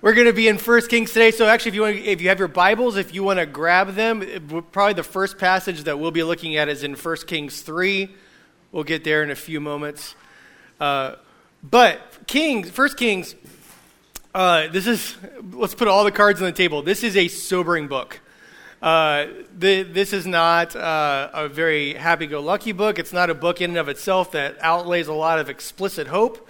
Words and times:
we're 0.00 0.14
going 0.14 0.26
to 0.26 0.32
be 0.32 0.46
in 0.46 0.58
First 0.58 0.90
Kings 0.90 1.12
today. 1.12 1.30
So 1.32 1.46
actually, 1.46 1.70
if 1.70 1.74
you 1.74 1.82
want, 1.82 1.96
if 1.96 2.20
you 2.20 2.28
have 2.28 2.38
your 2.38 2.48
Bibles, 2.48 2.96
if 2.96 3.12
you 3.12 3.24
want 3.24 3.40
to 3.40 3.46
grab 3.46 3.94
them, 3.94 4.64
probably 4.70 4.94
the 4.94 5.02
first 5.02 5.38
passage 5.38 5.84
that 5.84 5.98
we'll 5.98 6.12
be 6.12 6.22
looking 6.22 6.56
at 6.56 6.68
is 6.68 6.84
in 6.84 6.94
First 6.94 7.26
Kings 7.26 7.62
three. 7.62 8.10
We'll 8.70 8.84
get 8.84 9.02
there 9.02 9.22
in 9.22 9.30
a 9.30 9.36
few 9.36 9.60
moments. 9.60 10.14
Uh, 10.78 11.16
but 11.62 12.00
Kings, 12.28 12.70
First 12.70 12.96
Kings, 12.96 13.34
uh, 14.34 14.68
this 14.68 14.86
is 14.86 15.16
let's 15.52 15.74
put 15.74 15.88
all 15.88 16.04
the 16.04 16.12
cards 16.12 16.40
on 16.40 16.46
the 16.46 16.52
table. 16.52 16.82
This 16.82 17.02
is 17.02 17.16
a 17.16 17.26
sobering 17.26 17.88
book. 17.88 18.20
Uh, 18.80 19.26
the, 19.58 19.82
this 19.82 20.12
is 20.12 20.24
not 20.24 20.76
uh, 20.76 21.30
a 21.32 21.48
very 21.48 21.94
happy-go-lucky 21.94 22.70
book. 22.70 23.00
It's 23.00 23.12
not 23.12 23.28
a 23.28 23.34
book 23.34 23.60
in 23.60 23.70
and 23.70 23.78
of 23.78 23.88
itself 23.88 24.30
that 24.32 24.56
outlays 24.60 25.08
a 25.08 25.12
lot 25.12 25.40
of 25.40 25.50
explicit 25.50 26.06
hope. 26.06 26.48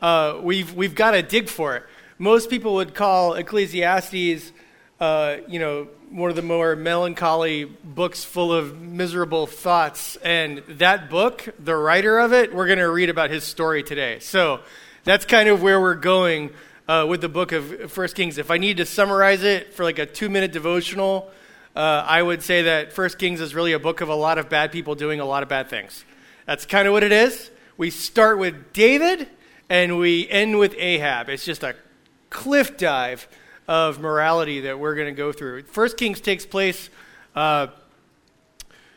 Uh, 0.00 0.40
we've 0.42 0.72
we've 0.72 0.94
got 0.94 1.10
to 1.10 1.20
dig 1.20 1.50
for 1.50 1.76
it. 1.76 1.82
Most 2.20 2.50
people 2.50 2.74
would 2.74 2.94
call 2.94 3.32
Ecclesiastes, 3.32 4.52
uh, 5.00 5.36
you 5.48 5.58
know, 5.58 5.88
one 6.10 6.28
of 6.28 6.36
the 6.36 6.42
more 6.42 6.76
melancholy 6.76 7.64
books 7.64 8.24
full 8.24 8.52
of 8.52 8.78
miserable 8.78 9.46
thoughts. 9.46 10.16
And 10.16 10.58
that 10.68 11.08
book, 11.08 11.48
the 11.58 11.74
writer 11.74 12.18
of 12.18 12.34
it, 12.34 12.54
we're 12.54 12.66
going 12.66 12.78
to 12.78 12.90
read 12.90 13.08
about 13.08 13.30
his 13.30 13.44
story 13.44 13.82
today. 13.82 14.18
So 14.18 14.60
that's 15.02 15.24
kind 15.24 15.48
of 15.48 15.62
where 15.62 15.80
we're 15.80 15.94
going 15.94 16.50
uh, 16.86 17.06
with 17.08 17.22
the 17.22 17.30
book 17.30 17.52
of 17.52 17.90
First 17.90 18.16
Kings. 18.16 18.36
If 18.36 18.50
I 18.50 18.58
need 18.58 18.76
to 18.76 18.84
summarize 18.84 19.42
it 19.42 19.72
for 19.72 19.82
like 19.82 19.98
a 19.98 20.04
two-minute 20.04 20.52
devotional 20.52 21.30
uh, 21.74 22.04
I 22.06 22.20
would 22.20 22.42
say 22.42 22.62
that 22.62 22.92
First 22.92 23.18
Kings 23.18 23.40
is 23.40 23.54
really 23.54 23.72
a 23.72 23.78
book 23.78 24.02
of 24.02 24.10
a 24.10 24.14
lot 24.14 24.36
of 24.36 24.50
bad 24.50 24.72
people 24.72 24.94
doing 24.94 25.20
a 25.20 25.24
lot 25.24 25.42
of 25.42 25.48
bad 25.48 25.70
things. 25.70 26.04
That's 26.44 26.66
kind 26.66 26.86
of 26.86 26.92
what 26.92 27.02
it 27.02 27.12
is. 27.12 27.50
We 27.78 27.88
start 27.88 28.38
with 28.38 28.74
David 28.74 29.26
and 29.70 29.98
we 29.98 30.28
end 30.28 30.58
with 30.58 30.74
Ahab. 30.76 31.30
It's 31.30 31.46
just 31.46 31.62
a 31.62 31.76
cliff 32.30 32.76
dive 32.76 33.28
of 33.68 34.00
morality 34.00 34.60
that 34.60 34.78
we're 34.78 34.94
going 34.94 35.06
to 35.08 35.16
go 35.16 35.32
through. 35.32 35.64
First 35.64 35.96
Kings 35.96 36.20
takes 36.20 36.46
place. 36.46 36.88
Uh, 37.34 37.68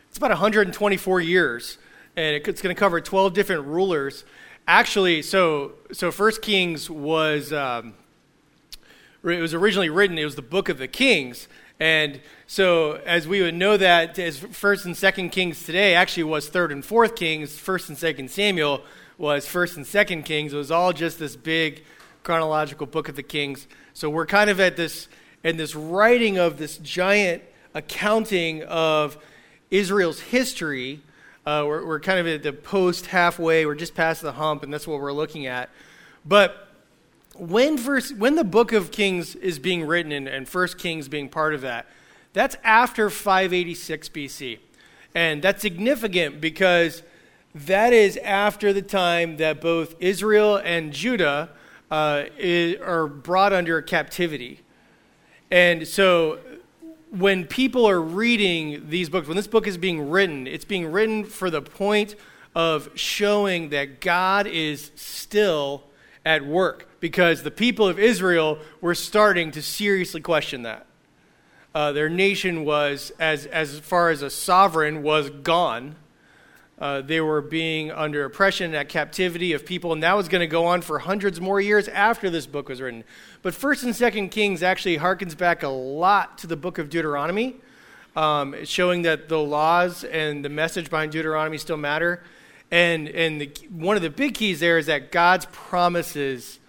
it's 0.08 0.18
about 0.18 0.32
124 0.32 1.22
years, 1.22 1.78
and 2.16 2.36
it's 2.36 2.62
going 2.62 2.74
to 2.74 2.80
cover 2.80 3.02
12 3.02 3.34
different 3.34 3.66
rulers. 3.66 4.24
Actually, 4.68 5.22
so 5.22 5.74
so 5.92 6.12
First 6.12 6.42
Kings 6.42 6.90
was 6.90 7.52
um, 7.52 7.96
it 9.24 9.42
was 9.42 9.54
originally 9.54 9.90
written. 9.90 10.18
It 10.18 10.26
was 10.26 10.36
the 10.36 10.42
book 10.42 10.70
of 10.70 10.78
the 10.78 10.88
Kings, 10.88 11.48
and 11.80 12.22
so, 12.48 13.02
as 13.06 13.28
we 13.28 13.42
would 13.42 13.56
know 13.56 13.78
that 13.78 14.18
as 14.20 14.38
First 14.38 14.86
and 14.86 14.96
Second 14.96 15.32
Kings 15.32 15.64
today 15.64 15.96
actually 15.96 16.24
was 16.24 16.48
Third 16.48 16.72
and 16.72 16.86
Fourth 16.86 17.16
Kings, 17.16 17.58
First 17.58 17.90
and 17.90 17.98
Second 17.98 18.30
Samuel 18.30 18.84
was 19.18 19.48
First 19.48 19.76
and 19.76 19.86
Second 19.86 20.24
Kings. 20.24 20.54
It 20.54 20.58
was 20.58 20.72
all 20.72 20.94
just 20.94 21.20
this 21.20 21.36
big 21.36 21.84
chronological 22.24 22.88
book 22.88 23.10
of 23.10 23.16
the 23.16 23.24
Kings. 23.24 23.68
So 23.94 24.10
we're 24.10 24.26
kind 24.26 24.50
of 24.50 24.60
at 24.60 24.78
this 24.78 25.08
in 25.44 25.58
this 25.58 25.76
writing 25.76 26.38
of 26.38 26.58
this 26.58 26.78
giant 26.78 27.44
accounting 27.74 28.64
of 28.64 29.18
Israel's 29.70 30.20
history. 30.20 31.02
Uh, 31.46 31.66
we're, 31.68 31.86
we're 31.86 32.00
kind 32.00 32.20
of 32.20 32.28
at 32.28 32.44
the 32.44 32.54
post 32.54 33.08
halfway. 33.08 33.66
We're 33.66 33.76
just 33.76 33.94
past 33.94 34.22
the 34.22 34.32
hump, 34.32 34.64
and 34.64 34.74
that's 34.74 34.88
what 34.88 35.02
we're 35.02 35.12
looking 35.12 35.46
at. 35.46 35.70
But 36.26 36.70
when 37.36 37.78
first, 37.78 38.16
when 38.16 38.36
the 38.36 38.46
book 38.46 38.72
of 38.72 38.92
Kings 38.92 39.36
is 39.36 39.60
being 39.60 39.86
written 39.86 40.12
and, 40.14 40.28
and 40.28 40.48
First 40.48 40.78
Kings 40.78 41.10
being 41.10 41.28
part 41.28 41.54
of 41.54 41.62
that, 41.62 41.88
that's 42.32 42.56
after 42.64 43.10
586 43.10 44.10
BC. 44.10 44.60
And 45.14 45.42
that's 45.42 45.62
significant 45.62 46.40
because 46.40 47.04
that 47.54 47.94
is 47.94 48.18
after 48.18 48.72
the 48.72 48.82
time 48.82 49.38
that 49.38 49.62
both 49.62 49.96
Israel 50.00 50.56
and 50.58 50.94
Judah 50.94 51.50
uh, 51.94 52.26
is, 52.40 52.82
are 52.82 53.06
brought 53.06 53.54
under 53.54 53.80
captivity. 53.80 54.62
And 55.52 55.88
so 55.88 56.40
when 57.12 57.46
people 57.46 57.88
are 57.88 58.02
reading 58.02 58.90
these 58.90 59.10
books, 59.10 59.28
when 59.28 59.38
this 59.38 59.46
book 59.46 59.68
is 59.68 59.78
being 59.78 60.10
written, 60.10 60.48
it's 60.48 60.66
being 60.66 60.92
written 60.92 61.24
for 61.24 61.52
the 61.52 61.62
point 61.62 62.16
of 62.56 62.90
showing 62.96 63.70
that 63.70 64.02
God 64.02 64.48
is 64.48 64.90
still 64.96 65.84
at 66.26 66.44
work 66.44 66.90
because 67.00 67.44
the 67.44 67.52
people 67.52 67.88
of 67.88 68.00
Israel 68.00 68.58
were 68.82 68.96
starting 68.96 69.52
to 69.52 69.62
seriously 69.62 70.20
question 70.20 70.64
that. 70.64 70.88
Uh, 71.76 71.92
their 71.92 72.10
nation 72.10 72.66
was, 72.66 73.12
as, 73.20 73.46
as 73.46 73.78
far 73.78 74.10
as 74.10 74.24
a 74.24 74.32
sovereign, 74.32 75.04
was 75.04 75.30
gone. 75.30 75.96
Uh, 76.80 77.02
they 77.02 77.22
were 77.22 77.42
being 77.42 77.92
under 77.92 78.26
oppression 78.26 78.74
and 78.74 78.90
captivity 78.90 79.54
of 79.54 79.66
people, 79.66 79.94
and 79.94 80.02
that 80.02 80.18
was 80.18 80.28
going 80.28 80.42
to 80.42 80.48
go 80.48 80.66
on 80.66 80.82
for 80.82 81.00
hundreds 81.00 81.40
more 81.40 81.62
years 81.62 81.88
after 81.88 82.30
this 82.30 82.48
book 82.48 82.68
was 82.68 82.82
written. 82.82 83.04
But 83.42 83.54
First 83.54 83.84
and 83.84 83.96
Second 83.96 84.30
Kings 84.30 84.64
actually 84.64 84.98
harkens 84.98 85.38
back 85.38 85.64
a 85.64 85.70
lot 85.70 86.40
to 86.40 86.48
the 86.48 86.58
book 86.58 86.80
of 86.80 86.90
Deuteronomy, 86.90 87.58
um, 88.16 88.56
showing 88.66 89.04
that 89.04 89.30
the 89.30 89.40
laws 89.40 90.04
and 90.04 90.44
the 90.44 90.50
message 90.50 90.90
behind 90.90 91.12
Deuteronomy 91.12 91.58
still 91.58 91.78
matter. 91.78 92.24
And, 92.72 93.08
and 93.08 93.40
the, 93.40 93.52
one 93.70 93.96
of 93.96 94.02
the 94.02 94.10
big 94.10 94.34
keys 94.34 94.60
there 94.60 94.80
is 94.80 94.88
that 94.88 95.12
God's 95.12 95.46
promises 95.52 96.60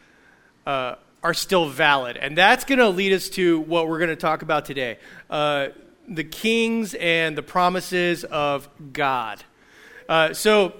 uh, 0.66 0.96
are 1.22 1.34
still 1.34 1.66
valid. 1.66 2.18
And 2.18 2.36
that's 2.36 2.66
going 2.66 2.78
to 2.78 2.90
lead 2.90 3.14
us 3.14 3.30
to 3.30 3.60
what 3.60 3.88
we're 3.88 3.98
going 3.98 4.10
to 4.10 4.16
talk 4.16 4.42
about 4.42 4.66
today 4.66 4.98
uh, 5.30 5.68
the 6.06 6.24
kings 6.24 6.92
and 6.92 7.36
the 7.36 7.42
promises 7.42 8.24
of 8.24 8.68
God. 8.92 9.42
Uh, 10.06 10.34
so, 10.34 10.74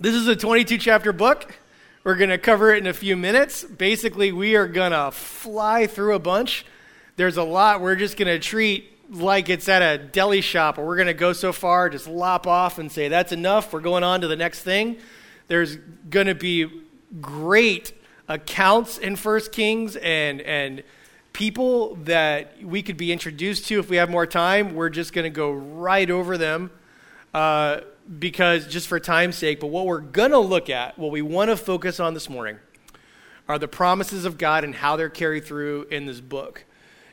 this 0.00 0.14
is 0.14 0.26
a 0.26 0.34
22 0.34 0.78
chapter 0.78 1.12
book. 1.12 1.58
We're 2.02 2.14
going 2.14 2.30
to 2.30 2.38
cover 2.38 2.72
it 2.72 2.78
in 2.78 2.86
a 2.86 2.94
few 2.94 3.14
minutes. 3.14 3.62
Basically, 3.62 4.32
we 4.32 4.56
are 4.56 4.66
going 4.66 4.92
to 4.92 5.10
fly 5.10 5.86
through 5.86 6.14
a 6.14 6.18
bunch. 6.18 6.64
There's 7.16 7.36
a 7.36 7.42
lot 7.42 7.82
we're 7.82 7.96
just 7.96 8.16
going 8.16 8.28
to 8.28 8.38
treat 8.38 8.90
like 9.10 9.50
it's 9.50 9.68
at 9.68 9.82
a 9.82 9.98
deli 9.98 10.40
shop, 10.40 10.78
or 10.78 10.86
we're 10.86 10.96
going 10.96 11.08
to 11.08 11.14
go 11.14 11.34
so 11.34 11.52
far, 11.52 11.90
just 11.90 12.08
lop 12.08 12.46
off 12.46 12.78
and 12.78 12.90
say, 12.90 13.08
that's 13.08 13.32
enough. 13.32 13.70
We're 13.70 13.80
going 13.80 14.02
on 14.02 14.22
to 14.22 14.28
the 14.28 14.36
next 14.36 14.62
thing. 14.62 14.96
There's 15.48 15.76
going 16.08 16.28
to 16.28 16.34
be 16.34 16.70
great 17.20 17.92
accounts 18.28 18.96
in 18.96 19.16
First 19.16 19.52
Kings 19.52 19.96
and 19.96 20.40
and 20.40 20.82
people 21.34 21.96
that 21.96 22.62
we 22.62 22.82
could 22.82 22.96
be 22.96 23.12
introduced 23.12 23.66
to 23.66 23.78
if 23.78 23.90
we 23.90 23.96
have 23.96 24.08
more 24.08 24.26
time. 24.26 24.74
We're 24.74 24.88
just 24.88 25.12
going 25.12 25.24
to 25.24 25.30
go 25.30 25.52
right 25.52 26.10
over 26.10 26.38
them 26.38 26.70
uh, 27.34 27.80
because 28.18 28.66
just 28.66 28.88
for 28.88 28.98
time's 28.98 29.36
sake. 29.36 29.60
But 29.60 29.68
what 29.68 29.86
we're 29.86 30.00
going 30.00 30.30
to 30.30 30.38
look 30.38 30.70
at, 30.70 30.98
what 30.98 31.10
we 31.10 31.22
want 31.22 31.50
to 31.50 31.56
focus 31.56 32.00
on 32.00 32.14
this 32.14 32.28
morning, 32.28 32.58
are 33.48 33.58
the 33.58 33.68
promises 33.68 34.24
of 34.24 34.38
God 34.38 34.64
and 34.64 34.74
how 34.74 34.96
they're 34.96 35.08
carried 35.08 35.44
through 35.44 35.84
in 35.90 36.06
this 36.06 36.20
book. 36.20 36.64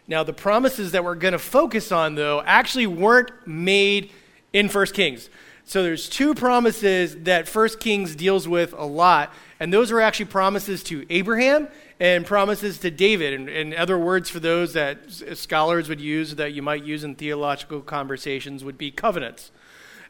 Now, 0.08 0.24
the 0.24 0.34
promises 0.34 0.92
that 0.92 1.04
we're 1.04 1.16
going 1.16 1.32
to 1.32 1.40
focus 1.40 1.92
on, 1.92 2.16
though, 2.16 2.42
actually 2.46 2.88
weren't 2.88 3.32
made 3.48 4.12
in 4.54 4.70
First 4.70 4.94
Kings. 4.94 5.30
So 5.64 5.82
there's 5.82 6.08
two 6.08 6.36
promises 6.36 7.16
that 7.24 7.48
First 7.48 7.80
Kings 7.80 8.16
deals 8.16 8.48
with 8.48 8.74
a 8.74 8.86
lot, 8.86 9.34
and 9.60 9.74
those 9.74 9.92
are 9.92 10.00
actually 10.00 10.28
promises 10.28 10.84
to 10.84 11.06
Abraham 11.10 11.68
and 12.00 12.24
promises 12.24 12.78
to 12.80 12.92
David. 12.92 13.34
And, 13.34 13.50
and 13.50 13.74
other 13.74 13.98
words 13.98 14.30
for 14.30 14.40
those 14.40 14.74
that 14.74 15.10
scholars 15.36 15.90
would 15.90 16.02
use 16.02 16.36
that 16.36 16.54
you 16.54 16.62
might 16.62 16.84
use 16.84 17.04
in 17.04 17.16
theological 17.16 17.82
conversations 17.82 18.64
would 18.64 18.78
be 18.78 18.92
covenants. 18.92 19.52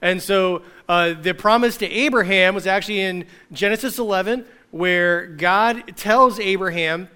And 0.02 0.22
so 0.22 0.62
uh, 0.88 1.14
the 1.14 1.34
promise 1.34 1.78
to 1.78 1.90
Abraham 1.90 2.56
was 2.56 2.68
actually 2.68 3.02
in 3.02 3.26
Genesis 3.52 3.98
11, 3.98 4.46
where 4.72 5.28
God 5.28 5.96
tells 5.96 6.40
Abraham, 6.40 7.10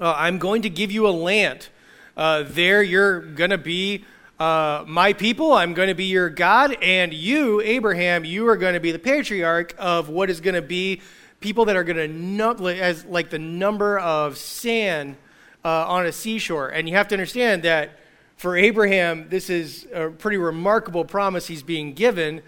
uh, 0.00 0.14
I'm 0.16 0.38
going 0.38 0.62
to 0.62 0.70
give 0.70 0.90
you 0.90 1.06
a 1.06 1.10
land. 1.10 1.68
Uh, 2.16 2.44
there 2.46 2.82
you're 2.82 3.20
going 3.20 3.50
to 3.50 3.58
be 3.58 4.04
uh, 4.38 4.84
my 4.86 5.12
people, 5.14 5.52
I'm 5.52 5.72
going 5.72 5.88
to 5.88 5.94
be 5.94 6.04
your 6.04 6.28
God, 6.28 6.76
and 6.82 7.14
you, 7.14 7.62
Abraham, 7.62 8.24
you 8.24 8.46
are 8.48 8.56
going 8.56 8.74
to 8.74 8.80
be 8.80 8.92
the 8.92 8.98
patriarch 8.98 9.74
of 9.78 10.10
what 10.10 10.28
is 10.28 10.42
going 10.42 10.54
to 10.54 10.62
be 10.62 11.00
people 11.40 11.64
that 11.66 11.76
are 11.76 11.84
going 11.84 11.96
to 11.96 12.08
know, 12.08 12.52
as 12.66 13.04
like 13.06 13.30
the 13.30 13.38
number 13.38 13.98
of 13.98 14.36
sand 14.36 15.16
uh, 15.64 15.86
on 15.88 16.04
a 16.04 16.12
seashore. 16.12 16.68
And 16.68 16.88
you 16.88 16.94
have 16.96 17.08
to 17.08 17.14
understand 17.14 17.62
that 17.62 17.98
for 18.36 18.54
Abraham, 18.56 19.28
this 19.30 19.48
is 19.48 19.86
a 19.92 20.10
pretty 20.10 20.36
remarkable 20.36 21.04
promise 21.04 21.46
he's 21.46 21.62
being 21.62 21.94
given. 21.94 22.42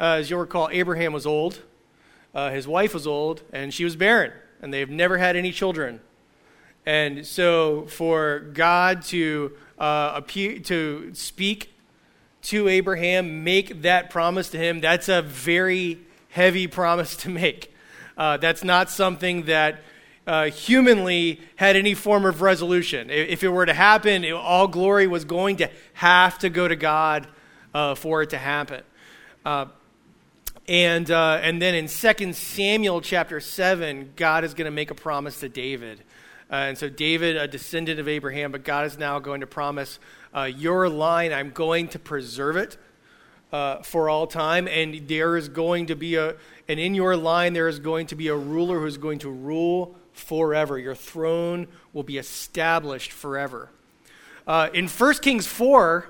Uh, 0.00 0.16
as 0.18 0.30
you'll 0.30 0.40
recall, 0.40 0.68
Abraham 0.72 1.12
was 1.12 1.26
old, 1.26 1.60
uh, 2.34 2.50
his 2.50 2.66
wife 2.66 2.94
was 2.94 3.06
old, 3.06 3.42
and 3.52 3.72
she 3.72 3.84
was 3.84 3.94
barren, 3.94 4.32
and 4.62 4.72
they've 4.72 4.88
never 4.88 5.18
had 5.18 5.36
any 5.36 5.52
children. 5.52 6.00
And 6.86 7.26
so, 7.26 7.86
for 7.86 8.40
God 8.40 9.02
to 9.04 9.52
uh, 9.78 10.12
appear, 10.16 10.58
to 10.60 11.14
speak 11.14 11.74
to 12.42 12.68
Abraham, 12.68 13.44
make 13.44 13.82
that 13.82 14.10
promise 14.10 14.50
to 14.50 14.58
him, 14.58 14.80
that's 14.80 15.08
a 15.08 15.22
very 15.22 16.00
heavy 16.30 16.66
promise 16.66 17.16
to 17.16 17.28
make. 17.28 17.74
Uh, 18.16 18.36
that's 18.36 18.64
not 18.64 18.90
something 18.90 19.44
that 19.44 19.82
uh, 20.26 20.44
humanly 20.46 21.40
had 21.56 21.76
any 21.76 21.94
form 21.94 22.24
of 22.24 22.40
resolution. 22.40 23.10
If 23.10 23.42
it 23.42 23.48
were 23.48 23.66
to 23.66 23.74
happen, 23.74 24.24
it, 24.24 24.32
all 24.32 24.68
glory 24.68 25.06
was 25.06 25.24
going 25.24 25.56
to 25.56 25.70
have 25.94 26.38
to 26.38 26.50
go 26.50 26.66
to 26.66 26.76
God 26.76 27.28
uh, 27.74 27.94
for 27.94 28.22
it 28.22 28.30
to 28.30 28.38
happen. 28.38 28.82
Uh, 29.44 29.66
and, 30.66 31.10
uh, 31.10 31.40
and 31.42 31.60
then 31.60 31.74
in 31.74 31.88
2 31.88 32.32
Samuel 32.32 33.02
chapter 33.02 33.38
7, 33.38 34.12
God 34.16 34.44
is 34.44 34.54
going 34.54 34.64
to 34.64 34.70
make 34.70 34.90
a 34.90 34.94
promise 34.94 35.40
to 35.40 35.48
David. 35.48 36.00
Uh, 36.50 36.54
and 36.54 36.78
so 36.78 36.88
David, 36.88 37.36
a 37.36 37.46
descendant 37.46 38.00
of 38.00 38.08
Abraham, 38.08 38.50
but 38.52 38.64
God 38.64 38.86
is 38.86 38.96
now 38.96 39.18
going 39.18 39.42
to 39.42 39.46
promise 39.46 39.98
uh, 40.34 40.44
your 40.44 40.88
line, 40.88 41.32
I'm 41.32 41.50
going 41.50 41.88
to 41.88 41.98
preserve 41.98 42.56
it 42.56 42.78
uh, 43.52 43.82
for 43.82 44.08
all 44.08 44.26
time. 44.26 44.66
And 44.68 45.06
there 45.06 45.36
is 45.36 45.50
going 45.50 45.86
to 45.86 45.96
be 45.96 46.16
a, 46.16 46.36
and 46.66 46.80
in 46.80 46.94
your 46.94 47.14
line, 47.14 47.52
there 47.52 47.68
is 47.68 47.78
going 47.78 48.06
to 48.06 48.16
be 48.16 48.28
a 48.28 48.36
ruler 48.36 48.80
who's 48.80 48.96
going 48.96 49.18
to 49.20 49.30
rule 49.30 49.96
forever. 50.14 50.78
Your 50.78 50.94
throne 50.94 51.68
will 51.92 52.02
be 52.02 52.16
established 52.16 53.12
forever. 53.12 53.68
Uh, 54.46 54.70
in 54.72 54.88
1 54.88 55.14
Kings 55.16 55.46
4, 55.46 56.08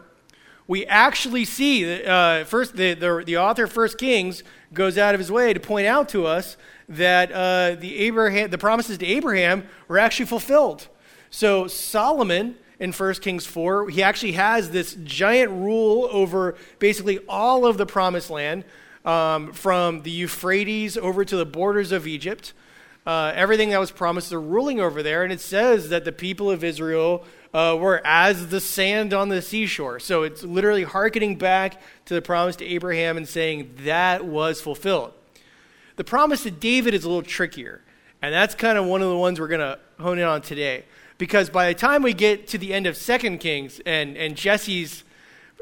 we 0.66 0.86
actually 0.86 1.44
see 1.44 1.84
that 1.84 2.06
uh, 2.06 2.44
first 2.44 2.76
the, 2.76 2.94
the, 2.94 3.22
the 3.26 3.36
author 3.36 3.64
of 3.64 3.76
1 3.76 3.88
Kings 3.98 4.42
goes 4.72 4.96
out 4.96 5.14
of 5.14 5.18
his 5.18 5.30
way 5.30 5.52
to 5.52 5.60
point 5.60 5.86
out 5.86 6.08
to 6.10 6.26
us 6.26 6.56
that 6.88 7.32
uh, 7.32 7.78
the, 7.80 7.98
Abraham, 7.98 8.50
the 8.50 8.58
promises 8.58 8.98
to 8.98 9.06
Abraham 9.06 9.66
were 9.88 9.98
actually 9.98 10.26
fulfilled. 10.26 10.88
So 11.30 11.66
Solomon 11.66 12.56
in 12.78 12.92
1 12.92 13.14
Kings 13.14 13.46
4, 13.46 13.88
he 13.90 14.02
actually 14.02 14.32
has 14.32 14.70
this 14.70 14.96
giant 15.04 15.50
rule 15.50 16.08
over 16.10 16.56
basically 16.78 17.18
all 17.28 17.66
of 17.66 17.78
the 17.78 17.86
promised 17.86 18.30
land 18.30 18.64
um, 19.04 19.52
from 19.52 20.02
the 20.02 20.10
Euphrates 20.10 20.96
over 20.96 21.24
to 21.24 21.36
the 21.36 21.46
borders 21.46 21.92
of 21.92 22.06
Egypt. 22.06 22.52
Uh, 23.06 23.32
everything 23.34 23.70
that 23.70 23.78
was 23.78 23.90
promised, 23.90 24.30
they're 24.30 24.40
ruling 24.40 24.80
over 24.80 25.02
there. 25.02 25.24
And 25.24 25.32
it 25.32 25.40
says 25.40 25.90
that 25.90 26.04
the 26.04 26.12
people 26.12 26.50
of 26.50 26.64
Israel 26.64 27.24
uh, 27.52 27.76
were 27.78 28.00
as 28.04 28.48
the 28.48 28.60
sand 28.60 29.12
on 29.12 29.28
the 29.28 29.42
seashore. 29.42 30.00
So 30.00 30.22
it's 30.22 30.42
literally 30.42 30.84
hearkening 30.84 31.36
back 31.36 31.80
to 32.06 32.14
the 32.14 32.22
promise 32.22 32.56
to 32.56 32.64
Abraham 32.64 33.16
and 33.16 33.28
saying 33.28 33.74
that 33.80 34.24
was 34.24 34.60
fulfilled. 34.60 35.12
The 35.96 36.04
promise 36.04 36.42
to 36.44 36.50
David 36.50 36.94
is 36.94 37.04
a 37.04 37.08
little 37.08 37.22
trickier. 37.22 37.82
And 38.22 38.32
that's 38.34 38.54
kind 38.54 38.78
of 38.78 38.86
one 38.86 39.02
of 39.02 39.08
the 39.10 39.18
ones 39.18 39.38
we're 39.38 39.48
going 39.48 39.60
to 39.60 39.78
hone 40.00 40.18
in 40.18 40.24
on 40.24 40.40
today. 40.40 40.84
Because 41.18 41.50
by 41.50 41.68
the 41.68 41.78
time 41.78 42.02
we 42.02 42.14
get 42.14 42.48
to 42.48 42.58
the 42.58 42.72
end 42.72 42.86
of 42.86 42.96
Second 42.96 43.38
Kings 43.38 43.80
and, 43.84 44.16
and 44.16 44.34
Jesse's 44.36 45.04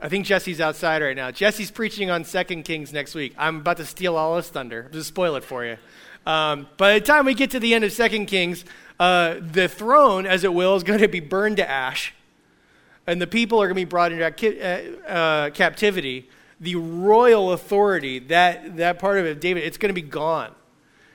I 0.02 0.08
think 0.08 0.26
Jesse's 0.26 0.60
outside 0.60 1.00
right 1.00 1.14
now. 1.14 1.30
Jesse's 1.30 1.70
preaching 1.70 2.10
on 2.10 2.24
Second 2.24 2.64
Kings 2.64 2.92
next 2.92 3.14
week. 3.14 3.34
I'm 3.38 3.58
about 3.58 3.76
to 3.76 3.86
steal 3.86 4.16
all 4.16 4.36
his 4.36 4.48
thunder. 4.48 4.90
Just 4.92 5.06
spoil 5.06 5.36
it 5.36 5.44
for 5.44 5.64
you. 5.64 5.76
Um, 6.26 6.68
by 6.76 6.94
the 6.94 7.04
time 7.04 7.26
we 7.26 7.34
get 7.34 7.50
to 7.50 7.60
the 7.60 7.74
end 7.74 7.84
of 7.84 7.92
Second 7.92 8.26
Kings, 8.26 8.64
uh, 9.00 9.36
the 9.40 9.68
throne, 9.68 10.26
as 10.26 10.44
it 10.44 10.54
will, 10.54 10.76
is 10.76 10.82
going 10.82 11.00
to 11.00 11.08
be 11.08 11.20
burned 11.20 11.56
to 11.56 11.68
ash, 11.68 12.14
and 13.06 13.20
the 13.20 13.26
people 13.26 13.60
are 13.60 13.66
going 13.66 13.74
to 13.74 13.80
be 13.80 13.84
brought 13.84 14.12
into 14.12 14.24
uh, 14.26 15.10
uh, 15.10 15.50
captivity. 15.50 16.28
The 16.60 16.76
royal 16.76 17.52
authority, 17.52 18.20
that 18.20 18.76
that 18.76 19.00
part 19.00 19.18
of 19.18 19.26
it, 19.26 19.40
David, 19.40 19.64
it's 19.64 19.76
going 19.76 19.90
to 19.90 20.00
be 20.00 20.06
gone. 20.06 20.54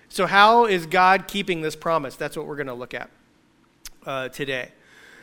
So, 0.10 0.26
how 0.26 0.66
is 0.66 0.86
God 0.86 1.28
keeping 1.28 1.62
this 1.62 1.76
promise? 1.76 2.16
That's 2.16 2.36
what 2.36 2.46
we're 2.46 2.58
going 2.58 2.68
to 2.68 2.74
look 2.74 2.94
at 2.94 3.10
uh, 4.06 4.30
today. 4.30 4.72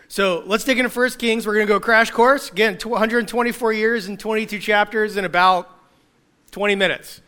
So 0.08 0.42
let's 0.46 0.64
dig 0.64 0.78
into 0.78 0.90
First 0.90 1.18
Kings. 1.18 1.46
We're 1.46 1.54
going 1.54 1.66
to 1.66 1.72
go 1.72 1.80
crash 1.80 2.10
course. 2.10 2.50
Again, 2.50 2.78
124 2.80 3.72
years 3.72 4.06
and 4.06 4.20
22 4.20 4.60
chapters 4.60 5.16
in 5.16 5.24
about 5.24 5.68
20 6.52 6.76
minutes. 6.76 7.20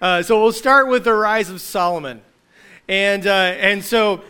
Uh, 0.00 0.22
so 0.22 0.40
we'll 0.40 0.50
start 0.50 0.88
with 0.88 1.04
the 1.04 1.12
rise 1.12 1.50
of 1.50 1.60
Solomon. 1.60 2.22
And, 2.88 3.26
uh, 3.26 3.30
and 3.30 3.84
so 3.84 4.22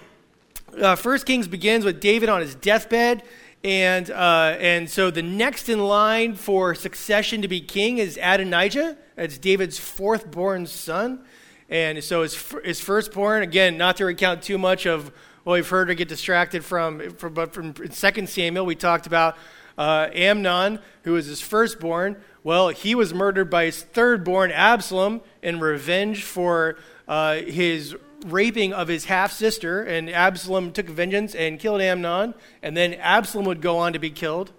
uh, 0.77 0.97
First 0.97 1.27
Kings 1.27 1.47
begins 1.47 1.85
with 1.85 2.01
David 2.01 2.29
on 2.29 2.41
his 2.41 2.57
deathbed. 2.57 3.23
And, 3.63 4.11
uh, 4.11 4.57
and 4.59 4.91
so 4.91 5.13
the 5.13 5.23
next 5.23 5.69
in 5.69 5.79
line 5.79 6.35
for 6.35 6.75
succession 6.75 7.43
to 7.43 7.49
be 7.49 7.61
king 7.61 7.99
is 7.99 8.19
Adonijah. 8.21 8.97
That's 9.15 9.39
David's 9.39 9.79
fourth 9.79 10.29
born 10.33 10.67
son. 10.67 11.21
And 11.69 12.03
so 12.03 12.23
his, 12.23 12.35
his 12.65 12.81
firstborn, 12.81 13.45
again, 13.45 13.79
not 13.79 13.99
to 13.99 14.07
recount 14.07 14.43
too 14.43 14.59
much 14.59 14.87
of 14.87 15.13
what 15.45 15.55
we've 15.55 15.69
heard 15.69 15.87
her 15.87 15.95
get 15.95 16.09
distracted 16.09 16.65
from, 16.65 17.11
from 17.11 17.33
but 17.33 17.53
from 17.53 17.75
2 17.75 18.27
Samuel, 18.27 18.67
we 18.67 18.75
talked 18.75 19.07
about 19.07 19.37
uh, 19.79 20.09
Amnon, 20.13 20.81
who 21.05 21.13
was 21.13 21.27
his 21.27 21.41
firstborn. 21.41 22.17
Well, 22.43 22.69
he 22.69 22.95
was 22.95 23.13
murdered 23.13 23.51
by 23.51 23.67
his 23.67 23.83
third 23.83 24.25
born, 24.25 24.51
Absalom, 24.51 25.21
in 25.43 25.61
revenge 25.61 26.25
for 26.25 26.77
uh, 27.07 27.37
his 27.37 27.95
raping 28.27 28.73
of 28.73 28.89
his 28.89 29.05
half 29.07 29.33
sister. 29.33 29.83
And 29.83 30.09
Absalom 30.09 30.73
took 30.73 30.87
vengeance 30.87 31.35
and 31.35 31.59
killed 31.59 31.81
Amnon. 31.83 32.35
And 32.63 32.77
then 32.77 32.95
Absalom 32.95 33.45
would 33.47 33.61
go 33.61 33.77
on 33.79 33.93
to 33.93 33.99
be 33.99 34.11
killed. 34.11 34.53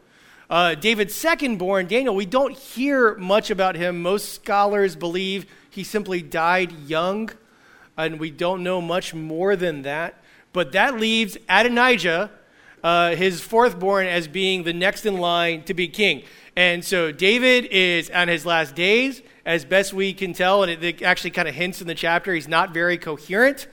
Uh, 0.50 0.76
David's 0.76 1.16
second-born, 1.16 1.88
Daniel, 1.88 2.14
we 2.14 2.26
don't 2.26 2.56
hear 2.56 3.16
much 3.16 3.50
about 3.50 3.76
him. 3.76 4.02
Most 4.02 4.34
scholars 4.34 4.98
believe 4.98 5.46
he 5.70 5.84
simply 5.84 6.22
died 6.22 6.74
young, 6.88 7.30
and 7.98 8.20
we 8.20 8.30
don't 8.30 8.62
know 8.62 8.82
much 8.82 9.14
more 9.14 9.56
than 9.56 9.84
that. 9.84 10.22
But 10.52 10.74
that 10.74 11.00
leaves 11.00 11.38
Adonijah, 11.48 12.30
uh, 12.84 13.16
his 13.16 13.40
fourth 13.40 13.80
born, 13.80 14.08
as 14.08 14.28
being 14.28 14.64
the 14.64 14.74
next 14.74 15.06
in 15.06 15.18
line 15.18 15.64
to 15.64 15.74
be 15.74 15.88
king. 15.88 16.24
And 16.62 16.86
so 16.86 17.12
David 17.12 17.66
is 17.72 18.12
on 18.12 18.28
his 18.28 18.46
last 18.46 18.76
days, 18.76 19.24
as 19.48 19.66
best 19.66 19.94
we 19.94 20.14
can 20.14 20.32
tell, 20.32 20.62
and 20.62 20.72
it, 20.72 21.02
actually 21.02 21.32
kind 21.32 21.48
of 21.48 21.56
hints 21.56 21.82
in 21.82 21.88
the 21.88 21.96
chapter, 21.96 22.36
he's 22.36 22.48
not 22.48 22.72
very 22.72 23.00
coherent 23.00 23.66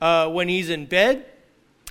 uh, 0.00 0.28
when 0.28 0.48
he's 0.48 0.68
in 0.68 0.86
bed. 0.86 1.24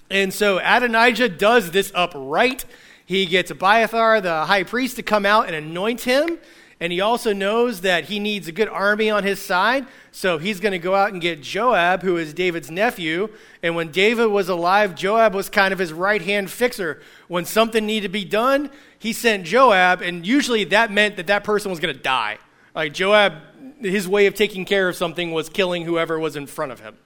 And 0.09 0.33
so 0.33 0.59
Adonijah 0.59 1.29
does 1.29 1.71
this 1.71 1.89
upright. 1.95 2.65
He 3.05 3.27
gets 3.27 3.49
Abiathar, 3.49 4.19
the 4.19 4.43
high 4.43 4.63
priest, 4.63 4.97
to 4.97 5.03
come 5.03 5.25
out 5.25 5.47
and 5.47 5.55
anoint 5.55 6.01
him 6.01 6.37
and 6.81 6.91
he 6.91 6.99
also 6.99 7.31
knows 7.31 7.81
that 7.81 8.05
he 8.05 8.17
needs 8.17 8.47
a 8.47 8.51
good 8.51 8.67
army 8.67 9.11
on 9.11 9.23
his 9.23 9.39
side. 9.39 9.85
So 10.11 10.39
he's 10.39 10.59
going 10.59 10.71
to 10.71 10.79
go 10.79 10.95
out 10.95 11.13
and 11.13 11.21
get 11.21 11.39
Joab, 11.39 12.01
who 12.01 12.17
is 12.17 12.33
David's 12.33 12.71
nephew. 12.71 13.29
And 13.61 13.75
when 13.75 13.91
David 13.91 14.25
was 14.25 14.49
alive, 14.49 14.95
Joab 14.95 15.35
was 15.35 15.47
kind 15.47 15.73
of 15.73 15.79
his 15.79 15.93
right 15.93 16.23
hand 16.23 16.49
fixer. 16.49 16.99
When 17.27 17.45
something 17.45 17.85
needed 17.85 18.07
to 18.07 18.11
be 18.11 18.25
done, 18.25 18.71
he 18.97 19.13
sent 19.13 19.45
Joab, 19.45 20.01
and 20.01 20.25
usually 20.25 20.63
that 20.65 20.91
meant 20.91 21.17
that 21.17 21.27
that 21.27 21.43
person 21.43 21.69
was 21.69 21.79
going 21.79 21.95
to 21.95 22.01
die. 22.01 22.39
Like 22.73 22.93
Joab, 22.93 23.33
his 23.79 24.07
way 24.07 24.25
of 24.25 24.33
taking 24.33 24.65
care 24.65 24.89
of 24.89 24.95
something 24.95 25.31
was 25.31 25.49
killing 25.49 25.85
whoever 25.85 26.19
was 26.19 26.35
in 26.35 26.47
front 26.47 26.71
of 26.71 26.79
him. 26.79 26.97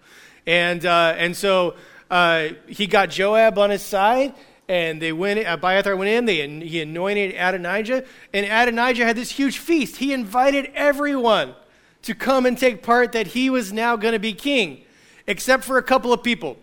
And, 0.47 0.85
uh, 0.85 1.15
and 1.17 1.35
so 1.35 1.75
uh, 2.09 2.49
he 2.67 2.87
got 2.87 3.09
Joab 3.09 3.57
on 3.57 3.71
his 3.71 3.81
side 3.81 4.33
and 4.67 5.01
they 5.01 5.11
went, 5.11 5.39
Abiathar 5.39 5.95
went 5.95 6.09
in, 6.09 6.25
they, 6.25 6.47
he 6.67 6.81
anointed 6.81 7.35
Adonijah, 7.35 8.03
and 8.33 8.45
Adonijah 8.45 9.05
had 9.05 9.15
this 9.15 9.31
huge 9.31 9.57
feast. 9.59 9.97
He 9.97 10.11
invited 10.11 10.71
everyone 10.73 11.53
to 12.01 12.15
come 12.15 12.45
and 12.45 12.57
take 12.57 12.83
part 12.83 13.11
that 13.11 13.27
he 13.27 13.49
was 13.49 13.71
now 13.71 13.95
going 13.95 14.13
to 14.13 14.19
be 14.19 14.33
king, 14.33 14.83
except 15.27 15.63
for 15.63 15.77
a 15.77 15.83
couple 15.83 16.11
of 16.11 16.23
people. 16.23 16.57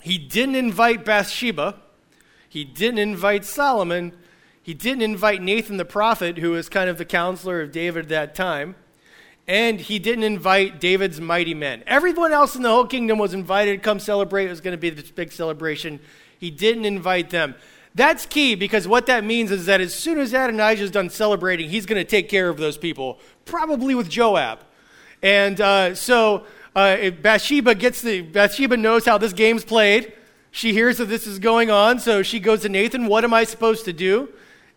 He 0.00 0.18
didn't 0.18 0.56
invite 0.56 1.04
Bathsheba, 1.04 1.76
he 2.48 2.64
didn't 2.64 2.98
invite 2.98 3.44
Solomon, 3.44 4.12
he 4.62 4.74
didn't 4.74 5.02
invite 5.02 5.42
Nathan 5.42 5.76
the 5.76 5.84
prophet, 5.84 6.38
who 6.38 6.50
was 6.52 6.68
kind 6.68 6.88
of 6.88 6.98
the 6.98 7.04
counselor 7.04 7.60
of 7.60 7.72
David 7.72 8.04
at 8.04 8.08
that 8.10 8.34
time, 8.34 8.76
and 9.48 9.80
he 9.80 9.98
didn't 9.98 10.24
invite 10.24 10.80
David's 10.80 11.20
mighty 11.20 11.54
men. 11.54 11.82
Everyone 11.86 12.32
else 12.32 12.54
in 12.54 12.62
the 12.62 12.68
whole 12.68 12.86
kingdom 12.86 13.18
was 13.18 13.34
invited 13.34 13.76
to 13.76 13.82
come 13.82 13.98
celebrate. 13.98 14.46
It 14.46 14.50
was 14.50 14.60
going 14.60 14.72
to 14.72 14.80
be 14.80 14.90
this 14.90 15.10
big 15.10 15.32
celebration. 15.32 15.98
He 16.42 16.50
didn't 16.50 16.86
invite 16.86 17.30
them. 17.30 17.54
That's 17.94 18.26
key 18.26 18.56
because 18.56 18.88
what 18.88 19.06
that 19.06 19.22
means 19.22 19.52
is 19.52 19.66
that 19.66 19.80
as 19.80 19.94
soon 19.94 20.18
as 20.18 20.32
Adonijah 20.32 20.82
is 20.82 20.90
done 20.90 21.08
celebrating, 21.08 21.70
he's 21.70 21.86
going 21.86 22.04
to 22.04 22.04
take 22.04 22.28
care 22.28 22.48
of 22.48 22.56
those 22.56 22.76
people, 22.76 23.20
probably 23.44 23.94
with 23.94 24.08
Joab. 24.10 24.58
And 25.22 25.60
uh, 25.60 25.94
so 25.94 26.44
uh, 26.74 27.10
Bathsheba 27.10 27.76
gets 27.76 28.02
the 28.02 28.22
Bathsheba 28.22 28.76
knows 28.76 29.04
how 29.04 29.18
this 29.18 29.32
game's 29.32 29.64
played. 29.64 30.14
She 30.50 30.72
hears 30.72 30.98
that 30.98 31.04
this 31.04 31.28
is 31.28 31.38
going 31.38 31.70
on, 31.70 32.00
so 32.00 32.24
she 32.24 32.40
goes 32.40 32.62
to 32.62 32.68
Nathan. 32.68 33.06
What 33.06 33.22
am 33.22 33.32
I 33.32 33.44
supposed 33.44 33.84
to 33.84 33.92
do? 33.92 34.28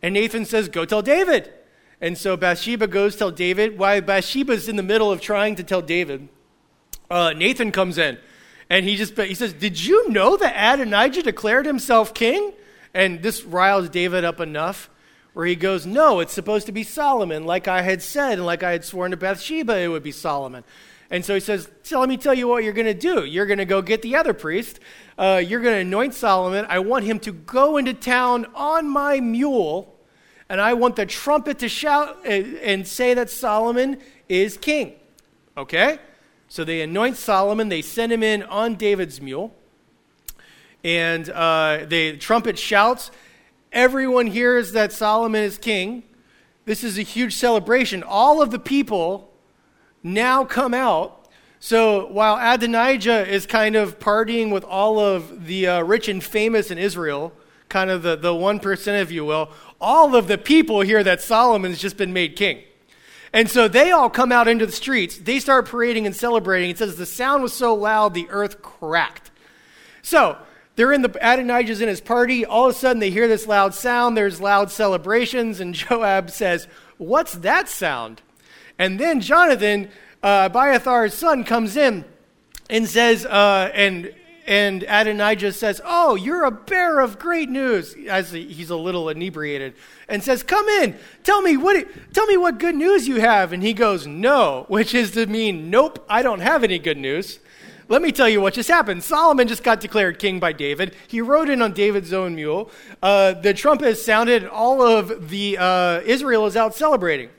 And 0.04 0.14
Nathan 0.14 0.46
says, 0.46 0.70
"Go 0.70 0.86
tell 0.86 1.02
David." 1.02 1.52
And 2.00 2.16
so 2.16 2.38
Bathsheba 2.38 2.86
goes 2.86 3.16
tell 3.16 3.32
David. 3.32 3.80
Why 3.80 4.02
Bathsheba's 4.02 4.70
in 4.70 4.76
the 4.76 4.84
middle 4.84 5.12
of 5.12 5.20
trying 5.20 5.56
to 5.56 5.64
tell 5.64 5.82
David, 5.82 6.30
uh, 7.10 7.34
Nathan 7.36 7.72
comes 7.72 7.98
in 7.98 8.20
and 8.70 8.86
he 8.86 8.96
just 8.96 9.18
he 9.18 9.36
says, 9.36 9.54
"Did 9.54 9.84
you 9.84 10.10
know 10.10 10.38
that 10.38 10.74
Adonijah 10.74 11.24
declared 11.24 11.66
himself 11.66 12.14
king?" 12.14 12.54
And 12.94 13.22
this 13.22 13.44
riles 13.44 13.90
David 13.90 14.24
up 14.24 14.40
enough 14.40 14.90
where 15.34 15.46
he 15.46 15.56
goes, 15.56 15.86
"No, 15.86 16.20
it's 16.20 16.34
supposed 16.34 16.66
to 16.66 16.72
be 16.72 16.84
Solomon, 16.84 17.46
like 17.46 17.68
I 17.68 17.82
had 17.82 18.02
said, 18.02 18.34
and 18.34 18.46
like 18.46 18.64
I 18.64 18.72
had 18.72 18.86
sworn 18.86 19.12
to 19.12 19.18
Bathsheba, 19.18 19.78
it 19.80 19.88
would 19.88 20.04
be 20.04 20.12
Solomon." 20.12 20.64
And 21.10 21.24
so 21.24 21.34
he 21.34 21.40
says, 21.40 21.70
so 21.84 22.00
let 22.00 22.10
me 22.10 22.18
tell 22.18 22.34
you 22.34 22.48
what 22.48 22.64
you're 22.64 22.74
going 22.74 22.88
to 22.88 22.94
do. 22.94 23.26
You're 23.26 23.46
going 23.46 23.60
to 23.60 23.66
go 23.66 23.82
get 23.82 24.02
the 24.02 24.16
other 24.16 24.34
priest. 24.34 24.80
Uh, 25.18 25.42
you're 25.46 25.62
going 25.62 25.76
to 25.76 25.82
anoint 25.82 26.14
Solomon. 26.14 26.66
I 26.68 26.80
want 26.80 27.06
him 27.06 27.20
to 27.20 27.32
go 27.32 27.78
into 27.78 27.94
town 27.94 28.48
on 28.56 28.90
my 28.90 29.20
mule, 29.20 29.96
and 30.50 30.60
I 30.60 30.74
want 30.74 30.96
the 30.96 31.06
trumpet 31.06 31.60
to 31.60 31.70
shout 31.70 32.26
and, 32.26 32.58
and 32.58 32.88
say 32.88 33.14
that 33.14 33.30
Solomon 33.30 34.00
is 34.28 34.58
king. 34.58 34.96
Okay? 35.56 36.00
So 36.56 36.64
they 36.64 36.80
anoint 36.80 37.18
Solomon, 37.18 37.68
they 37.68 37.82
send 37.82 38.14
him 38.14 38.24
in 38.24 38.42
on 38.44 38.76
David's 38.76 39.20
mule, 39.20 39.54
and 40.86 41.30
uh, 41.30 41.86
the 41.86 42.16
trumpet 42.16 42.58
shouts. 42.58 43.12
Everyone 43.74 44.28
hears 44.28 44.72
that 44.72 44.94
Solomon 44.94 45.44
is 45.44 45.58
king. 45.58 46.04
This 46.64 46.82
is 46.82 46.98
a 46.98 47.02
huge 47.02 47.36
celebration. 47.36 48.04
All 48.04 48.42
of 48.42 48.52
the 48.52 48.60
people 48.60 49.34
now 50.02 50.46
come 50.46 50.74
out. 50.74 51.28
So 51.60 52.08
while 52.08 52.38
Adonijah 52.40 53.28
is 53.28 53.46
kind 53.46 53.76
of 53.76 54.00
partying 54.00 54.50
with 54.50 54.64
all 54.64 54.98
of 54.98 55.48
the 55.48 55.68
uh, 55.68 55.82
rich 55.82 56.08
and 56.08 56.24
famous 56.24 56.72
in 56.72 56.78
Israel, 56.78 57.34
kind 57.68 57.90
of 57.90 58.02
the, 58.02 58.16
the 58.16 58.32
1%, 58.32 59.02
if 59.02 59.12
you 59.12 59.26
will, 59.26 59.52
all 59.82 60.16
of 60.16 60.30
the 60.30 60.38
people 60.38 60.80
hear 60.80 61.04
that 61.04 61.22
Solomon's 61.22 61.80
just 61.80 61.98
been 61.98 62.14
made 62.14 62.38
king. 62.38 62.64
And 63.36 63.52
so 63.52 63.68
they 63.68 63.92
all 63.92 64.10
come 64.10 64.32
out 64.32 64.48
into 64.48 64.66
the 64.66 64.72
streets. 64.72 65.18
They 65.18 65.42
start 65.42 65.68
parading 65.68 66.06
and 66.06 66.16
celebrating. 66.16 66.70
It 66.70 66.78
says 66.78 66.96
the 66.96 67.06
sound 67.06 67.44
was 67.44 67.52
so 67.52 67.76
loud 67.76 68.14
the 68.14 68.30
earth 68.30 68.62
cracked. 68.62 69.30
So 70.02 70.38
they're 70.78 70.94
in 70.94 71.02
the 71.02 71.10
Adonijah's 71.22 71.82
in 71.82 71.90
his 71.90 72.00
party. 72.00 72.46
All 72.46 72.70
of 72.70 72.76
a 72.76 72.80
sudden 72.80 73.02
they 73.02 73.10
hear 73.10 73.28
this 73.28 73.46
loud 73.46 73.74
sound. 73.74 74.16
There's 74.16 74.40
loud 74.40 74.72
celebrations, 74.72 75.60
and 75.60 75.74
Joab 75.76 76.32
says, 76.32 76.70
What's 76.98 77.34
that 77.34 77.68
sound? 77.68 78.22
And 78.80 78.98
then 78.98 79.20
Jonathan, 79.20 79.90
uh, 80.24 80.48
Abiathar's 80.48 81.14
son, 81.14 81.44
comes 81.44 81.76
in 81.76 82.06
and 82.70 82.88
says, 82.88 83.26
uh, 83.26 83.70
and 83.74 84.14
and 84.46 84.84
Adonijah 84.84 85.54
says, 85.54 85.82
Oh, 85.84 86.16
you're 86.16 86.44
a 86.44 86.52
bearer 86.52 87.02
of 87.02 87.18
great 87.18 87.50
news, 87.50 87.96
as 88.08 88.32
he's 88.32 88.70
a 88.70 88.76
little 88.76 89.10
inebriated, 89.10 89.74
and 90.08 90.24
says, 90.24 90.44
Come 90.44 90.68
in, 90.68 90.98
tell 91.24 91.42
me 91.42 91.58
what 91.58 91.88
tell 92.14 92.28
me 92.28 92.38
what 92.38 92.60
good 92.60 92.76
news 92.76 93.08
you 93.08 93.20
have. 93.20 93.54
And 93.54 93.64
he 93.64 93.74
goes, 93.74 94.06
No, 94.06 94.66
which 94.70 94.94
is 94.94 95.12
to 95.12 95.26
mean, 95.26 95.70
Nope, 95.70 96.06
I 96.08 96.22
don't 96.22 96.42
have 96.42 96.64
any 96.64 96.78
good 96.78 96.98
news. 96.98 97.40
Let 97.88 98.02
me 98.02 98.12
tell 98.12 98.28
you 98.28 98.42
what 98.42 98.56
just 98.56 98.70
happened. 98.70 99.04
Solomon 99.04 99.48
just 99.48 99.64
got 99.64 99.80
declared 99.80 100.18
king 100.18 100.40
by 100.40 100.54
David. 100.54 100.96
He 101.08 101.22
rode 101.22 101.50
in 101.50 101.62
on 101.62 101.74
David's 101.74 102.14
own 102.14 102.34
mule. 102.34 102.72
Uh, 103.02 103.34
the 103.34 103.54
trumpet 103.54 103.96
sounded, 103.98 104.48
all 104.48 104.82
of 104.82 105.30
the 105.30 105.58
uh, 105.60 106.02
Israel 106.04 106.48
is 106.48 106.56
out 106.56 106.74
celebrating. 106.74 107.30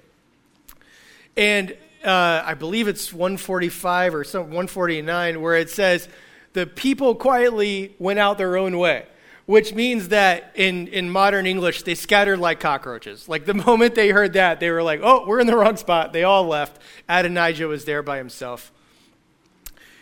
And 1.36 1.76
uh, 2.04 2.42
I 2.44 2.54
believe 2.54 2.86
it's 2.86 3.12
145 3.12 4.14
or 4.14 4.22
some 4.22 4.42
149 4.42 5.40
where 5.40 5.56
it 5.56 5.68
says, 5.68 6.08
the 6.56 6.66
people 6.66 7.14
quietly 7.14 7.94
went 7.98 8.18
out 8.18 8.38
their 8.38 8.56
own 8.56 8.78
way, 8.78 9.04
which 9.44 9.74
means 9.74 10.08
that 10.08 10.52
in, 10.54 10.88
in 10.88 11.10
modern 11.10 11.46
English, 11.46 11.82
they 11.82 11.94
scattered 11.94 12.38
like 12.38 12.60
cockroaches. 12.60 13.28
Like 13.28 13.44
the 13.44 13.52
moment 13.66 13.94
they 13.94 14.08
heard 14.08 14.32
that, 14.32 14.58
they 14.58 14.70
were 14.70 14.82
like, 14.82 15.00
oh, 15.02 15.26
we're 15.26 15.38
in 15.38 15.46
the 15.46 15.54
wrong 15.54 15.76
spot. 15.76 16.14
They 16.14 16.24
all 16.24 16.46
left. 16.46 16.80
Adonijah 17.10 17.68
was 17.68 17.84
there 17.84 18.02
by 18.02 18.16
himself. 18.16 18.72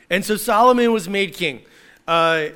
And 0.09 0.25
so 0.25 0.37
Solomon 0.37 0.93
was 0.93 1.09
made 1.09 1.35
king. 1.35 1.63
Uh, 2.07 2.51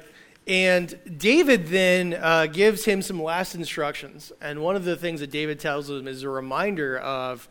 and 0.47 0.97
David 1.19 1.67
then 1.67 2.15
uh, 2.15 2.47
gives 2.47 2.85
him 2.85 3.03
some 3.03 3.21
last 3.21 3.57
instructions. 3.57 4.31
And 4.41 4.61
one 4.63 4.77
of 4.77 4.85
the 4.85 4.95
things 4.95 5.19
that 5.19 5.33
David 5.33 5.59
tells 5.59 5.91
him 5.91 6.07
is 6.07 6.23
a 6.23 6.29
reminder 6.29 6.99
of 6.99 7.49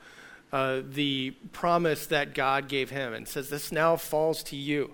uh, 0.53 0.79
the 0.89 1.31
promise 1.51 2.05
that 2.05 2.33
God 2.33 2.69
gave 2.69 2.89
him 2.89 3.13
and 3.13 3.27
says, 3.27 3.49
This 3.49 3.69
now 3.69 3.97
falls 3.97 4.43
to 4.43 4.55
you 4.55 4.93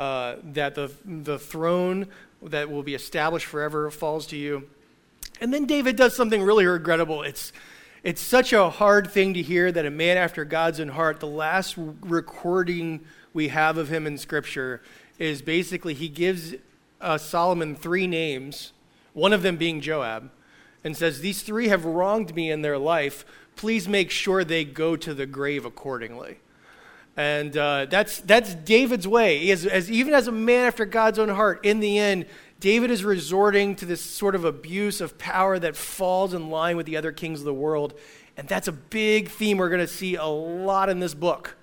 uh, 0.00 0.36
that 0.42 0.74
the, 0.74 0.90
the 1.04 1.38
throne 1.38 2.06
that 2.42 2.70
will 2.70 2.82
be 2.82 2.94
established 2.94 3.44
forever 3.44 3.90
falls 3.90 4.26
to 4.28 4.36
you. 4.36 4.66
And 5.42 5.52
then 5.52 5.66
David 5.66 5.96
does 5.96 6.16
something 6.16 6.42
really 6.42 6.64
regrettable. 6.64 7.22
It's, 7.22 7.52
it's 8.02 8.22
such 8.22 8.54
a 8.54 8.70
hard 8.70 9.10
thing 9.10 9.34
to 9.34 9.42
hear 9.42 9.70
that 9.70 9.84
a 9.84 9.90
man 9.90 10.16
after 10.16 10.46
God's 10.46 10.80
own 10.80 10.88
heart, 10.88 11.20
the 11.20 11.26
last 11.26 11.74
recording 11.76 13.00
we 13.34 13.48
have 13.48 13.76
of 13.76 13.90
him 13.90 14.06
in 14.06 14.16
Scripture 14.16 14.80
is 15.18 15.42
basically 15.42 15.92
he 15.92 16.08
gives 16.08 16.54
uh, 17.02 17.18
Solomon 17.18 17.76
three 17.76 18.06
names, 18.06 18.72
one 19.12 19.34
of 19.34 19.42
them 19.42 19.58
being 19.58 19.82
Joab, 19.82 20.30
and 20.82 20.96
says, 20.96 21.20
These 21.20 21.42
three 21.42 21.68
have 21.68 21.84
wronged 21.84 22.34
me 22.34 22.50
in 22.50 22.62
their 22.62 22.78
life. 22.78 23.26
Please 23.54 23.86
make 23.86 24.10
sure 24.10 24.44
they 24.44 24.64
go 24.64 24.96
to 24.96 25.12
the 25.12 25.26
grave 25.26 25.66
accordingly. 25.66 26.38
And 27.16 27.56
uh, 27.56 27.86
that's, 27.86 28.20
that's 28.20 28.54
David's 28.54 29.06
way. 29.06 29.50
As, 29.50 29.66
as, 29.66 29.90
even 29.90 30.14
as 30.14 30.28
a 30.28 30.32
man 30.32 30.66
after 30.66 30.84
God's 30.84 31.18
own 31.18 31.28
heart, 31.28 31.64
in 31.64 31.80
the 31.80 31.98
end, 31.98 32.26
David 32.60 32.90
is 32.90 33.04
resorting 33.04 33.74
to 33.76 33.86
this 33.86 34.02
sort 34.02 34.34
of 34.34 34.44
abuse 34.44 35.00
of 35.00 35.18
power 35.18 35.58
that 35.58 35.76
falls 35.76 36.34
in 36.34 36.50
line 36.50 36.76
with 36.76 36.86
the 36.86 36.96
other 36.96 37.12
kings 37.12 37.40
of 37.40 37.46
the 37.46 37.54
world. 37.54 37.94
And 38.36 38.46
that's 38.46 38.68
a 38.68 38.72
big 38.72 39.28
theme 39.28 39.58
we're 39.58 39.68
going 39.68 39.80
to 39.80 39.86
see 39.86 40.16
a 40.16 40.24
lot 40.24 40.88
in 40.88 41.00
this 41.00 41.14
book. 41.14 41.56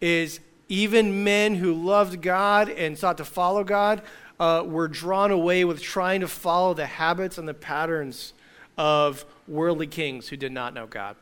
Is 0.00 0.40
even 0.68 1.24
men 1.24 1.56
who 1.56 1.72
loved 1.72 2.22
God 2.22 2.68
and 2.68 2.96
sought 2.96 3.18
to 3.18 3.24
follow 3.24 3.64
God 3.64 4.02
uh, 4.38 4.62
were 4.64 4.86
drawn 4.86 5.30
away 5.30 5.64
with 5.64 5.82
trying 5.82 6.20
to 6.20 6.28
follow 6.28 6.74
the 6.74 6.86
habits 6.86 7.38
and 7.38 7.48
the 7.48 7.54
patterns 7.54 8.32
of 8.76 9.24
worldly 9.48 9.88
kings 9.88 10.28
who 10.28 10.36
did 10.36 10.52
not 10.52 10.74
know 10.74 10.86
God. 10.86 11.16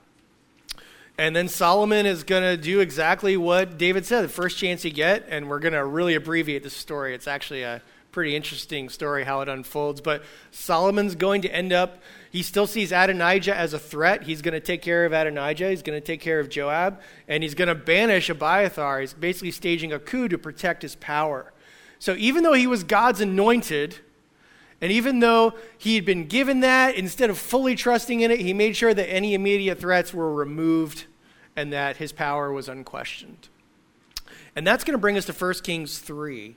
And 1.18 1.34
then 1.34 1.48
Solomon 1.48 2.04
is 2.04 2.24
going 2.24 2.42
to 2.42 2.62
do 2.62 2.80
exactly 2.80 3.36
what 3.36 3.78
David 3.78 4.04
said, 4.04 4.22
the 4.22 4.28
first 4.28 4.58
chance 4.58 4.82
he 4.82 4.90
get, 4.90 5.26
and 5.28 5.48
we're 5.48 5.60
going 5.60 5.72
to 5.72 5.84
really 5.84 6.14
abbreviate 6.14 6.62
the 6.62 6.70
story. 6.70 7.14
It's 7.14 7.26
actually 7.26 7.62
a 7.62 7.80
pretty 8.12 8.36
interesting 8.36 8.88
story 8.88 9.24
how 9.24 9.40
it 9.40 9.48
unfolds. 9.48 10.00
But 10.00 10.22
Solomon's 10.50 11.14
going 11.14 11.42
to 11.42 11.54
end 11.54 11.72
up, 11.72 12.02
he 12.30 12.42
still 12.42 12.66
sees 12.66 12.92
Adonijah 12.92 13.56
as 13.56 13.72
a 13.72 13.78
threat. 13.78 14.22
He's 14.24 14.42
going 14.42 14.54
to 14.54 14.60
take 14.60 14.82
care 14.82 15.06
of 15.06 15.12
Adonijah, 15.12 15.70
he's 15.70 15.82
going 15.82 15.98
to 15.98 16.06
take 16.06 16.20
care 16.20 16.40
of 16.40 16.50
Joab, 16.50 17.00
and 17.28 17.42
he's 17.42 17.54
going 17.54 17.68
to 17.68 17.74
banish 17.74 18.28
Abiathar. 18.28 19.00
He's 19.00 19.14
basically 19.14 19.52
staging 19.52 19.92
a 19.92 19.98
coup 19.98 20.28
to 20.28 20.38
protect 20.38 20.82
his 20.82 20.96
power. 20.96 21.52
So 21.98 22.14
even 22.16 22.42
though 22.42 22.52
he 22.52 22.66
was 22.66 22.84
God's 22.84 23.22
anointed, 23.22 24.00
and 24.80 24.92
even 24.92 25.20
though 25.20 25.54
he 25.78 25.94
had 25.94 26.04
been 26.04 26.26
given 26.26 26.60
that, 26.60 26.96
instead 26.96 27.30
of 27.30 27.38
fully 27.38 27.74
trusting 27.74 28.20
in 28.20 28.30
it, 28.30 28.40
he 28.40 28.52
made 28.52 28.76
sure 28.76 28.92
that 28.92 29.10
any 29.10 29.34
immediate 29.34 29.80
threats 29.80 30.12
were 30.12 30.32
removed 30.32 31.06
and 31.56 31.72
that 31.72 31.96
his 31.96 32.12
power 32.12 32.52
was 32.52 32.68
unquestioned. 32.68 33.48
And 34.54 34.66
that's 34.66 34.84
going 34.84 34.92
to 34.92 34.98
bring 34.98 35.16
us 35.16 35.24
to 35.26 35.32
1 35.32 35.54
Kings 35.62 35.98
3. 35.98 36.56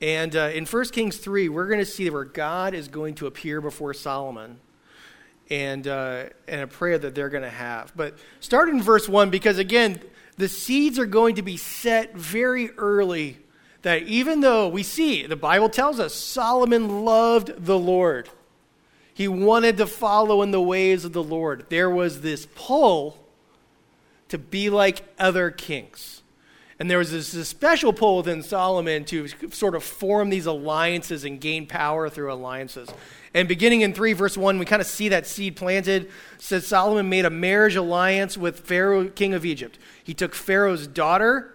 And 0.00 0.34
uh, 0.34 0.50
in 0.52 0.66
1 0.66 0.84
Kings 0.86 1.18
3, 1.18 1.48
we're 1.48 1.68
going 1.68 1.78
to 1.78 1.86
see 1.86 2.10
where 2.10 2.24
God 2.24 2.74
is 2.74 2.88
going 2.88 3.14
to 3.16 3.26
appear 3.26 3.60
before 3.60 3.94
Solomon 3.94 4.58
and, 5.48 5.86
uh, 5.86 6.24
and 6.48 6.62
a 6.62 6.66
prayer 6.66 6.98
that 6.98 7.14
they're 7.14 7.28
going 7.28 7.44
to 7.44 7.50
have. 7.50 7.92
But 7.96 8.18
start 8.40 8.68
in 8.68 8.82
verse 8.82 9.08
1 9.08 9.30
because, 9.30 9.58
again, 9.58 10.00
the 10.36 10.48
seeds 10.48 10.98
are 10.98 11.06
going 11.06 11.36
to 11.36 11.42
be 11.42 11.56
set 11.56 12.14
very 12.14 12.70
early 12.72 13.38
that 13.86 14.02
even 14.02 14.40
though 14.40 14.66
we 14.66 14.82
see, 14.82 15.28
the 15.28 15.36
Bible 15.36 15.68
tells 15.68 16.00
us, 16.00 16.12
Solomon 16.12 17.04
loved 17.04 17.66
the 17.66 17.78
Lord, 17.78 18.28
he 19.14 19.28
wanted 19.28 19.76
to 19.76 19.86
follow 19.86 20.42
in 20.42 20.50
the 20.50 20.60
ways 20.60 21.04
of 21.04 21.12
the 21.12 21.22
Lord. 21.22 21.66
There 21.68 21.88
was 21.88 22.20
this 22.20 22.48
pull 22.56 23.16
to 24.28 24.38
be 24.38 24.70
like 24.70 25.02
other 25.20 25.52
kings. 25.52 26.22
And 26.80 26.90
there 26.90 26.98
was 26.98 27.12
this, 27.12 27.48
special 27.48 27.92
pull 27.92 28.16
within 28.16 28.42
Solomon 28.42 29.04
to 29.04 29.28
sort 29.52 29.76
of 29.76 29.84
form 29.84 30.30
these 30.30 30.46
alliances 30.46 31.24
and 31.24 31.40
gain 31.40 31.64
power 31.64 32.10
through 32.10 32.32
alliances. 32.32 32.88
And 33.34 33.46
beginning 33.46 33.82
in 33.82 33.92
3, 33.94 34.14
verse 34.14 34.36
1, 34.36 34.58
we 34.58 34.64
kind 34.64 34.82
of 34.82 34.88
see 34.88 35.10
that 35.10 35.28
seed 35.28 35.54
planted. 35.54 36.06
It 36.06 36.10
says 36.38 36.66
Solomon 36.66 37.08
made 37.08 37.24
a 37.24 37.30
marriage 37.30 37.76
alliance 37.76 38.36
with 38.36 38.58
Pharaoh, 38.58 39.08
king 39.10 39.32
of 39.32 39.46
Egypt. 39.46 39.78
He 40.02 40.12
took 40.12 40.34
Pharaoh's 40.34 40.88
daughter, 40.88 41.52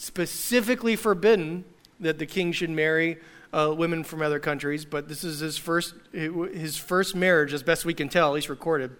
specifically 0.00 0.96
forbidden 0.96 1.64
that 2.00 2.18
the 2.18 2.24
king 2.24 2.52
should 2.52 2.70
marry 2.70 3.18
uh, 3.52 3.74
women 3.76 4.02
from 4.02 4.22
other 4.22 4.38
countries, 4.38 4.86
but 4.86 5.08
this 5.08 5.22
is 5.22 5.40
his 5.40 5.58
first, 5.58 5.94
his 6.12 6.76
first 6.76 7.14
marriage, 7.14 7.52
as 7.52 7.62
best 7.62 7.84
we 7.84 7.92
can 7.92 8.08
tell, 8.08 8.28
at 8.28 8.34
least 8.34 8.48
recorded, 8.48 8.90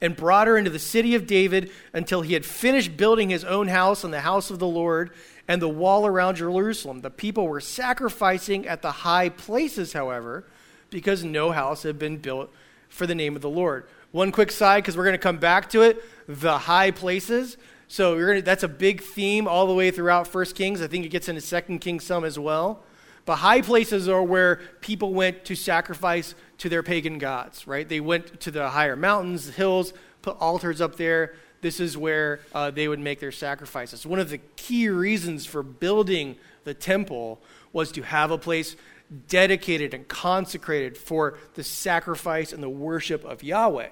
and 0.00 0.16
brought 0.16 0.48
her 0.48 0.58
into 0.58 0.70
the 0.70 0.78
city 0.80 1.14
of 1.14 1.28
David 1.28 1.70
until 1.92 2.22
he 2.22 2.32
had 2.32 2.44
finished 2.44 2.96
building 2.96 3.30
his 3.30 3.44
own 3.44 3.68
house 3.68 4.02
and 4.02 4.12
the 4.12 4.22
house 4.22 4.50
of 4.50 4.58
the 4.58 4.66
Lord 4.66 5.12
and 5.46 5.62
the 5.62 5.68
wall 5.68 6.04
around 6.04 6.34
Jerusalem. 6.34 7.02
The 7.02 7.10
people 7.10 7.46
were 7.46 7.60
sacrificing 7.60 8.66
at 8.66 8.82
the 8.82 8.90
high 8.90 9.28
places, 9.28 9.92
however, 9.92 10.44
because 10.90 11.22
no 11.22 11.52
house 11.52 11.84
had 11.84 12.00
been 12.00 12.16
built 12.16 12.50
for 12.88 13.06
the 13.06 13.14
name 13.14 13.36
of 13.36 13.42
the 13.42 13.50
Lord. 13.50 13.86
One 14.10 14.32
quick 14.32 14.50
side, 14.50 14.82
because 14.82 14.96
we're 14.96 15.04
going 15.04 15.14
to 15.14 15.18
come 15.18 15.38
back 15.38 15.70
to 15.70 15.82
it 15.82 16.02
the 16.26 16.58
high 16.58 16.90
places. 16.90 17.56
So 17.92 18.18
gonna, 18.18 18.40
that's 18.40 18.62
a 18.62 18.68
big 18.68 19.02
theme 19.02 19.46
all 19.46 19.66
the 19.66 19.74
way 19.74 19.90
throughout 19.90 20.26
First 20.26 20.56
Kings. 20.56 20.80
I 20.80 20.86
think 20.86 21.04
it 21.04 21.10
gets 21.10 21.28
into 21.28 21.42
Second 21.42 21.80
Kings 21.80 22.04
some 22.04 22.24
as 22.24 22.38
well. 22.38 22.82
But 23.26 23.36
high 23.36 23.60
places 23.60 24.08
are 24.08 24.22
where 24.22 24.62
people 24.80 25.12
went 25.12 25.44
to 25.44 25.54
sacrifice 25.54 26.34
to 26.56 26.70
their 26.70 26.82
pagan 26.82 27.18
gods, 27.18 27.66
right? 27.66 27.86
They 27.86 28.00
went 28.00 28.40
to 28.40 28.50
the 28.50 28.70
higher 28.70 28.96
mountains, 28.96 29.56
hills, 29.56 29.92
put 30.22 30.38
altars 30.38 30.80
up 30.80 30.96
there. 30.96 31.34
This 31.60 31.80
is 31.80 31.94
where 31.94 32.40
uh, 32.54 32.70
they 32.70 32.88
would 32.88 32.98
make 32.98 33.20
their 33.20 33.30
sacrifices. 33.30 34.06
One 34.06 34.20
of 34.20 34.30
the 34.30 34.38
key 34.56 34.88
reasons 34.88 35.44
for 35.44 35.62
building 35.62 36.36
the 36.64 36.72
temple 36.72 37.42
was 37.74 37.92
to 37.92 38.00
have 38.00 38.30
a 38.30 38.38
place 38.38 38.74
dedicated 39.28 39.92
and 39.92 40.08
consecrated 40.08 40.96
for 40.96 41.36
the 41.56 41.62
sacrifice 41.62 42.54
and 42.54 42.62
the 42.62 42.70
worship 42.70 43.22
of 43.22 43.42
Yahweh. 43.42 43.90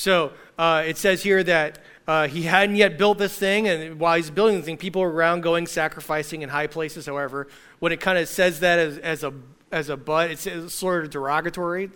So 0.00 0.32
uh, 0.56 0.84
it 0.86 0.96
says 0.96 1.22
here 1.22 1.44
that 1.44 1.78
uh, 2.06 2.26
he 2.26 2.44
hadn't 2.44 2.76
yet 2.76 2.96
built 2.96 3.18
this 3.18 3.36
thing, 3.36 3.68
and 3.68 4.00
while 4.00 4.16
he's 4.16 4.30
building 4.30 4.56
the 4.56 4.62
thing, 4.62 4.78
people 4.78 5.02
are 5.02 5.10
around 5.10 5.42
going 5.42 5.66
sacrificing 5.66 6.40
in 6.40 6.48
high 6.48 6.68
places. 6.68 7.04
However, 7.04 7.48
when 7.80 7.92
it 7.92 8.00
kind 8.00 8.16
of 8.16 8.26
says 8.26 8.60
that 8.60 8.78
as, 8.78 8.96
as 8.96 9.24
a 9.24 9.34
as 9.70 9.90
a 9.90 9.98
but, 9.98 10.30
it's, 10.30 10.46
it's 10.46 10.74
sort 10.74 11.04
of 11.04 11.10
derogatory. 11.10 11.90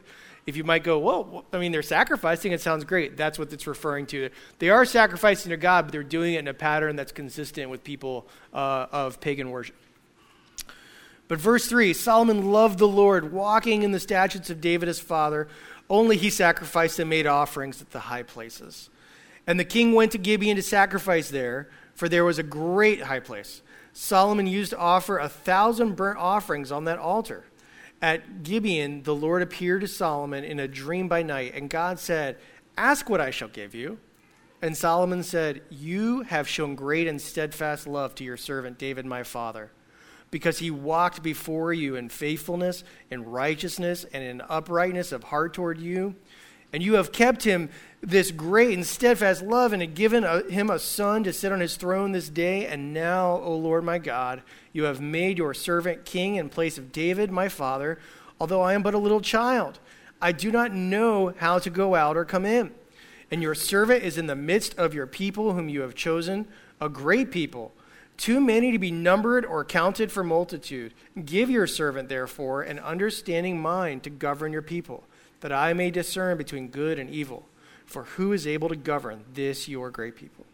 if 0.46 0.54
you 0.54 0.64
might 0.64 0.84
go, 0.84 0.99
well, 0.99 1.46
I 1.50 1.58
mean, 1.58 1.73
they're 1.73 1.80
sacrificing, 1.80 2.52
it 2.52 2.61
sounds 2.61 2.84
great. 2.84 3.16
That's 3.16 3.38
what 3.38 3.50
it's 3.54 3.66
referring 3.66 4.04
to. 4.08 4.28
They 4.58 4.68
are 4.68 4.84
sacrificing 4.84 5.49
to 5.49 5.56
God, 5.56 5.87
but 5.87 5.92
they're 5.92 6.02
doing 6.02 6.34
it 6.34 6.40
in 6.40 6.49
a 6.49 6.52
pattern 6.52 6.96
that's 6.96 7.11
consistent 7.11 7.70
with 7.70 7.82
people 7.82 8.28
uh, 8.52 8.84
of 8.92 9.18
pagan 9.18 9.50
worship. 9.50 9.76
But 11.26 11.38
verse 11.38 11.66
3 11.66 11.94
Solomon 11.94 12.52
loved 12.52 12.78
the 12.78 12.88
Lord, 12.88 13.32
walking 13.32 13.82
in 13.82 13.92
the 13.92 14.00
statutes 14.00 14.50
of 14.50 14.61
David 14.61 14.88
his 14.88 15.00
father. 15.00 15.49
Only 15.91 16.17
he 16.17 16.31
sacrificed 16.31 16.99
and 16.99 17.11
made 17.11 17.26
offerings 17.26 17.83
at 17.83 17.91
the 17.91 18.00
high 18.00 18.23
places. 18.23 18.91
And 19.47 19.61
the 19.61 19.64
king 19.64 19.93
went 19.93 20.12
to 20.12 20.19
Gibeon 20.19 20.57
to 20.57 20.62
sacrifice 20.62 21.29
there, 21.29 21.69
for 21.95 22.09
there 22.09 22.25
was 22.25 22.38
a 22.38 22.43
great 22.43 23.03
high 23.03 23.21
place. 23.21 23.62
Solomon 23.93 24.47
used 24.47 24.71
to 24.71 24.79
offer 24.79 25.19
a 25.19 25.29
thousand 25.29 25.95
burnt 25.95 26.19
offerings 26.19 26.73
on 26.73 26.85
that 26.85 26.99
altar. 26.99 27.45
At 28.03 28.43
Gibeon, 28.43 29.05
the 29.05 29.14
Lord 29.14 29.43
appeared 29.43 29.83
to 29.83 29.88
Solomon 29.88 30.45
in 30.45 30.59
a 30.59 30.69
dream 30.69 31.09
by 31.09 31.23
night, 31.23 31.55
and 31.55 31.71
God 31.71 31.99
said, 31.99 32.38
Ask 32.76 33.09
what 33.09 33.21
I 33.21 33.31
shall 33.31 33.49
give 33.49 33.75
you. 33.75 33.99
And 34.61 34.76
Solomon 34.76 35.23
said, 35.23 35.62
You 35.71 36.23
have 36.23 36.49
shown 36.49 36.75
great 36.75 37.07
and 37.07 37.21
steadfast 37.21 37.87
love 37.87 38.14
to 38.17 38.25
your 38.25 38.37
servant 38.37 38.79
David, 38.79 39.07
my 39.07 39.23
father, 39.23 39.71
because 40.35 40.59
he 40.59 40.69
walked 40.69 41.23
before 41.23 41.73
you 41.73 41.95
in 41.95 42.09
faithfulness, 42.09 42.83
and 43.09 43.33
righteousness, 43.33 44.05
and 44.12 44.25
in 44.25 44.43
uprightness 44.49 45.12
of 45.12 45.23
heart 45.23 45.55
toward 45.55 45.79
you. 45.79 46.12
And 46.73 46.83
you 46.83 46.95
have 46.95 47.12
kept 47.12 47.45
him 47.45 47.71
this 48.00 48.33
great 48.33 48.75
and 48.75 48.85
steadfast 48.85 49.45
love 49.45 49.73
and 49.73 49.81
have 49.81 49.95
given 49.95 50.25
a, 50.25 50.43
him 50.50 50.71
a 50.71 50.81
son 50.81 51.23
to 51.23 51.33
sit 51.33 51.53
on 51.53 51.61
his 51.61 51.76
throne 51.76 52.11
this 52.11 52.29
day. 52.29 52.67
And 52.67 52.93
now, 52.93 53.41
O 53.45 53.55
Lord 53.55 53.85
my 53.85 53.99
God, 53.99 54.43
you 54.73 54.83
have 54.83 55.00
made 55.00 55.38
your 55.38 55.55
servant 55.55 56.05
king 56.05 56.35
in 56.35 56.49
place 56.49 56.79
of 56.79 56.91
David, 56.91 57.31
my 57.31 57.49
father, 57.49 58.00
although 58.41 58.62
I 58.62 58.73
am 58.73 58.83
but 58.83 58.93
a 58.93 58.99
little 58.99 59.21
child. 59.21 59.79
I 60.21 60.33
do 60.33 60.50
not 60.50 60.73
know 60.73 61.33
how 61.38 61.61
to 61.61 61.71
go 61.71 61.95
out 61.95 62.17
or 62.17 62.25
come 62.25 62.45
in. 62.45 62.73
And 63.31 63.41
your 63.41 63.55
servant 63.55 64.03
is 64.03 64.19
in 64.19 64.26
the 64.26 64.35
midst 64.35 64.76
of 64.81 64.95
your 64.95 65.07
people, 65.07 65.53
whom 65.53 65.69
you 65.69 65.83
have 65.83 65.95
chosen, 65.95 66.49
a 66.81 66.88
great 66.88 67.31
people, 67.31 67.73
too 68.16 68.40
many 68.40 68.73
to 68.73 68.78
be 68.78 68.90
numbered 68.90 69.44
or 69.44 69.64
counted 69.64 70.12
for 70.12 70.23
multitude. 70.23 70.94
Give 71.25 71.50
your 71.50 71.66
servant, 71.66 72.09
therefore, 72.09 72.62
an 72.62 72.78
understanding 72.78 73.61
mind 73.61 74.02
to 74.04 74.11
govern 74.11 74.52
your 74.52 74.62
people, 74.62 75.04
that 75.40 75.52
I 75.52 75.73
may 75.73 75.90
discern 75.90 76.38
between 76.38 76.68
good 76.68 76.99
and 76.99 77.11
evil. 77.11 77.47
For 77.87 78.04
who 78.04 78.33
is 78.33 78.47
able 78.47 78.68
to 78.68 78.76
govern 78.76 79.25
this 79.35 79.68
your 79.68 79.90
great 79.90 80.16
people? 80.16 80.47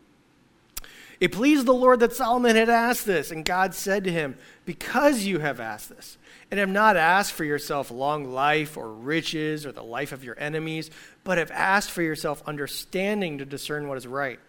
It 1.20 1.32
pleased 1.32 1.66
the 1.66 1.74
Lord 1.74 2.00
that 2.00 2.14
Solomon 2.14 2.56
had 2.56 2.70
asked 2.70 3.04
this, 3.04 3.30
and 3.30 3.44
God 3.44 3.74
said 3.74 4.04
to 4.04 4.12
him, 4.12 4.36
Because 4.64 5.24
you 5.24 5.38
have 5.38 5.60
asked 5.60 5.90
this, 5.90 6.16
and 6.50 6.58
have 6.58 6.70
not 6.70 6.96
asked 6.96 7.32
for 7.32 7.44
yourself 7.44 7.90
long 7.90 8.32
life 8.32 8.78
or 8.78 8.90
riches 8.90 9.66
or 9.66 9.72
the 9.72 9.82
life 9.82 10.12
of 10.12 10.24
your 10.24 10.38
enemies, 10.40 10.90
but 11.22 11.36
have 11.36 11.50
asked 11.50 11.90
for 11.90 12.00
yourself 12.00 12.42
understanding 12.46 13.36
to 13.36 13.44
discern 13.44 13.86
what 13.86 13.98
is 13.98 14.06
right. 14.06 14.40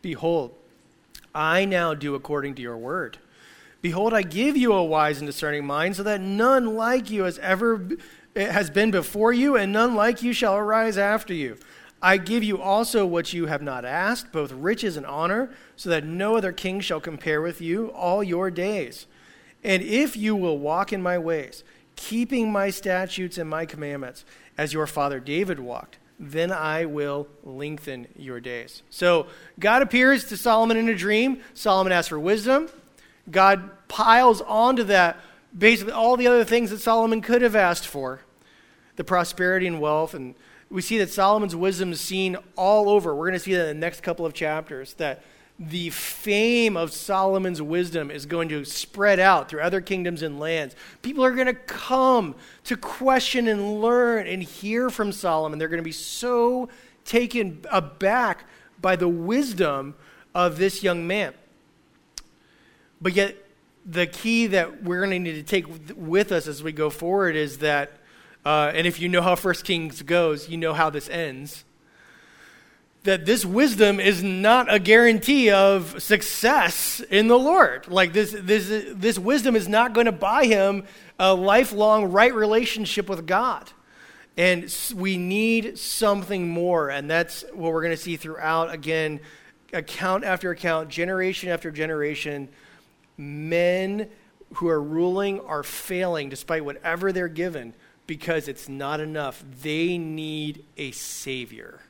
Behold, 0.00 0.54
I 1.34 1.64
now 1.64 1.94
do 1.94 2.14
according 2.14 2.54
to 2.56 2.62
your 2.62 2.76
word. 2.76 3.18
Behold, 3.80 4.12
I 4.12 4.22
give 4.22 4.56
you 4.56 4.72
a 4.72 4.84
wise 4.84 5.18
and 5.18 5.26
discerning 5.26 5.64
mind, 5.64 5.96
so 5.96 6.02
that 6.02 6.20
none 6.20 6.74
like 6.74 7.10
you 7.10 7.24
has 7.24 7.38
ever 7.38 7.88
has 8.34 8.70
been 8.70 8.90
before 8.90 9.32
you, 9.32 9.56
and 9.56 9.72
none 9.72 9.94
like 9.94 10.22
you 10.22 10.32
shall 10.32 10.56
arise 10.56 10.98
after 10.98 11.32
you. 11.32 11.56
I 12.00 12.16
give 12.16 12.44
you 12.44 12.60
also 12.60 13.04
what 13.04 13.32
you 13.32 13.46
have 13.46 13.62
not 13.62 13.84
asked, 13.84 14.30
both 14.30 14.52
riches 14.52 14.96
and 14.96 15.04
honor, 15.04 15.50
so 15.74 15.90
that 15.90 16.04
no 16.04 16.36
other 16.36 16.52
king 16.52 16.80
shall 16.80 17.00
compare 17.00 17.42
with 17.42 17.60
you 17.60 17.88
all 17.88 18.22
your 18.22 18.50
days. 18.50 19.06
And 19.64 19.82
if 19.82 20.16
you 20.16 20.36
will 20.36 20.58
walk 20.58 20.92
in 20.92 21.02
my 21.02 21.18
ways, 21.18 21.64
keeping 21.96 22.52
my 22.52 22.70
statutes 22.70 23.38
and 23.38 23.50
my 23.50 23.66
commandments, 23.66 24.24
as 24.56 24.72
your 24.72 24.86
father 24.86 25.18
David 25.18 25.58
walked, 25.58 25.98
then 26.18 26.50
I 26.52 26.84
will 26.84 27.28
lengthen 27.44 28.08
your 28.16 28.40
days. 28.40 28.82
So 28.90 29.26
God 29.58 29.82
appears 29.82 30.24
to 30.24 30.36
Solomon 30.36 30.76
in 30.76 30.88
a 30.88 30.94
dream. 30.94 31.40
Solomon 31.54 31.92
asks 31.92 32.08
for 32.08 32.18
wisdom. 32.18 32.68
God 33.30 33.88
piles 33.88 34.40
onto 34.40 34.84
that 34.84 35.18
basically 35.56 35.92
all 35.92 36.16
the 36.16 36.26
other 36.26 36.44
things 36.44 36.70
that 36.70 36.80
Solomon 36.80 37.20
could 37.20 37.42
have 37.42 37.56
asked 37.56 37.86
for 37.86 38.20
the 38.96 39.04
prosperity 39.04 39.66
and 39.66 39.80
wealth 39.80 40.14
and 40.14 40.34
we 40.70 40.82
see 40.82 40.98
that 40.98 41.10
Solomon's 41.10 41.56
wisdom 41.56 41.92
is 41.92 42.00
seen 42.00 42.36
all 42.56 42.90
over. 42.90 43.14
We're 43.14 43.26
going 43.26 43.38
to 43.38 43.38
see 43.38 43.54
that 43.54 43.68
in 43.68 43.76
the 43.76 43.86
next 43.86 44.02
couple 44.02 44.26
of 44.26 44.34
chapters, 44.34 44.94
that 44.94 45.22
the 45.58 45.90
fame 45.90 46.76
of 46.76 46.92
Solomon's 46.92 47.60
wisdom 47.60 48.10
is 48.10 48.26
going 48.26 48.48
to 48.50 48.64
spread 48.64 49.18
out 49.18 49.48
through 49.48 49.60
other 49.60 49.80
kingdoms 49.80 50.22
and 50.22 50.38
lands. 50.38 50.76
People 51.02 51.24
are 51.24 51.32
going 51.32 51.46
to 51.46 51.54
come 51.54 52.36
to 52.64 52.76
question 52.76 53.48
and 53.48 53.80
learn 53.80 54.26
and 54.26 54.42
hear 54.42 54.88
from 54.88 55.10
Solomon. 55.10 55.58
They're 55.58 55.68
going 55.68 55.78
to 55.78 55.84
be 55.84 55.90
so 55.90 56.68
taken 57.04 57.64
aback 57.70 58.44
by 58.80 58.94
the 58.94 59.08
wisdom 59.08 59.96
of 60.34 60.58
this 60.58 60.82
young 60.82 61.06
man. 61.06 61.34
But 63.00 63.14
yet, 63.14 63.36
the 63.84 64.06
key 64.06 64.46
that 64.48 64.82
we're 64.84 64.98
going 64.98 65.10
to 65.10 65.18
need 65.18 65.34
to 65.34 65.42
take 65.42 65.64
with 65.96 66.30
us 66.30 66.46
as 66.46 66.62
we 66.62 66.72
go 66.72 66.90
forward 66.90 67.34
is 67.34 67.58
that 67.58 67.92
uh, 68.44 68.70
and 68.74 68.86
if 68.86 69.00
you 69.00 69.08
know 69.08 69.20
how 69.20 69.34
First 69.34 69.64
Kings 69.64 70.02
goes, 70.02 70.48
you 70.48 70.56
know 70.56 70.72
how 70.72 70.88
this 70.88 71.08
ends. 71.10 71.64
That 73.08 73.24
this 73.24 73.42
wisdom 73.42 74.00
is 74.00 74.22
not 74.22 74.70
a 74.70 74.78
guarantee 74.78 75.48
of 75.48 76.02
success 76.02 77.00
in 77.08 77.26
the 77.26 77.38
Lord. 77.38 77.88
Like 77.88 78.12
this, 78.12 78.36
this, 78.38 78.68
this 78.92 79.18
wisdom 79.18 79.56
is 79.56 79.66
not 79.66 79.94
going 79.94 80.04
to 80.04 80.12
buy 80.12 80.44
him 80.44 80.84
a 81.18 81.32
lifelong 81.32 82.12
right 82.12 82.34
relationship 82.34 83.08
with 83.08 83.26
God. 83.26 83.72
And 84.36 84.70
we 84.94 85.16
need 85.16 85.78
something 85.78 86.50
more. 86.50 86.90
And 86.90 87.08
that's 87.08 87.46
what 87.54 87.72
we're 87.72 87.80
going 87.80 87.96
to 87.96 88.02
see 88.02 88.16
throughout, 88.16 88.74
again, 88.74 89.20
account 89.72 90.24
after 90.24 90.50
account, 90.50 90.90
generation 90.90 91.48
after 91.48 91.70
generation. 91.70 92.50
Men 93.16 94.10
who 94.56 94.68
are 94.68 94.82
ruling 94.82 95.40
are 95.40 95.62
failing 95.62 96.28
despite 96.28 96.62
whatever 96.62 97.10
they're 97.10 97.28
given 97.28 97.72
because 98.06 98.48
it's 98.48 98.68
not 98.68 99.00
enough. 99.00 99.42
They 99.62 99.96
need 99.96 100.66
a 100.76 100.90
savior. 100.90 101.80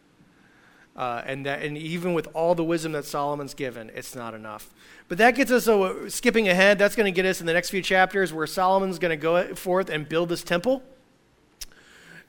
Uh, 0.98 1.22
and 1.26 1.46
that, 1.46 1.62
and 1.62 1.78
even 1.78 2.12
with 2.12 2.26
all 2.34 2.56
the 2.56 2.64
wisdom 2.64 2.90
that 2.90 3.04
Solomon's 3.04 3.54
given, 3.54 3.88
it's 3.94 4.16
not 4.16 4.34
enough. 4.34 4.68
But 5.06 5.18
that 5.18 5.37
gets 5.37 5.52
us 5.52 5.68
skipping 6.12 6.48
ahead. 6.48 6.76
That's 6.76 6.96
going 6.96 7.06
to 7.06 7.12
get 7.12 7.24
us 7.24 7.38
in 7.38 7.46
the 7.46 7.52
next 7.52 7.70
few 7.70 7.82
chapters 7.82 8.32
where 8.32 8.48
Solomon's 8.48 8.98
going 8.98 9.11
to 9.11 9.16
go 9.16 9.54
forth 9.54 9.90
and 9.90 10.08
build 10.08 10.28
this 10.28 10.42
temple. 10.42 10.82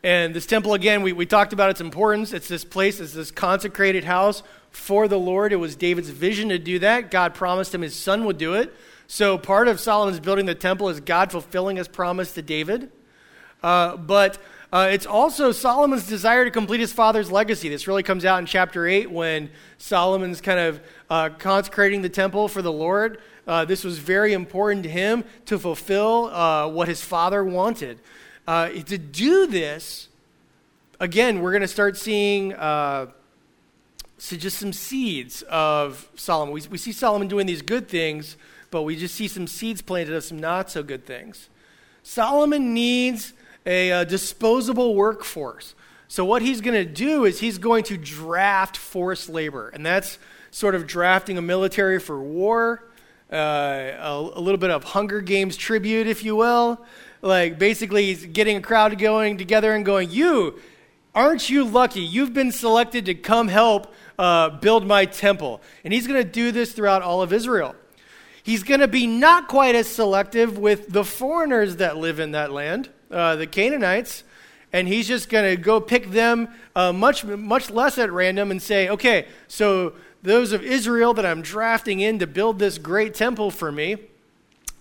And 0.03 0.36
this 0.36 0.45
temple, 0.45 0.75
again, 0.75 1.01
we, 1.01 1.13
we 1.13 1.25
talked 1.25 1.51
about 1.51 1.71
its 1.71 1.82
importance. 1.82 2.32
It's 2.32 2.47
this 2.47 2.63
place, 2.63 2.99
it's 2.99 3.13
this 3.13 3.32
consecrated 3.32 4.03
house 4.03 4.43
for 4.69 5.08
the 5.08 5.17
Lord. 5.17 5.51
It 5.51 5.55
was 5.55 5.75
David's 5.75 6.12
vision 6.12 6.49
to 6.49 6.60
do 6.60 6.77
that. 6.77 7.10
God 7.10 7.34
promised 7.34 7.73
him 7.73 7.82
his 7.82 7.95
son 7.95 8.23
would 8.25 8.38
do 8.38 8.53
it. 8.53 8.71
So 9.08 9.39
part 9.39 9.67
of 9.67 9.79
Solomon's 9.79 10.19
building 10.19 10.45
the 10.45 10.53
temple 10.53 10.89
is 10.89 10.99
God 10.99 11.32
fulfilling 11.32 11.77
his 11.77 11.88
promise 11.88 12.34
to 12.34 12.43
David. 12.43 12.91
Uh, 13.63 13.97
but 13.97 14.38
uh, 14.71 14.89
it's 14.91 15.05
also 15.08 15.51
Solomon's 15.51 16.05
desire 16.05 16.45
to 16.45 16.51
complete 16.51 16.79
his 16.79 16.93
father's 16.93 17.32
legacy. 17.32 17.69
This 17.69 17.88
really 17.88 18.03
comes 18.03 18.23
out 18.23 18.38
in 18.38 18.45
chapter 18.45 18.86
8 18.86 19.10
when 19.10 19.49
Solomon's 19.79 20.41
kind 20.41 20.60
of 20.60 20.82
uh, 21.10 21.29
consecrating 21.39 22.03
the 22.03 22.10
temple 22.10 22.47
for 22.47 22.62
the 22.62 22.71
Lord. 22.71 23.19
Uh, 23.47 23.65
this 23.65 23.84
was 23.84 23.97
very 23.97 24.34
important 24.34 24.84
to 24.84 24.89
him 24.89 25.23
to 25.47 25.58
fulfill 25.58 26.25
uh, 26.25 26.67
what 26.67 26.88
his 26.88 27.03
father 27.03 27.43
wanted. 27.43 27.99
Uh, 28.47 28.69
to 28.69 28.97
do 28.99 29.47
this, 29.47 30.08
again, 30.99 31.41
we're 31.41 31.51
going 31.51 31.62
to 31.62 31.67
start 31.67 31.97
seeing 31.97 32.51
so 34.19 34.36
just 34.36 34.60
some 34.60 34.73
seeds 34.73 35.41
of 35.43 36.10
Solomon. 36.15 36.53
We, 36.53 36.62
we 36.69 36.77
see 36.77 36.91
Solomon 36.91 37.27
doing 37.27 37.47
these 37.47 37.62
good 37.62 37.88
things, 37.88 38.38
but 38.69 38.84
we 38.84 38.95
just 38.95 39.15
see 39.15 39.27
some 39.27 39.47
seeds 39.47 39.82
planted 39.82 40.13
of 40.13 40.23
some 40.23 40.39
not 40.39 40.69
so 40.69 40.84
good 40.84 41.05
things. 41.05 41.49
Solomon 42.03 42.73
needs 42.73 43.34
a, 43.69 43.91
a 43.91 44.05
disposable 44.05 44.95
workforce. 44.95 45.75
So, 46.08 46.25
what 46.25 46.41
he's 46.41 46.60
going 46.60 46.73
to 46.73 46.91
do 46.91 47.25
is 47.25 47.39
he's 47.39 47.60
going 47.60 47.84
to 47.86 47.97
draft 47.97 48.75
forced 48.75 49.29
labor, 49.29 49.69
and 49.69 49.86
that's 49.86 50.17
sort 50.49 50.73
of 50.73 50.88
drafting 50.88 51.38
a 51.38 51.41
military 51.41 51.99
for 51.99 52.19
war, 52.19 52.84
uh, 53.32 53.36
a, 53.36 54.32
a, 54.34 54.41
little 54.41 54.58
bit 54.58 54.71
of 54.71 54.84
Hunger 54.84 55.21
Games 55.21 55.55
tribute, 55.55 56.08
if 56.08 56.23
you 56.23 56.36
will. 56.36 56.84
Like, 57.21 57.60
basically, 57.60 58.08
he's 58.08 58.25
getting 58.25 58.58
a 58.58 58.62
crowd 58.62 58.97
going 58.97 59.38
together 59.38 59.71
and 59.75 59.86
going, 59.86 60.10
You, 60.10 60.60
aren't 61.13 61.47
you 61.47 61.63
lucky? 61.63 62.01
You've 62.01 62.34
been 62.34 62.51
selected 62.51 63.05
to 63.05 63.13
come 63.13 63.49
help 63.49 63.93
uh, 64.17 64.49
build 64.49 64.88
my 64.88 65.05
temple. 65.05 65.62
And 65.84 65.93
he's 65.93 66.08
going 66.08 66.21
to 66.23 66.29
do 66.29 66.51
this 66.51 66.73
throughout 66.73 67.03
all 67.03 67.21
of 67.21 67.32
Israel. 67.32 67.75
He's 68.41 68.63
going 68.63 68.79
to 68.79 68.88
be 68.88 69.05
not 69.05 69.47
quite 69.47 69.75
as 69.75 69.88
selective 69.88 70.58
with 70.58 70.91
the 70.91 71.03
foreigners 71.03 71.75
that 71.75 71.97
live 71.97 72.19
in 72.19 72.32
that 72.32 72.51
land 72.51 72.89
uh, 73.12 73.36
the 73.36 73.48
Canaanites, 73.48 74.24
and 74.72 74.88
he's 74.88 75.08
just 75.08 75.30
going 75.30 75.56
to 75.56 75.62
go 75.62 75.80
pick 75.82 76.12
them 76.12 76.50
uh, 76.76 76.93
much, 76.93 77.24
much 77.24 77.69
less 77.69 77.98
at 77.98 78.12
random 78.12 78.52
and 78.52 78.62
say, 78.62 78.89
okay, 78.89 79.28
so 79.48 79.93
those 80.22 80.52
of 80.52 80.63
Israel 80.63 81.13
that 81.15 81.26
I'm 81.26 81.41
drafting 81.41 82.02
in 82.02 82.19
to 82.19 82.28
build 82.28 82.60
this 82.60 82.78
great 82.78 83.13
temple 83.13 83.52
for 83.52 83.72
me, 83.72 83.98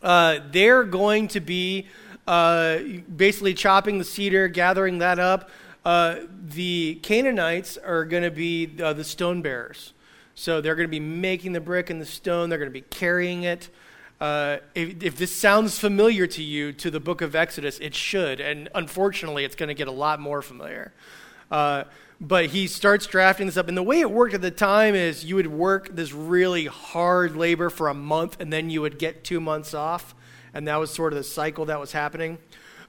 uh, 0.03 0.41
they're 0.51 0.85
going 0.85 1.29
to 1.29 1.41
be 1.41 1.87
uh, 2.27 2.79
basically 3.17 3.55
chopping 3.55 3.99
the 3.99 4.05
cedar, 4.05 4.49
gathering 4.49 4.99
that 4.99 5.19
up. 5.19 5.51
Uh, 5.85 6.17
the 6.49 6.99
Canaanites 7.03 7.79
are 7.79 8.05
going 8.05 8.23
to 8.23 8.31
be 8.31 8.71
uh, 8.83 8.93
the 8.93 9.05
stone 9.05 9.41
bearers. 9.41 9.95
So 10.35 10.61
they're 10.61 10.75
going 10.75 10.87
to 10.87 10.91
be 10.91 11.01
making 11.01 11.53
the 11.53 11.61
brick 11.61 11.91
and 11.91 12.01
the 12.01 12.07
stone, 12.07 12.49
they're 12.49 12.59
going 12.59 12.71
to 12.71 12.73
be 12.73 12.83
carrying 12.83 13.45
it. 13.45 13.71
Uh, 14.20 14.59
if, 14.74 15.02
if, 15.02 15.16
this 15.16 15.35
sounds 15.35 15.78
familiar 15.78 16.26
to 16.26 16.42
you 16.42 16.72
to 16.72 16.90
the 16.90 16.98
book 16.98 17.22
of 17.22 17.37
Exodus, 17.37 17.78
it 17.78 17.94
should. 17.94 18.40
And 18.40 18.68
unfortunately, 18.74 19.44
it's 19.44 19.54
going 19.54 19.68
to 19.68 19.74
get 19.74 19.87
a 19.87 19.92
lot 19.92 20.18
more 20.18 20.42
familiar. 20.42 20.92
Uh, 21.52 21.85
but 22.20 22.46
he 22.46 22.66
starts 22.66 23.07
drafting 23.07 23.46
this 23.46 23.57
up. 23.57 23.68
And 23.68 23.76
the 23.76 23.83
way 23.83 24.00
it 24.00 24.11
worked 24.11 24.35
at 24.35 24.42
the 24.42 24.50
time 24.50 24.96
is 24.96 25.24
you 25.24 25.37
would 25.37 25.46
work 25.46 25.94
this 25.94 26.12
really 26.12 26.66
hard 26.66 27.37
labor 27.37 27.70
for 27.70 27.88
a 27.88 27.94
month, 27.94 28.40
and 28.40 28.52
then 28.52 28.70
you 28.70 28.81
would 28.81 28.98
get 28.98 29.22
two 29.22 29.40
months 29.40 29.72
off. 29.72 30.16
And 30.52 30.66
that 30.66 30.76
was 30.76 30.92
sort 30.92 31.12
of 31.12 31.16
the 31.16 31.24
cycle 31.24 31.66
that 31.66 31.78
was 31.78 31.92
happening. 31.92 32.38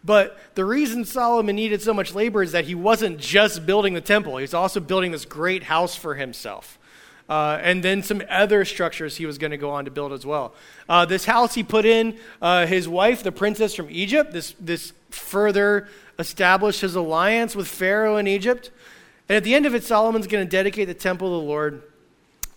But 0.04 0.40
the 0.56 0.66
reason 0.66 1.06
Solomon 1.06 1.56
needed 1.56 1.82
so 1.82 1.94
much 1.94 2.16
labor 2.16 2.42
is 2.42 2.54
that 2.54 2.66
he 2.66 2.74
wasn't 2.74 3.20
just 3.20 3.68
building 3.68 3.94
the 3.94 4.02
temple, 4.02 4.38
he 4.38 4.42
was 4.42 4.54
also 4.54 4.80
building 4.80 5.12
this 5.12 5.26
great 5.26 5.64
house 5.64 5.96
for 5.96 6.16
himself. 6.16 6.79
Uh, 7.30 7.60
and 7.62 7.84
then 7.84 8.02
some 8.02 8.24
other 8.28 8.66
structures 8.66 9.16
he 9.16 9.26
was 9.28 9.38
going 9.38 9.52
to 9.52 9.58
go 9.58 9.70
on 9.70 9.86
to 9.86 9.92
build 9.92 10.12
as 10.12 10.26
well. 10.26 10.54
Uh, 10.90 11.06
this 11.06 11.26
house 11.26 11.54
he 11.54 11.62
put 11.62 11.86
in 11.86 12.18
uh, 12.42 12.66
his 12.66 12.90
wife, 12.90 13.22
the 13.22 13.32
princess 13.32 13.76
from 13.76 13.88
Egypt. 13.92 14.34
This, 14.34 14.56
this 14.60 14.94
further 15.12 15.88
established 16.18 16.82
his 16.82 16.96
alliance 16.96 17.56
with 17.56 17.68
Pharaoh 17.68 18.18
in 18.18 18.28
Egypt. 18.28 18.72
And 19.30 19.36
at 19.36 19.44
the 19.44 19.54
end 19.54 19.68
of 19.68 19.76
it, 19.76 19.84
Solomon's 19.84 20.26
going 20.26 20.44
to 20.44 20.50
dedicate 20.50 20.88
the 20.88 20.96
temple 20.96 21.38
of 21.38 21.44
the 21.44 21.48
Lord. 21.48 21.84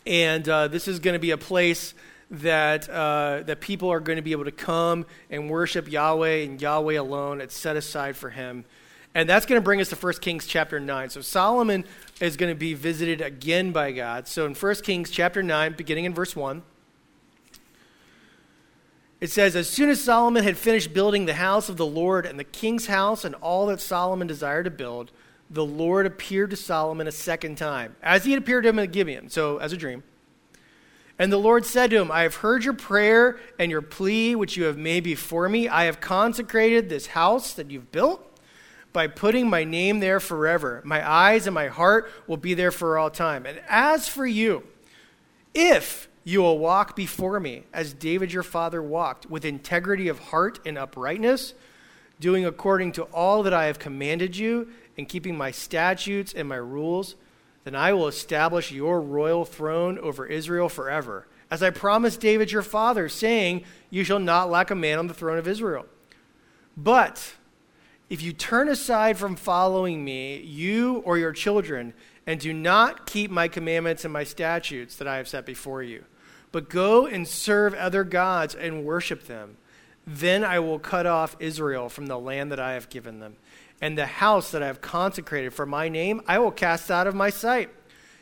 And 0.06 0.48
uh, 0.48 0.68
this 0.68 0.88
is 0.88 1.00
going 1.00 1.14
to 1.14 1.20
be 1.20 1.32
a 1.32 1.38
place 1.38 1.92
that, 2.30 2.88
uh, 2.88 3.42
that 3.44 3.60
people 3.60 3.90
are 3.92 4.00
going 4.00 4.16
to 4.16 4.22
be 4.22 4.32
able 4.32 4.46
to 4.46 4.52
come 4.52 5.04
and 5.30 5.50
worship 5.50 5.90
Yahweh 5.90 6.44
and 6.44 6.60
Yahweh 6.60 6.98
alone. 6.98 7.42
It's 7.42 7.56
set 7.56 7.76
aside 7.76 8.16
for 8.16 8.30
him. 8.30 8.64
And 9.14 9.28
that's 9.28 9.44
going 9.44 9.60
to 9.60 9.64
bring 9.64 9.80
us 9.80 9.90
to 9.90 9.96
1 9.96 10.14
Kings 10.14 10.46
chapter 10.46 10.80
9. 10.80 11.10
So 11.10 11.20
Solomon 11.20 11.84
is 12.22 12.36
going 12.36 12.52
to 12.52 12.58
be 12.58 12.72
visited 12.72 13.20
again 13.20 13.72
by 13.72 13.90
God. 13.90 14.28
So 14.28 14.46
in 14.46 14.54
1 14.54 14.74
Kings 14.76 15.10
chapter 15.10 15.42
9, 15.42 15.74
beginning 15.76 16.04
in 16.04 16.14
verse 16.14 16.36
1, 16.36 16.62
it 19.20 19.30
says, 19.30 19.56
As 19.56 19.68
soon 19.68 19.90
as 19.90 20.00
Solomon 20.00 20.44
had 20.44 20.56
finished 20.56 20.94
building 20.94 21.26
the 21.26 21.34
house 21.34 21.68
of 21.68 21.76
the 21.76 21.86
Lord 21.86 22.24
and 22.24 22.38
the 22.38 22.44
king's 22.44 22.86
house 22.86 23.24
and 23.24 23.34
all 23.36 23.66
that 23.66 23.80
Solomon 23.80 24.28
desired 24.28 24.66
to 24.66 24.70
build, 24.70 25.10
the 25.50 25.64
Lord 25.64 26.06
appeared 26.06 26.50
to 26.50 26.56
Solomon 26.56 27.08
a 27.08 27.12
second 27.12 27.58
time, 27.58 27.96
as 28.02 28.24
he 28.24 28.30
had 28.30 28.40
appeared 28.40 28.62
to 28.64 28.70
him 28.70 28.78
at 28.78 28.92
Gibeon, 28.92 29.28
so 29.28 29.58
as 29.58 29.72
a 29.72 29.76
dream. 29.76 30.04
And 31.18 31.32
the 31.32 31.38
Lord 31.38 31.66
said 31.66 31.90
to 31.90 32.00
him, 32.00 32.12
I 32.12 32.22
have 32.22 32.36
heard 32.36 32.64
your 32.64 32.74
prayer 32.74 33.38
and 33.58 33.70
your 33.70 33.82
plea 33.82 34.36
which 34.36 34.56
you 34.56 34.64
have 34.64 34.78
made 34.78 35.02
before 35.02 35.48
me. 35.48 35.68
I 35.68 35.84
have 35.84 36.00
consecrated 36.00 36.88
this 36.88 37.08
house 37.08 37.52
that 37.54 37.70
you've 37.70 37.90
built 37.90 38.31
by 38.92 39.06
putting 39.06 39.48
my 39.48 39.64
name 39.64 40.00
there 40.00 40.20
forever. 40.20 40.82
My 40.84 41.08
eyes 41.08 41.46
and 41.46 41.54
my 41.54 41.68
heart 41.68 42.10
will 42.26 42.36
be 42.36 42.54
there 42.54 42.70
for 42.70 42.98
all 42.98 43.10
time. 43.10 43.46
And 43.46 43.60
as 43.68 44.08
for 44.08 44.26
you, 44.26 44.64
if 45.54 46.08
you 46.24 46.40
will 46.40 46.58
walk 46.58 46.94
before 46.94 47.40
me 47.40 47.64
as 47.72 47.92
David 47.92 48.32
your 48.32 48.42
father 48.42 48.82
walked, 48.82 49.26
with 49.26 49.44
integrity 49.44 50.08
of 50.08 50.18
heart 50.18 50.60
and 50.64 50.78
uprightness, 50.78 51.54
doing 52.20 52.46
according 52.46 52.92
to 52.92 53.02
all 53.04 53.42
that 53.42 53.54
I 53.54 53.66
have 53.66 53.78
commanded 53.78 54.36
you, 54.36 54.68
and 54.96 55.08
keeping 55.08 55.36
my 55.36 55.50
statutes 55.50 56.34
and 56.34 56.48
my 56.48 56.56
rules, 56.56 57.16
then 57.64 57.74
I 57.74 57.92
will 57.92 58.08
establish 58.08 58.72
your 58.72 59.00
royal 59.00 59.44
throne 59.44 59.98
over 59.98 60.26
Israel 60.26 60.68
forever. 60.68 61.26
As 61.50 61.62
I 61.62 61.70
promised 61.70 62.20
David 62.20 62.50
your 62.50 62.62
father, 62.62 63.08
saying, 63.08 63.64
You 63.90 64.04
shall 64.04 64.18
not 64.18 64.50
lack 64.50 64.70
a 64.70 64.74
man 64.74 64.98
on 64.98 65.06
the 65.06 65.14
throne 65.14 65.38
of 65.38 65.48
Israel. 65.48 65.86
But 66.76 67.34
if 68.12 68.20
you 68.20 68.34
turn 68.34 68.68
aside 68.68 69.16
from 69.16 69.36
following 69.36 70.04
me, 70.04 70.36
you 70.42 70.98
or 71.06 71.16
your 71.16 71.32
children, 71.32 71.94
and 72.26 72.38
do 72.38 72.52
not 72.52 73.06
keep 73.06 73.30
my 73.30 73.48
commandments 73.48 74.04
and 74.04 74.12
my 74.12 74.22
statutes 74.22 74.96
that 74.96 75.08
I 75.08 75.16
have 75.16 75.26
set 75.26 75.46
before 75.46 75.82
you, 75.82 76.04
but 76.52 76.68
go 76.68 77.06
and 77.06 77.26
serve 77.26 77.72
other 77.72 78.04
gods 78.04 78.54
and 78.54 78.84
worship 78.84 79.24
them, 79.24 79.56
then 80.06 80.44
I 80.44 80.58
will 80.58 80.78
cut 80.78 81.06
off 81.06 81.38
Israel 81.40 81.88
from 81.88 82.04
the 82.04 82.18
land 82.18 82.52
that 82.52 82.60
I 82.60 82.74
have 82.74 82.90
given 82.90 83.18
them, 83.18 83.36
and 83.80 83.96
the 83.96 84.04
house 84.04 84.50
that 84.50 84.62
I 84.62 84.66
have 84.66 84.82
consecrated 84.82 85.54
for 85.54 85.64
my 85.64 85.88
name 85.88 86.20
I 86.26 86.38
will 86.38 86.50
cast 86.50 86.90
out 86.90 87.06
of 87.06 87.14
my 87.14 87.30
sight. 87.30 87.70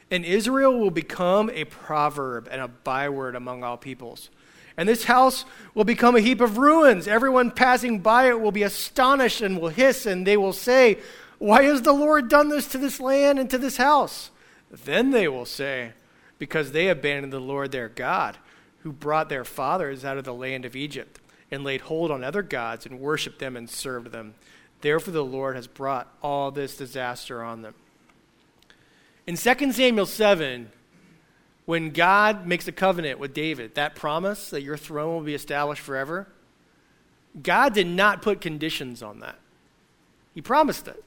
And 0.08 0.24
Israel 0.24 0.78
will 0.78 0.92
become 0.92 1.50
a 1.50 1.64
proverb 1.64 2.46
and 2.48 2.60
a 2.60 2.68
byword 2.68 3.34
among 3.34 3.64
all 3.64 3.76
peoples. 3.76 4.30
And 4.80 4.88
this 4.88 5.04
house 5.04 5.44
will 5.74 5.84
become 5.84 6.16
a 6.16 6.22
heap 6.22 6.40
of 6.40 6.56
ruins. 6.56 7.06
Everyone 7.06 7.50
passing 7.50 7.98
by 7.98 8.30
it 8.30 8.40
will 8.40 8.50
be 8.50 8.62
astonished 8.62 9.42
and 9.42 9.60
will 9.60 9.68
hiss, 9.68 10.06
and 10.06 10.26
they 10.26 10.38
will 10.38 10.54
say, 10.54 10.96
Why 11.36 11.64
has 11.64 11.82
the 11.82 11.92
Lord 11.92 12.30
done 12.30 12.48
this 12.48 12.66
to 12.68 12.78
this 12.78 12.98
land 12.98 13.38
and 13.38 13.50
to 13.50 13.58
this 13.58 13.76
house? 13.76 14.30
Then 14.70 15.10
they 15.10 15.28
will 15.28 15.44
say, 15.44 15.92
Because 16.38 16.72
they 16.72 16.88
abandoned 16.88 17.30
the 17.30 17.40
Lord 17.40 17.72
their 17.72 17.90
God, 17.90 18.38
who 18.78 18.90
brought 18.90 19.28
their 19.28 19.44
fathers 19.44 20.02
out 20.02 20.16
of 20.16 20.24
the 20.24 20.32
land 20.32 20.64
of 20.64 20.74
Egypt, 20.74 21.20
and 21.50 21.62
laid 21.62 21.82
hold 21.82 22.10
on 22.10 22.24
other 22.24 22.40
gods, 22.40 22.86
and 22.86 23.00
worshipped 23.00 23.38
them 23.38 23.58
and 23.58 23.68
served 23.68 24.12
them. 24.12 24.32
Therefore, 24.80 25.12
the 25.12 25.22
Lord 25.22 25.56
has 25.56 25.66
brought 25.66 26.10
all 26.22 26.50
this 26.50 26.78
disaster 26.78 27.42
on 27.42 27.60
them. 27.60 27.74
In 29.26 29.36
2 29.36 29.72
Samuel 29.72 30.06
7, 30.06 30.70
when 31.70 31.90
God 31.90 32.48
makes 32.48 32.66
a 32.66 32.72
covenant 32.72 33.20
with 33.20 33.32
David, 33.32 33.76
that 33.76 33.94
promise 33.94 34.50
that 34.50 34.62
your 34.62 34.76
throne 34.76 35.14
will 35.14 35.22
be 35.22 35.36
established 35.36 35.80
forever, 35.80 36.26
God 37.40 37.74
did 37.74 37.86
not 37.86 38.22
put 38.22 38.40
conditions 38.40 39.04
on 39.04 39.20
that. 39.20 39.38
He 40.34 40.42
promised 40.42 40.88
it. 40.88 41.04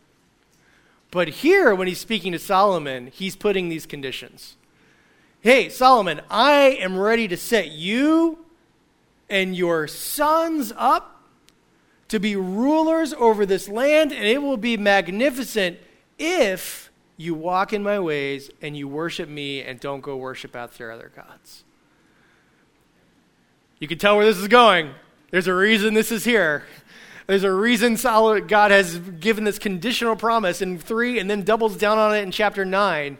But 1.11 1.27
here, 1.27 1.75
when 1.75 1.89
he's 1.89 1.99
speaking 1.99 2.31
to 2.31 2.39
Solomon, 2.39 3.07
he's 3.07 3.35
putting 3.35 3.67
these 3.67 3.85
conditions. 3.85 4.55
Hey, 5.41 5.67
Solomon, 5.67 6.21
I 6.29 6.77
am 6.79 6.97
ready 6.97 7.27
to 7.27 7.35
set 7.35 7.71
you 7.71 8.45
and 9.29 9.57
your 9.57 9.85
sons 9.89 10.71
up 10.77 11.25
to 12.07 12.21
be 12.21 12.37
rulers 12.37 13.13
over 13.15 13.45
this 13.45 13.67
land, 13.67 14.13
and 14.13 14.25
it 14.25 14.41
will 14.41 14.55
be 14.55 14.77
magnificent 14.77 15.77
if 16.17 16.89
you 17.17 17.33
walk 17.33 17.73
in 17.73 17.83
my 17.83 17.99
ways 17.99 18.49
and 18.61 18.75
you 18.75 18.87
worship 18.87 19.29
me 19.29 19.61
and 19.61 19.79
don't 19.79 20.01
go 20.01 20.17
worship 20.17 20.55
after 20.55 20.91
other 20.91 21.11
gods. 21.15 21.63
You 23.79 23.87
can 23.87 23.97
tell 23.97 24.17
where 24.17 24.25
this 24.25 24.37
is 24.37 24.47
going. 24.47 24.91
There's 25.31 25.47
a 25.47 25.53
reason 25.53 25.93
this 25.93 26.11
is 26.11 26.23
here. 26.23 26.63
There's 27.27 27.43
a 27.43 27.51
reason 27.51 27.95
God 27.95 28.71
has 28.71 28.97
given 28.97 29.43
this 29.43 29.57
conditional 29.57 30.15
promise 30.15 30.61
in 30.61 30.77
3 30.77 31.19
and 31.19 31.29
then 31.29 31.43
doubles 31.43 31.77
down 31.77 31.97
on 31.97 32.15
it 32.15 32.21
in 32.21 32.31
chapter 32.31 32.65
9. 32.65 33.17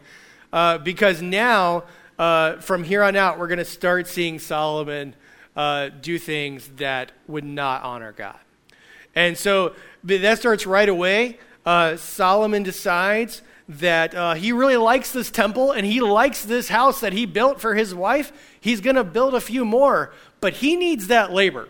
Uh, 0.52 0.78
because 0.78 1.20
now, 1.22 1.84
uh, 2.18 2.56
from 2.56 2.84
here 2.84 3.02
on 3.02 3.16
out, 3.16 3.38
we're 3.38 3.48
going 3.48 3.58
to 3.58 3.64
start 3.64 4.06
seeing 4.06 4.38
Solomon 4.38 5.14
uh, 5.56 5.88
do 5.88 6.18
things 6.18 6.68
that 6.76 7.12
would 7.26 7.44
not 7.44 7.82
honor 7.82 8.12
God. 8.12 8.38
And 9.14 9.36
so 9.38 9.74
that 10.04 10.38
starts 10.38 10.66
right 10.66 10.88
away. 10.88 11.38
Uh, 11.64 11.96
Solomon 11.96 12.62
decides 12.62 13.42
that 13.68 14.14
uh, 14.14 14.34
he 14.34 14.52
really 14.52 14.76
likes 14.76 15.12
this 15.12 15.30
temple 15.30 15.72
and 15.72 15.86
he 15.86 16.00
likes 16.00 16.44
this 16.44 16.68
house 16.68 17.00
that 17.00 17.12
he 17.12 17.26
built 17.26 17.60
for 17.60 17.74
his 17.74 17.94
wife. 17.94 18.32
He's 18.60 18.80
going 18.80 18.96
to 18.96 19.04
build 19.04 19.34
a 19.34 19.40
few 19.40 19.64
more, 19.64 20.12
but 20.40 20.54
he 20.54 20.76
needs 20.76 21.06
that 21.06 21.32
labor. 21.32 21.68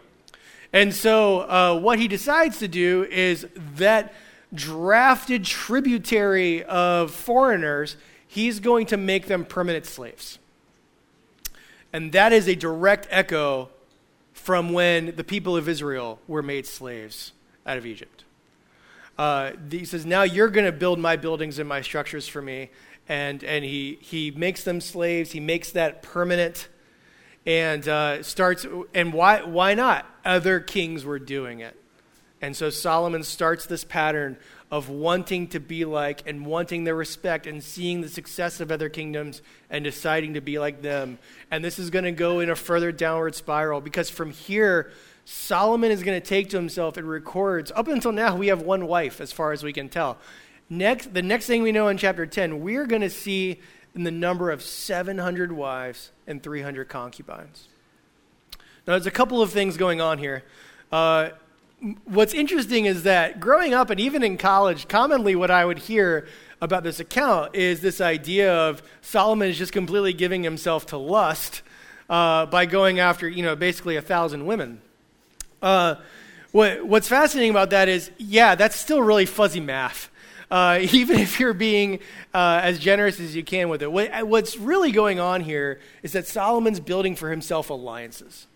And 0.72 0.92
so, 0.92 1.40
uh, 1.42 1.78
what 1.78 2.00
he 2.00 2.08
decides 2.08 2.58
to 2.58 2.68
do 2.68 3.04
is 3.04 3.46
that 3.76 4.12
drafted 4.52 5.44
tributary 5.44 6.64
of 6.64 7.12
foreigners, 7.12 7.96
he's 8.26 8.58
going 8.58 8.86
to 8.86 8.96
make 8.96 9.26
them 9.26 9.44
permanent 9.44 9.86
slaves. 9.86 10.38
And 11.92 12.10
that 12.10 12.32
is 12.32 12.48
a 12.48 12.56
direct 12.56 13.06
echo 13.10 13.68
from 14.32 14.72
when 14.72 15.14
the 15.14 15.22
people 15.22 15.56
of 15.56 15.68
Israel 15.68 16.18
were 16.26 16.42
made 16.42 16.66
slaves 16.66 17.32
out 17.64 17.78
of 17.78 17.86
Egypt 17.86 18.13
uh, 19.18 19.52
he 19.70 19.84
says, 19.84 20.04
Now 20.04 20.22
you're 20.22 20.48
going 20.48 20.66
to 20.66 20.72
build 20.72 20.98
my 20.98 21.16
buildings 21.16 21.58
and 21.58 21.68
my 21.68 21.82
structures 21.82 22.26
for 22.26 22.42
me. 22.42 22.70
And, 23.08 23.44
and 23.44 23.64
he, 23.64 23.98
he 24.00 24.30
makes 24.30 24.64
them 24.64 24.80
slaves, 24.80 25.32
he 25.32 25.40
makes 25.40 25.72
that 25.72 26.02
permanent, 26.02 26.68
and 27.44 27.86
uh, 27.86 28.22
starts. 28.22 28.66
And 28.94 29.12
why, 29.12 29.42
why 29.42 29.74
not? 29.74 30.06
Other 30.24 30.60
kings 30.60 31.04
were 31.04 31.18
doing 31.18 31.60
it. 31.60 31.76
And 32.40 32.56
so 32.56 32.70
Solomon 32.70 33.22
starts 33.22 33.66
this 33.66 33.84
pattern 33.84 34.36
of 34.70 34.88
wanting 34.88 35.46
to 35.48 35.60
be 35.60 35.84
like 35.84 36.26
and 36.26 36.44
wanting 36.44 36.84
their 36.84 36.94
respect 36.94 37.46
and 37.46 37.62
seeing 37.62 38.00
the 38.00 38.08
success 38.08 38.60
of 38.60 38.72
other 38.72 38.88
kingdoms 38.88 39.40
and 39.70 39.84
deciding 39.84 40.34
to 40.34 40.40
be 40.40 40.58
like 40.58 40.82
them. 40.82 41.18
And 41.50 41.64
this 41.64 41.78
is 41.78 41.90
going 41.90 42.04
to 42.04 42.12
go 42.12 42.40
in 42.40 42.50
a 42.50 42.56
further 42.56 42.90
downward 42.90 43.34
spiral 43.34 43.80
because 43.80 44.10
from 44.10 44.30
here, 44.30 44.90
Solomon 45.24 45.90
is 45.90 46.02
going 46.02 46.20
to 46.20 46.26
take 46.26 46.50
to 46.50 46.56
himself 46.56 46.96
and 46.96 47.08
records. 47.08 47.72
Up 47.74 47.88
until 47.88 48.12
now, 48.12 48.36
we 48.36 48.48
have 48.48 48.62
one 48.62 48.86
wife, 48.86 49.20
as 49.20 49.32
far 49.32 49.52
as 49.52 49.62
we 49.62 49.72
can 49.72 49.88
tell. 49.88 50.18
Next, 50.68 51.12
the 51.12 51.22
next 51.22 51.46
thing 51.46 51.62
we 51.62 51.72
know 51.72 51.88
in 51.88 51.96
chapter 51.96 52.26
10, 52.26 52.60
we're 52.60 52.86
going 52.86 53.02
to 53.02 53.10
see 53.10 53.60
in 53.94 54.04
the 54.04 54.10
number 54.10 54.50
of 54.50 54.62
700 54.62 55.52
wives 55.52 56.10
and 56.26 56.42
300 56.42 56.88
concubines. 56.88 57.68
Now, 58.86 58.92
there's 58.94 59.06
a 59.06 59.10
couple 59.10 59.40
of 59.40 59.50
things 59.50 59.76
going 59.76 60.00
on 60.00 60.18
here. 60.18 60.44
Uh, 60.92 61.30
what's 62.04 62.34
interesting 62.34 62.84
is 62.86 63.04
that 63.04 63.40
growing 63.40 63.72
up 63.72 63.90
and 63.90 64.00
even 64.00 64.22
in 64.22 64.36
college, 64.36 64.88
commonly 64.88 65.34
what 65.34 65.50
I 65.50 65.64
would 65.64 65.78
hear 65.78 66.26
about 66.60 66.82
this 66.82 67.00
account 67.00 67.54
is 67.54 67.80
this 67.80 68.00
idea 68.00 68.52
of 68.52 68.82
Solomon 69.00 69.48
is 69.48 69.58
just 69.58 69.72
completely 69.72 70.12
giving 70.12 70.42
himself 70.42 70.86
to 70.86 70.96
lust 70.96 71.62
uh, 72.08 72.46
by 72.46 72.66
going 72.66 73.00
after, 73.00 73.28
you 73.28 73.42
know, 73.42 73.56
basically 73.56 73.96
a 73.96 74.02
thousand 74.02 74.46
women. 74.46 74.80
Uh, 75.64 75.96
what, 76.52 76.86
what's 76.86 77.08
fascinating 77.08 77.50
about 77.50 77.70
that 77.70 77.88
is, 77.88 78.10
yeah, 78.18 78.54
that's 78.54 78.76
still 78.76 79.02
really 79.02 79.24
fuzzy 79.24 79.60
math. 79.60 80.10
Uh, 80.50 80.78
even 80.92 81.18
if 81.18 81.40
you're 81.40 81.54
being 81.54 82.00
uh, 82.34 82.60
as 82.62 82.78
generous 82.78 83.18
as 83.18 83.34
you 83.34 83.42
can 83.42 83.70
with 83.70 83.82
it. 83.82 83.90
What, 83.90 84.28
what's 84.28 84.56
really 84.58 84.92
going 84.92 85.18
on 85.18 85.40
here 85.40 85.80
is 86.02 86.12
that 86.12 86.26
Solomon's 86.26 86.80
building 86.80 87.16
for 87.16 87.30
himself 87.30 87.70
alliances. 87.70 88.46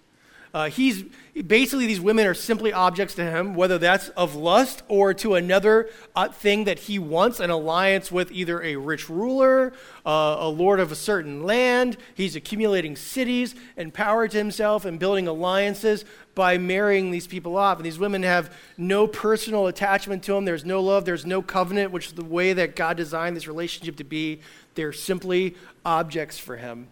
Uh, 0.54 0.70
he's 0.70 1.04
basically 1.46 1.86
these 1.86 2.00
women 2.00 2.26
are 2.26 2.34
simply 2.34 2.72
objects 2.72 3.14
to 3.14 3.24
him, 3.24 3.54
whether 3.54 3.78
that's 3.78 4.08
of 4.10 4.34
lust 4.34 4.82
or 4.88 5.12
to 5.14 5.34
another 5.34 5.90
uh, 6.16 6.28
thing 6.28 6.64
that 6.64 6.78
he 6.80 6.98
wants 6.98 7.38
an 7.38 7.50
alliance 7.50 8.10
with 8.10 8.32
either 8.32 8.62
a 8.62 8.76
rich 8.76 9.08
ruler, 9.08 9.72
uh, 10.06 10.36
a 10.38 10.48
lord 10.48 10.80
of 10.80 10.90
a 10.90 10.96
certain 10.96 11.42
land. 11.42 11.96
He's 12.14 12.34
accumulating 12.34 12.96
cities 12.96 13.54
and 13.76 13.92
power 13.92 14.26
to 14.26 14.36
himself 14.36 14.84
and 14.84 14.98
building 14.98 15.28
alliances 15.28 16.04
by 16.34 16.56
marrying 16.56 17.10
these 17.10 17.26
people 17.26 17.56
off. 17.56 17.78
And 17.78 17.86
these 17.86 17.98
women 17.98 18.22
have 18.22 18.54
no 18.76 19.06
personal 19.06 19.66
attachment 19.66 20.22
to 20.24 20.36
him. 20.36 20.44
There's 20.44 20.64
no 20.64 20.80
love. 20.80 21.04
There's 21.04 21.26
no 21.26 21.42
covenant, 21.42 21.90
which 21.90 22.06
is 22.06 22.12
the 22.12 22.24
way 22.24 22.52
that 22.52 22.76
God 22.76 22.96
designed 22.96 23.36
this 23.36 23.48
relationship 23.48 23.96
to 23.96 24.04
be. 24.04 24.40
They're 24.76 24.92
simply 24.92 25.56
objects 25.84 26.38
for 26.38 26.56
him. 26.56 26.88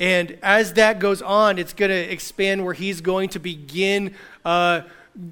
And 0.00 0.38
as 0.42 0.72
that 0.72 0.98
goes 0.98 1.20
on, 1.20 1.58
it's 1.58 1.74
going 1.74 1.90
to 1.90 2.12
expand 2.12 2.64
where 2.64 2.72
he's 2.72 3.02
going 3.02 3.28
to 3.30 3.38
begin 3.38 4.14
uh, 4.46 4.80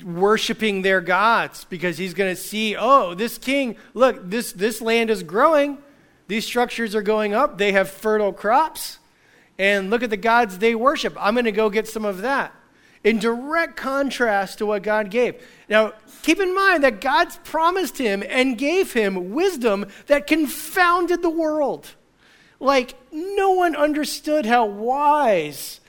worshiping 0.04 0.83
their 0.83 1.00
gods 1.00 1.64
because 1.64 1.96
he's 1.96 2.12
going 2.12 2.35
to 2.35 2.40
see, 2.40 2.76
oh, 2.76 3.14
this 3.14 3.38
king, 3.38 3.76
look, 3.94 4.28
this, 4.28 4.52
this 4.52 4.83
land 4.83 5.09
is 5.09 5.22
growing. 5.22 5.78
These 6.26 6.44
structures 6.44 6.94
are 6.94 7.02
going 7.02 7.33
up. 7.33 7.57
They 7.57 7.72
have 7.72 7.88
fertile 7.88 8.35
crops. 8.35 8.98
And 9.59 9.88
look 9.88 10.02
at 10.02 10.11
the 10.11 10.18
gods 10.18 10.59
they 10.59 10.74
worship. 10.74 11.16
I'm 11.18 11.35
going 11.35 11.46
to 11.46 11.52
go 11.52 11.70
get 11.70 11.88
some 11.88 12.04
of 12.04 12.18
that. 12.18 12.54
In 13.02 13.18
direct 13.18 13.76
contrast 13.76 14.59
to 14.59 14.66
what 14.66 14.83
God 14.83 15.11
gave. 15.11 15.42
Now, 15.70 15.94
keep 16.22 16.40
in 16.40 16.54
mind 16.54 16.85
that 16.85 17.00
God's 17.00 17.38
promised 17.38 17.96
him 17.96 18.22
and 18.28 18.59
gave 18.59 18.92
him 18.92 19.31
wisdom 19.31 19.87
that 20.09 20.26
confounded 20.26 21.22
the 21.22 21.31
world. 21.31 21.94
Like, 22.60 22.94
no 23.12 23.52
one 23.52 23.76
understood 23.76 24.46
how 24.46 24.66
wise 24.66 25.80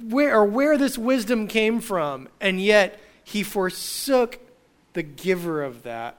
where, 0.00 0.36
or 0.36 0.44
where 0.44 0.78
this 0.78 0.96
wisdom 0.96 1.46
came 1.46 1.80
from, 1.80 2.28
and 2.40 2.60
yet 2.60 2.98
he 3.24 3.42
forsook 3.42 4.38
the 4.92 5.02
giver 5.02 5.62
of 5.62 5.82
that, 5.82 6.18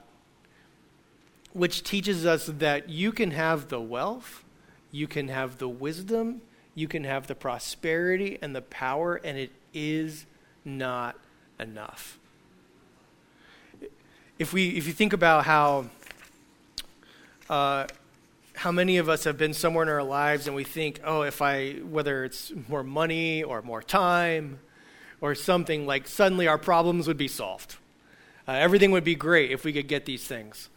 which 1.52 1.82
teaches 1.82 2.26
us 2.26 2.46
that 2.46 2.88
you 2.88 3.12
can 3.12 3.30
have 3.30 3.68
the 3.68 3.80
wealth, 3.80 4.44
you 4.90 5.06
can 5.06 5.28
have 5.28 5.58
the 5.58 5.68
wisdom, 5.68 6.42
you 6.74 6.88
can 6.88 7.04
have 7.04 7.26
the 7.26 7.34
prosperity 7.34 8.38
and 8.42 8.54
the 8.54 8.62
power, 8.62 9.16
and 9.16 9.38
it 9.38 9.52
is 9.72 10.26
not 10.64 11.16
enough. 11.60 12.18
If, 14.38 14.52
we, 14.52 14.70
if 14.70 14.86
you 14.86 14.92
think 14.92 15.12
about 15.12 15.44
how 15.44 15.86
uh, 17.48 17.86
how 18.54 18.70
many 18.72 18.98
of 18.98 19.08
us 19.08 19.24
have 19.24 19.36
been 19.36 19.52
somewhere 19.52 19.82
in 19.82 19.88
our 19.88 20.02
lives 20.02 20.46
and 20.46 20.54
we 20.54 20.64
think, 20.64 21.00
oh, 21.04 21.22
if 21.22 21.42
I, 21.42 21.72
whether 21.72 22.24
it's 22.24 22.52
more 22.68 22.82
money 22.82 23.42
or 23.42 23.62
more 23.62 23.82
time 23.82 24.60
or 25.20 25.34
something, 25.34 25.86
like 25.86 26.06
suddenly 26.06 26.46
our 26.46 26.58
problems 26.58 27.08
would 27.08 27.16
be 27.16 27.28
solved. 27.28 27.76
Uh, 28.46 28.52
everything 28.52 28.90
would 28.92 29.04
be 29.04 29.14
great 29.14 29.50
if 29.50 29.64
we 29.64 29.72
could 29.72 29.88
get 29.88 30.04
these 30.06 30.24
things. 30.24 30.68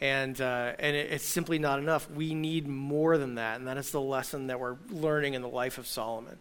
And, 0.00 0.40
uh, 0.40 0.72
and 0.78 0.96
it, 0.96 1.12
it's 1.12 1.24
simply 1.24 1.58
not 1.58 1.78
enough. 1.78 2.10
We 2.10 2.32
need 2.32 2.66
more 2.66 3.18
than 3.18 3.34
that. 3.34 3.58
And 3.58 3.66
that 3.66 3.76
is 3.76 3.90
the 3.90 4.00
lesson 4.00 4.46
that 4.46 4.60
we're 4.60 4.76
learning 4.90 5.34
in 5.34 5.42
the 5.42 5.48
life 5.48 5.78
of 5.78 5.86
Solomon. 5.86 6.38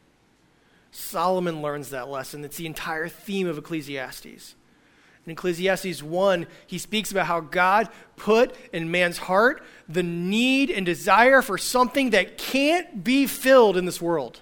Solomon 0.92 1.62
learns 1.62 1.90
that 1.90 2.08
lesson. 2.08 2.46
It's 2.46 2.58
the 2.58 2.66
entire 2.66 3.08
theme 3.08 3.48
of 3.48 3.58
Ecclesiastes. 3.58 4.56
In 5.28 5.34
Ecclesiastes 5.34 6.02
1, 6.02 6.48
he 6.66 6.78
speaks 6.78 7.12
about 7.12 7.26
how 7.26 7.42
God 7.42 7.90
put 8.16 8.56
in 8.72 8.90
man's 8.90 9.18
heart 9.18 9.62
the 9.90 10.02
need 10.02 10.72
and 10.72 10.86
desire 10.86 11.42
for 11.42 11.58
something 11.58 12.12
that 12.12 12.38
can't 12.38 13.04
be 13.04 13.28
filled 13.28 13.76
in 13.76 13.84
this 13.84 14.02
world. 14.02 14.40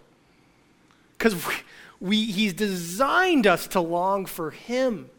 Because 1.17 1.33
we, 1.47 1.53
we, 1.99 2.25
he's 2.25 2.53
designed 2.53 3.47
us 3.47 3.65
to 3.69 3.79
long 3.79 4.27
for 4.27 4.51
him. 4.51 5.09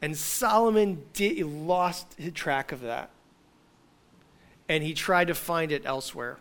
And 0.00 0.16
Solomon 0.16 1.04
did, 1.12 1.44
lost 1.44 2.16
track 2.32 2.72
of 2.72 2.80
that. 2.80 3.10
And 4.70 4.82
he 4.82 4.94
tried 4.94 5.28
to 5.28 5.34
find 5.34 5.70
it 5.70 5.82
elsewhere. 5.84 6.38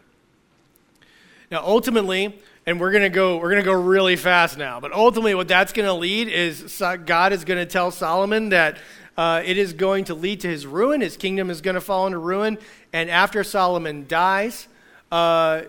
Now, 1.51 1.63
ultimately, 1.63 2.39
and 2.65 2.79
we're 2.79 2.91
gonna 2.91 3.09
go 3.09 3.37
we're 3.37 3.49
gonna 3.49 3.63
go 3.63 3.73
really 3.73 4.15
fast 4.15 4.57
now. 4.57 4.79
But 4.79 4.93
ultimately, 4.93 5.35
what 5.35 5.47
that's 5.47 5.73
gonna 5.73 5.93
lead 5.93 6.27
is 6.27 6.81
God 7.05 7.33
is 7.33 7.45
gonna 7.45 7.65
tell 7.65 7.91
Solomon 7.91 8.49
that 8.49 8.77
uh, 9.17 9.41
it 9.45 9.57
is 9.57 9.73
going 9.73 10.05
to 10.05 10.15
lead 10.15 10.41
to 10.41 10.47
his 10.47 10.65
ruin. 10.67 11.01
His 11.01 11.17
kingdom 11.17 11.49
is 11.49 11.61
going 11.61 11.75
to 11.75 11.81
fall 11.81 12.05
into 12.05 12.19
ruin. 12.19 12.57
And 12.91 13.09
after 13.09 13.43
Solomon 13.43 14.05
dies, 14.07 14.67
uh, 15.11 15.63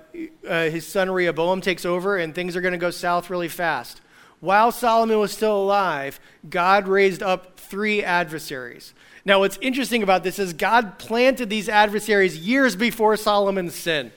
uh, 0.48 0.64
his 0.64 0.86
son 0.86 1.10
Rehoboam 1.10 1.60
takes 1.60 1.84
over, 1.84 2.16
and 2.16 2.34
things 2.34 2.56
are 2.56 2.60
going 2.60 2.72
to 2.72 2.78
go 2.78 2.90
south 2.90 3.30
really 3.30 3.48
fast. 3.48 4.00
While 4.40 4.72
Solomon 4.72 5.18
was 5.18 5.32
still 5.32 5.56
alive, 5.56 6.18
God 6.48 6.88
raised 6.88 7.22
up 7.22 7.58
three 7.58 8.02
adversaries. 8.02 8.92
Now, 9.24 9.40
what's 9.40 9.58
interesting 9.60 10.02
about 10.02 10.24
this 10.24 10.38
is 10.38 10.52
God 10.52 10.98
planted 10.98 11.48
these 11.48 11.68
adversaries 11.68 12.38
years 12.38 12.76
before 12.76 13.16
Solomon's 13.16 13.74
sin. 13.74 14.12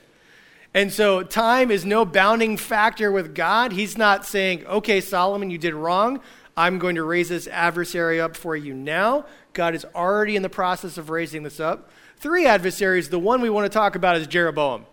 And 0.74 0.94
so 0.94 1.24
time 1.24 1.72
is 1.72 1.84
no 1.84 2.06
bounding 2.06 2.56
factor 2.56 3.12
with 3.12 3.34
God. 3.34 3.72
He's 3.72 3.98
not 3.98 4.26
saying, 4.26 4.66
okay, 4.68 5.02
Solomon, 5.02 5.50
you 5.50 5.58
did 5.58 5.74
wrong. 5.74 6.20
I'm 6.56 6.78
going 6.78 6.96
to 6.96 7.04
raise 7.04 7.30
this 7.30 7.48
adversary 7.48 8.20
up 8.22 8.36
for 8.36 8.56
you 8.56 8.74
now. 8.74 9.26
God 9.54 9.74
is 9.74 9.86
already 9.96 10.36
in 10.36 10.42
the 10.44 10.50
process 10.50 10.98
of 10.98 11.10
raising 11.10 11.44
this 11.44 11.60
up. 11.60 11.90
Three 12.18 12.46
adversaries. 12.46 13.10
The 13.10 13.18
one 13.18 13.42
we 13.42 13.50
want 13.50 13.66
to 13.66 13.76
talk 13.76 13.96
about 13.96 14.18
is 14.18 14.28
Jeroboam. 14.28 14.86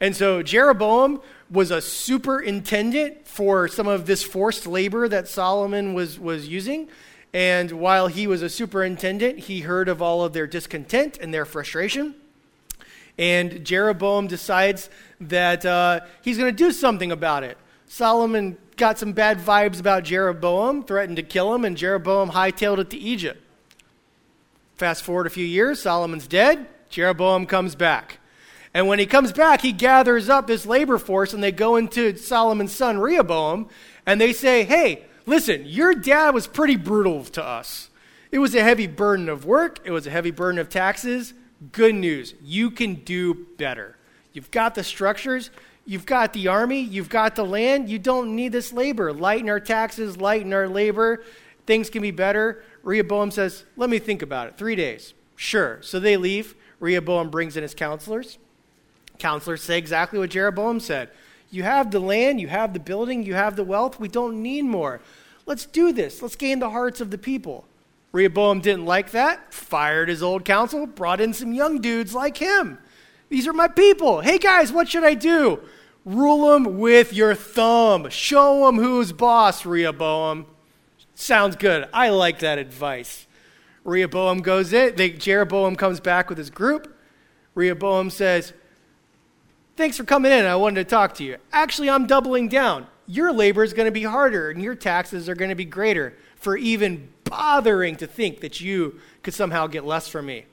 And 0.00 0.14
so 0.14 0.42
Jeroboam 0.42 1.20
was 1.50 1.70
a 1.70 1.80
superintendent 1.80 3.26
for 3.26 3.68
some 3.68 3.86
of 3.86 4.06
this 4.06 4.22
forced 4.22 4.66
labor 4.66 5.08
that 5.08 5.28
Solomon 5.28 5.94
was, 5.94 6.18
was 6.18 6.48
using. 6.48 6.88
And 7.32 7.72
while 7.72 8.08
he 8.08 8.26
was 8.26 8.42
a 8.42 8.50
superintendent, 8.50 9.38
he 9.40 9.60
heard 9.60 9.88
of 9.88 10.02
all 10.02 10.24
of 10.24 10.32
their 10.32 10.46
discontent 10.46 11.18
and 11.20 11.32
their 11.32 11.44
frustration. 11.44 12.16
And 13.18 13.64
Jeroboam 13.64 14.26
decides 14.26 14.90
that 15.20 15.64
uh, 15.64 16.00
he's 16.22 16.36
going 16.38 16.54
to 16.54 16.56
do 16.56 16.70
something 16.70 17.12
about 17.12 17.44
it. 17.44 17.56
Solomon 17.86 18.58
got 18.76 18.98
some 18.98 19.12
bad 19.12 19.38
vibes 19.38 19.80
about 19.80 20.04
Jeroboam, 20.04 20.82
threatened 20.84 21.16
to 21.16 21.22
kill 21.22 21.54
him, 21.54 21.64
and 21.64 21.76
Jeroboam 21.76 22.30
hightailed 22.30 22.78
it 22.78 22.90
to 22.90 22.98
Egypt. 22.98 23.42
Fast 24.76 25.02
forward 25.02 25.26
a 25.26 25.30
few 25.30 25.46
years, 25.46 25.80
Solomon's 25.80 26.26
dead, 26.26 26.66
Jeroboam 26.90 27.46
comes 27.46 27.74
back. 27.74 28.18
And 28.74 28.88
when 28.88 28.98
he 28.98 29.06
comes 29.06 29.32
back, 29.32 29.62
he 29.62 29.72
gathers 29.72 30.28
up 30.28 30.46
this 30.46 30.66
labor 30.66 30.98
force 30.98 31.32
and 31.32 31.42
they 31.42 31.50
go 31.50 31.76
into 31.76 32.14
Solomon's 32.18 32.72
son 32.72 32.98
Rehoboam 32.98 33.70
and 34.04 34.20
they 34.20 34.34
say, 34.34 34.64
Hey, 34.64 35.06
listen, 35.24 35.62
your 35.64 35.94
dad 35.94 36.34
was 36.34 36.46
pretty 36.46 36.76
brutal 36.76 37.24
to 37.24 37.42
us. 37.42 37.88
It 38.30 38.38
was 38.38 38.54
a 38.54 38.62
heavy 38.62 38.86
burden 38.86 39.30
of 39.30 39.46
work, 39.46 39.80
it 39.84 39.92
was 39.92 40.06
a 40.06 40.10
heavy 40.10 40.30
burden 40.30 40.58
of 40.58 40.68
taxes. 40.68 41.32
Good 41.72 41.94
news, 41.94 42.34
you 42.42 42.70
can 42.70 42.96
do 42.96 43.46
better. 43.56 43.96
You've 44.32 44.50
got 44.50 44.74
the 44.74 44.84
structures, 44.84 45.50
you've 45.86 46.04
got 46.04 46.34
the 46.34 46.48
army, 46.48 46.80
you've 46.80 47.08
got 47.08 47.34
the 47.34 47.44
land, 47.44 47.88
you 47.88 47.98
don't 47.98 48.36
need 48.36 48.52
this 48.52 48.72
labor. 48.72 49.12
Lighten 49.12 49.48
our 49.48 49.60
taxes, 49.60 50.18
lighten 50.18 50.52
our 50.52 50.68
labor, 50.68 51.24
things 51.66 51.88
can 51.88 52.02
be 52.02 52.10
better. 52.10 52.62
Rehoboam 52.82 53.30
says, 53.30 53.64
Let 53.76 53.88
me 53.88 53.98
think 53.98 54.22
about 54.22 54.48
it. 54.48 54.58
Three 54.58 54.76
days. 54.76 55.14
Sure. 55.34 55.78
So 55.82 55.98
they 55.98 56.16
leave. 56.16 56.54
Rehoboam 56.78 57.30
brings 57.30 57.56
in 57.56 57.62
his 57.62 57.74
counselors. 57.74 58.38
Counselors 59.18 59.62
say 59.62 59.78
exactly 59.78 60.18
what 60.18 60.30
Jeroboam 60.30 60.80
said. 60.80 61.10
You 61.50 61.62
have 61.62 61.90
the 61.90 62.00
land, 62.00 62.40
you 62.40 62.48
have 62.48 62.74
the 62.74 62.80
building, 62.80 63.22
you 63.22 63.34
have 63.34 63.56
the 63.56 63.64
wealth. 63.64 63.98
We 63.98 64.08
don't 64.08 64.42
need 64.42 64.62
more. 64.62 65.00
Let's 65.46 65.64
do 65.64 65.92
this. 65.92 66.20
Let's 66.20 66.36
gain 66.36 66.58
the 66.58 66.70
hearts 66.70 67.00
of 67.00 67.10
the 67.10 67.18
people. 67.18 67.64
Rehoboam 68.16 68.60
didn't 68.60 68.86
like 68.86 69.10
that, 69.10 69.52
fired 69.52 70.08
his 70.08 70.22
old 70.22 70.46
council, 70.46 70.86
brought 70.86 71.20
in 71.20 71.34
some 71.34 71.52
young 71.52 71.82
dudes 71.82 72.14
like 72.14 72.38
him. 72.38 72.78
These 73.28 73.46
are 73.46 73.52
my 73.52 73.68
people. 73.68 74.22
Hey 74.22 74.38
guys, 74.38 74.72
what 74.72 74.88
should 74.88 75.04
I 75.04 75.12
do? 75.12 75.60
Rule 76.06 76.48
them 76.48 76.78
with 76.78 77.12
your 77.12 77.34
thumb. 77.34 78.08
Show 78.08 78.64
them 78.64 78.76
who's 78.76 79.12
boss, 79.12 79.66
Rehoboam. 79.66 80.46
Sounds 81.14 81.56
good. 81.56 81.90
I 81.92 82.08
like 82.08 82.38
that 82.38 82.56
advice. 82.56 83.26
Rehoboam 83.84 84.38
goes 84.38 84.72
in. 84.72 84.96
They, 84.96 85.10
Jeroboam 85.10 85.76
comes 85.76 86.00
back 86.00 86.30
with 86.30 86.38
his 86.38 86.48
group. 86.48 86.96
Rehoboam 87.54 88.08
says, 88.08 88.54
Thanks 89.76 89.98
for 89.98 90.04
coming 90.04 90.32
in. 90.32 90.46
I 90.46 90.56
wanted 90.56 90.84
to 90.84 90.90
talk 90.90 91.12
to 91.16 91.24
you. 91.24 91.36
Actually, 91.52 91.90
I'm 91.90 92.06
doubling 92.06 92.48
down. 92.48 92.86
your 93.06 93.30
labor 93.30 93.62
is 93.62 93.74
going 93.74 93.84
to 93.86 93.92
be 93.92 94.04
harder 94.04 94.48
and 94.48 94.62
your 94.62 94.74
taxes 94.74 95.28
are 95.28 95.34
going 95.34 95.50
to 95.50 95.54
be 95.54 95.66
greater 95.66 96.16
for 96.36 96.56
even 96.56 97.10
bothering 97.28 97.96
to 97.96 98.06
think 98.06 98.40
that 98.40 98.60
you 98.60 99.00
could 99.22 99.34
somehow 99.34 99.66
get 99.66 99.84
less 99.84 100.08
from 100.08 100.26
me. 100.26 100.46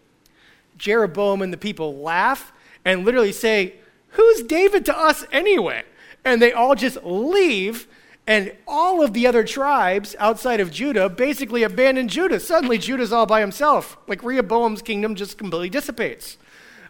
Jeroboam 0.77 1.41
and 1.41 1.53
the 1.53 1.57
people 1.57 1.97
laugh 1.97 2.51
and 2.83 3.05
literally 3.05 3.31
say, 3.31 3.75
Who's 4.09 4.43
David 4.43 4.85
to 4.85 4.97
us 4.97 5.25
anyway? 5.31 5.83
And 6.23 6.41
they 6.41 6.53
all 6.53 6.75
just 6.75 7.03
leave, 7.03 7.87
and 8.27 8.55
all 8.67 9.03
of 9.03 9.13
the 9.13 9.27
other 9.27 9.43
tribes 9.43 10.15
outside 10.19 10.59
of 10.59 10.71
Judah 10.71 11.09
basically 11.09 11.63
abandon 11.63 12.07
Judah. 12.07 12.39
Suddenly, 12.39 12.77
Judah's 12.77 13.11
all 13.11 13.25
by 13.25 13.41
himself. 13.41 13.97
Like 14.07 14.23
Rehoboam's 14.23 14.81
kingdom 14.81 15.15
just 15.15 15.37
completely 15.37 15.69
dissipates. 15.69 16.37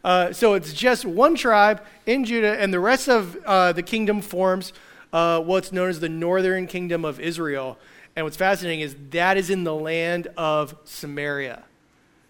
Uh, 0.04 0.34
so 0.34 0.54
it's 0.54 0.74
just 0.74 1.06
one 1.06 1.34
tribe 1.36 1.82
in 2.06 2.26
Judah, 2.26 2.60
and 2.60 2.74
the 2.74 2.80
rest 2.80 3.08
of 3.08 3.38
uh, 3.46 3.72
the 3.72 3.82
kingdom 3.82 4.22
forms 4.22 4.74
uh, 5.14 5.40
what's 5.40 5.72
known 5.72 5.90
as 5.90 6.02
the 6.02 6.10
northern 6.10 6.68
kingdom 6.68 7.06
of 7.06 7.20
Israel. 7.20 7.78
And 8.16 8.26
what's 8.26 8.38
fascinating 8.38 8.82
is 8.82 8.96
that 9.12 9.38
is 9.38 9.50
in 9.50 9.64
the 9.64 9.74
land 9.74 10.28
of 10.38 10.76
Samaria. 10.84 11.64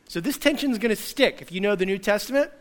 So 0.08 0.20
this 0.20 0.38
tension 0.38 0.72
is 0.72 0.78
going 0.78 0.96
to 0.96 1.02
stick. 1.02 1.42
If 1.42 1.52
you 1.52 1.60
know 1.60 1.76
the 1.76 1.86
New 1.86 1.98
Testament, 1.98 2.52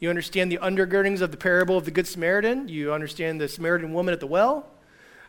you 0.00 0.10
understand 0.10 0.50
the 0.50 0.58
undergirdings 0.58 1.20
of 1.20 1.30
the 1.30 1.36
parable 1.36 1.76
of 1.76 1.84
the 1.84 1.90
Good 1.90 2.06
Samaritan, 2.06 2.68
you 2.68 2.92
understand 2.92 3.40
the 3.40 3.48
Samaritan 3.48 3.92
woman 3.92 4.12
at 4.12 4.20
the 4.20 4.26
well, 4.26 4.66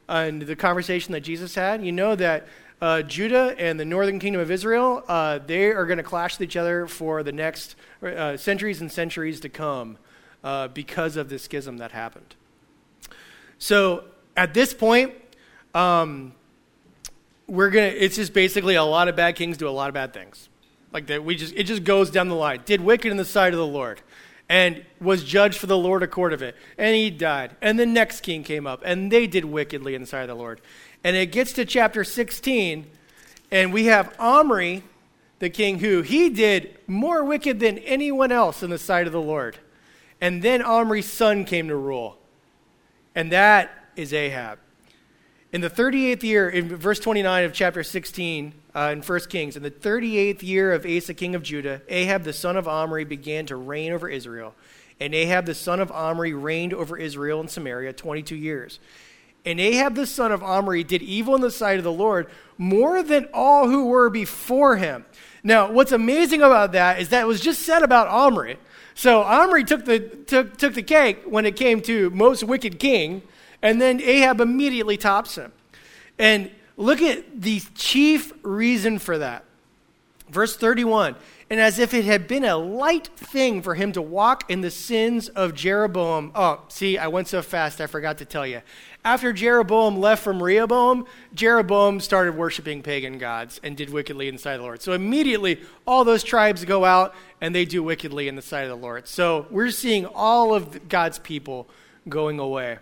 and 0.09 0.41
the 0.41 0.55
conversation 0.55 1.11
that 1.13 1.21
Jesus 1.21 1.55
had. 1.55 1.85
You 1.85 1.91
know 1.91 2.15
that 2.15 2.47
uh, 2.81 3.03
Judah 3.03 3.55
and 3.57 3.79
the 3.79 3.85
northern 3.85 4.19
kingdom 4.19 4.41
of 4.41 4.51
Israel, 4.51 5.03
uh, 5.07 5.39
they 5.39 5.67
are 5.67 5.85
going 5.85 5.97
to 5.97 6.03
clash 6.03 6.39
with 6.39 6.49
each 6.49 6.57
other 6.57 6.87
for 6.87 7.23
the 7.23 7.31
next 7.31 7.75
uh, 8.01 8.35
centuries 8.35 8.81
and 8.81 8.91
centuries 8.91 9.39
to 9.41 9.49
come 9.49 9.97
uh, 10.43 10.67
because 10.69 11.15
of 11.15 11.29
this 11.29 11.43
schism 11.43 11.77
that 11.77 11.91
happened. 11.91 12.35
So 13.59 14.05
at 14.35 14.53
this 14.53 14.73
point, 14.73 15.13
um, 15.73 16.33
we're 17.47 17.69
gonna. 17.69 17.87
It's 17.87 18.15
just 18.15 18.33
basically 18.33 18.75
a 18.75 18.83
lot 18.83 19.07
of 19.07 19.15
bad 19.15 19.35
kings 19.35 19.57
do 19.57 19.67
a 19.67 19.71
lot 19.71 19.87
of 19.87 19.93
bad 19.93 20.13
things, 20.13 20.49
like 20.91 21.07
that. 21.07 21.23
We 21.23 21.35
just 21.35 21.53
it 21.55 21.63
just 21.63 21.83
goes 21.83 22.09
down 22.09 22.29
the 22.29 22.35
line. 22.35 22.61
Did 22.65 22.81
wicked 22.81 23.11
in 23.11 23.17
the 23.17 23.25
sight 23.25 23.53
of 23.53 23.59
the 23.59 23.67
Lord, 23.67 24.01
and 24.49 24.85
was 24.99 25.23
judged 25.23 25.57
for 25.57 25.67
the 25.67 25.77
Lord 25.77 26.03
a 26.03 26.07
court 26.07 26.33
of 26.33 26.41
it, 26.41 26.55
and 26.77 26.95
he 26.95 27.09
died. 27.09 27.55
And 27.61 27.77
the 27.79 27.85
next 27.85 28.21
king 28.21 28.43
came 28.43 28.67
up, 28.67 28.81
and 28.85 29.11
they 29.11 29.27
did 29.27 29.45
wickedly 29.45 29.95
in 29.95 30.01
the 30.01 30.07
sight 30.07 30.21
of 30.21 30.27
the 30.29 30.35
Lord. 30.35 30.61
And 31.03 31.15
it 31.15 31.31
gets 31.31 31.53
to 31.53 31.65
chapter 31.65 32.03
16, 32.03 32.85
and 33.51 33.73
we 33.73 33.85
have 33.85 34.15
Omri, 34.19 34.83
the 35.39 35.49
king, 35.49 35.79
who 35.79 36.01
he 36.01 36.29
did 36.29 36.77
more 36.87 37.23
wicked 37.23 37.59
than 37.59 37.77
anyone 37.79 38.31
else 38.31 38.63
in 38.63 38.69
the 38.69 38.77
sight 38.77 39.07
of 39.07 39.13
the 39.13 39.21
Lord. 39.21 39.57
And 40.21 40.41
then 40.41 40.61
Omri's 40.61 41.11
son 41.11 41.43
came 41.43 41.67
to 41.67 41.75
rule, 41.75 42.17
and 43.13 43.31
that 43.31 43.71
is 43.95 44.13
Ahab. 44.13 44.59
In 45.53 45.61
the 45.61 45.69
38th 45.69 46.23
year, 46.23 46.49
in 46.49 46.67
verse 46.67 46.99
29 46.99 47.43
of 47.43 47.53
chapter 47.53 47.83
16 47.83 48.53
uh, 48.73 48.89
in 48.91 49.03
1 49.03 49.19
Kings, 49.29 49.55
in 49.55 49.61
the 49.61 49.69
38th 49.69 50.41
year 50.41 50.73
of 50.73 50.83
Asa, 50.83 51.13
king 51.13 51.35
of 51.35 51.43
Judah, 51.43 51.83
Ahab 51.89 52.23
the 52.23 52.33
son 52.33 52.57
of 52.57 52.67
Omri 52.67 53.03
began 53.03 53.45
to 53.45 53.55
reign 53.55 53.93
over 53.93 54.09
Israel. 54.09 54.55
And 54.99 55.13
Ahab 55.13 55.45
the 55.45 55.53
son 55.53 55.79
of 55.79 55.91
Omri 55.91 56.33
reigned 56.33 56.73
over 56.73 56.97
Israel 56.97 57.39
and 57.39 57.51
Samaria 57.51 57.93
22 57.93 58.35
years. 58.35 58.79
And 59.45 59.59
Ahab 59.59 59.93
the 59.93 60.07
son 60.07 60.31
of 60.31 60.41
Omri 60.41 60.83
did 60.83 61.03
evil 61.03 61.35
in 61.35 61.41
the 61.41 61.51
sight 61.51 61.77
of 61.77 61.83
the 61.83 61.91
Lord 61.91 62.31
more 62.57 63.03
than 63.03 63.27
all 63.31 63.69
who 63.69 63.85
were 63.85 64.09
before 64.09 64.77
him. 64.77 65.05
Now, 65.43 65.71
what's 65.71 65.91
amazing 65.91 66.41
about 66.41 66.71
that 66.71 66.99
is 66.99 67.09
that 67.09 67.21
it 67.21 67.27
was 67.27 67.41
just 67.41 67.61
said 67.61 67.83
about 67.83 68.07
Omri. 68.07 68.57
So 68.95 69.21
Omri 69.21 69.65
took 69.65 69.85
the, 69.85 69.99
took, 69.99 70.57
took 70.57 70.73
the 70.73 70.81
cake 70.81 71.21
when 71.27 71.45
it 71.45 71.55
came 71.55 71.79
to 71.81 72.09
most 72.09 72.43
wicked 72.43 72.79
king, 72.79 73.21
and 73.63 73.81
then 73.81 73.99
Ahab 73.99 74.39
immediately 74.39 74.97
tops 74.97 75.35
him. 75.35 75.51
And 76.19 76.51
look 76.77 77.01
at 77.01 77.41
the 77.41 77.61
chief 77.73 78.31
reason 78.43 78.99
for 78.99 79.17
that. 79.17 79.45
Verse 80.29 80.55
31 80.55 81.15
and 81.53 81.61
as 81.61 81.77
if 81.77 81.93
it 81.93 82.03
had 82.03 82.27
been 82.27 82.45
a 82.45 82.57
light 82.57 83.07
thing 83.15 83.61
for 83.61 83.75
him 83.75 83.91
to 83.91 84.01
walk 84.01 84.49
in 84.49 84.61
the 84.61 84.71
sins 84.71 85.29
of 85.29 85.53
Jeroboam. 85.53 86.31
Oh, 86.33 86.61
see, 86.67 86.97
I 86.97 87.07
went 87.09 87.27
so 87.27 87.43
fast, 87.43 87.79
I 87.79 87.85
forgot 87.85 88.17
to 88.17 88.25
tell 88.25 88.47
you. 88.47 88.63
After 89.05 89.31
Jeroboam 89.31 89.99
left 89.99 90.23
from 90.23 90.41
Rehoboam, 90.41 91.05
Jeroboam 91.35 91.99
started 91.99 92.35
worshiping 92.35 92.81
pagan 92.81 93.19
gods 93.19 93.59
and 93.61 93.77
did 93.77 93.91
wickedly 93.91 94.27
in 94.29 94.33
the 94.33 94.41
sight 94.41 94.53
of 94.53 94.61
the 94.61 94.63
Lord. 94.63 94.81
So 94.81 94.93
immediately, 94.93 95.61
all 95.85 96.03
those 96.03 96.23
tribes 96.23 96.65
go 96.65 96.85
out 96.85 97.13
and 97.39 97.53
they 97.53 97.65
do 97.65 97.83
wickedly 97.83 98.27
in 98.27 98.35
the 98.35 98.41
sight 98.41 98.63
of 98.63 98.69
the 98.69 98.75
Lord. 98.75 99.07
So 99.07 99.45
we're 99.51 99.69
seeing 99.69 100.07
all 100.07 100.55
of 100.55 100.89
God's 100.89 101.19
people 101.19 101.69
going 102.09 102.39
away. 102.39 102.79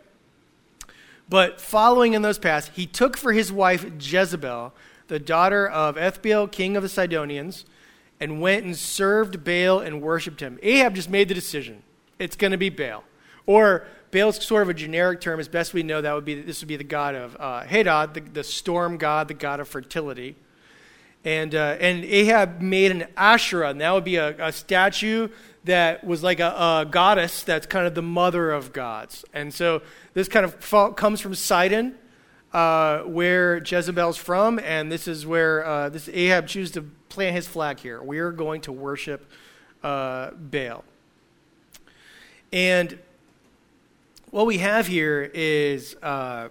But 1.32 1.62
following 1.62 2.12
in 2.12 2.24
those 2.24 2.38
paths, 2.38 2.70
he 2.74 2.86
took 2.86 3.15
for 3.15 3.32
his 3.32 3.54
wife 3.54 3.86
Jezebel, 3.98 4.74
the 5.08 5.17
daughter 5.17 5.65
of 5.65 5.96
Ethbaal, 5.96 6.52
king 6.52 6.76
of 6.76 6.84
the 6.84 6.89
Sidonians, 6.89 7.63
and 8.20 8.41
went 8.41 8.65
and 8.65 8.76
served 8.76 9.41
Baal 9.46 9.80
and 9.80 10.02
worshiped 10.02 10.41
him. 10.41 10.60
Ahab 10.62 10.94
just 10.94 11.10
made 11.10 11.30
the 11.30 11.34
decision. 11.34 11.84
It's 12.20 12.36
going 12.36 12.52
to 12.52 12.58
be 12.58 12.67
Baal. 12.67 13.06
Or 13.46 13.88
Baal's 14.12 14.46
sort 14.46 14.63
of 14.63 14.67
a 14.67 14.74
generic 14.74 15.22
term. 15.22 15.39
As 15.39 15.48
best 15.48 15.74
we 15.74 15.84
know, 15.84 16.02
that 16.02 16.13
would 16.13 16.26
be 16.26 16.41
this 16.41 16.60
would 16.60 16.67
be 16.67 16.76
the 16.76 16.84
god 16.84 17.15
of 17.15 17.38
uh, 17.39 17.62
Hadad, 17.62 18.13
the, 18.13 18.20
the, 18.20 18.44
storm 18.44 18.98
god, 18.98 19.30
the 19.30 19.34
god 19.34 19.62
of 19.62 19.70
fertility. 19.70 20.36
And, 21.23 21.53
uh, 21.53 21.77
and 21.79 22.03
Ahab 22.03 22.62
made 22.62 22.91
an 22.91 23.05
Asherah, 23.15 23.69
and 23.69 23.81
that 23.81 23.93
would 23.93 24.03
be 24.03 24.15
a, 24.15 24.47
a 24.47 24.51
statue 24.51 25.29
that 25.65 26.03
was 26.03 26.23
like 26.23 26.39
a, 26.39 26.47
a, 26.47 26.88
goddess 26.89 27.43
that's 27.43 27.67
kind 27.67 27.86
of 27.86 27.93
the 27.93 28.01
mother 28.01 28.51
of 28.51 28.73
gods. 28.73 29.23
And 29.34 29.53
so 29.53 29.84
this 30.15 30.27
kind 30.27 30.45
of 30.45 30.95
comes 30.95 31.21
from 31.21 31.36
Sidon, 31.36 31.95
uh, 32.53 32.99
where 33.01 33.57
Jezebel's 33.60 34.17
from, 34.17 34.60
and 34.60 34.91
this 34.91 35.07
is 35.07 35.25
where 35.25 35.63
uh, 35.65 35.89
this 35.89 36.10
Ahab 36.10 36.47
chooses 36.47 36.73
to 36.73 36.81
plant 37.10 37.36
his 37.36 37.47
flag 37.47 37.79
here. 37.79 38.01
We 38.01 38.19
are 38.19 38.31
going 38.31 38.62
to 38.62 38.71
worship 38.71 39.29
uh, 39.84 40.31
Baal. 40.31 40.84
And 42.51 42.97
what 44.31 44.45
we 44.45 44.57
have 44.57 44.88
here 44.88 45.29
is 45.34 45.95
uh, 46.01 46.49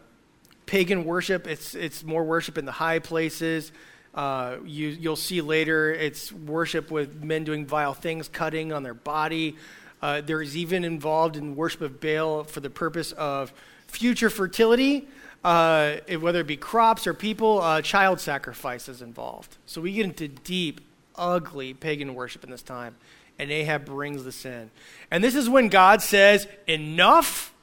pagan 0.67 1.05
worship. 1.05 1.47
It's, 1.47 1.75
it's 1.75 2.05
more 2.05 2.25
worship 2.25 2.57
in 2.57 2.65
the 2.65 2.73
high 2.73 3.01
places. 3.01 3.73
Uh, 4.15 4.57
you, 4.65 4.89
you'll 4.89 5.17
see 5.17 5.41
later 5.41 5.93
it's 5.93 6.33
worship 6.33 6.91
with 6.91 7.23
men 7.23 7.45
doing 7.45 7.67
vile 7.67 7.95
things, 7.95 8.29
cutting 8.29 8.73
on 8.73 8.83
their 8.83 8.95
body. 8.95 9.57
Uh, 10.03 10.21
there 10.21 10.43
is 10.43 10.57
even 10.57 10.85
involved 10.85 11.37
in 11.37 11.55
worship 11.55 11.81
of 11.81 12.01
Baal 12.01 12.45
for 12.45 12.61
the 12.61 12.71
purpose 12.71 13.13
of 13.13 13.53
future 13.87 14.31
fertility, 14.31 15.07
uh, 15.45 15.97
whether 16.21 16.41
it 16.41 16.47
be 16.47 16.57
crops 16.57 17.07
or 17.07 17.15
people, 17.15 17.61
uh, 17.61 17.83
child 17.83 18.21
sacrifices 18.21 19.03
involved. 19.03 19.57
So 19.67 19.81
we 19.81 19.93
get 19.93 20.05
into 20.05 20.29
deep, 20.29 20.81
ugly 21.17 21.75
pagan 21.75 22.15
worship 22.15 22.45
in 22.45 22.51
this 22.51 22.63
time. 22.63 22.97
And 23.39 23.51
Ahab 23.51 23.87
brings 23.87 24.25
this 24.25 24.45
in. 24.45 24.71
And 25.11 25.25
this 25.25 25.35
is 25.35 25.49
when 25.49 25.69
God 25.69 26.03
says, 26.03 26.47
Enough 26.67 27.55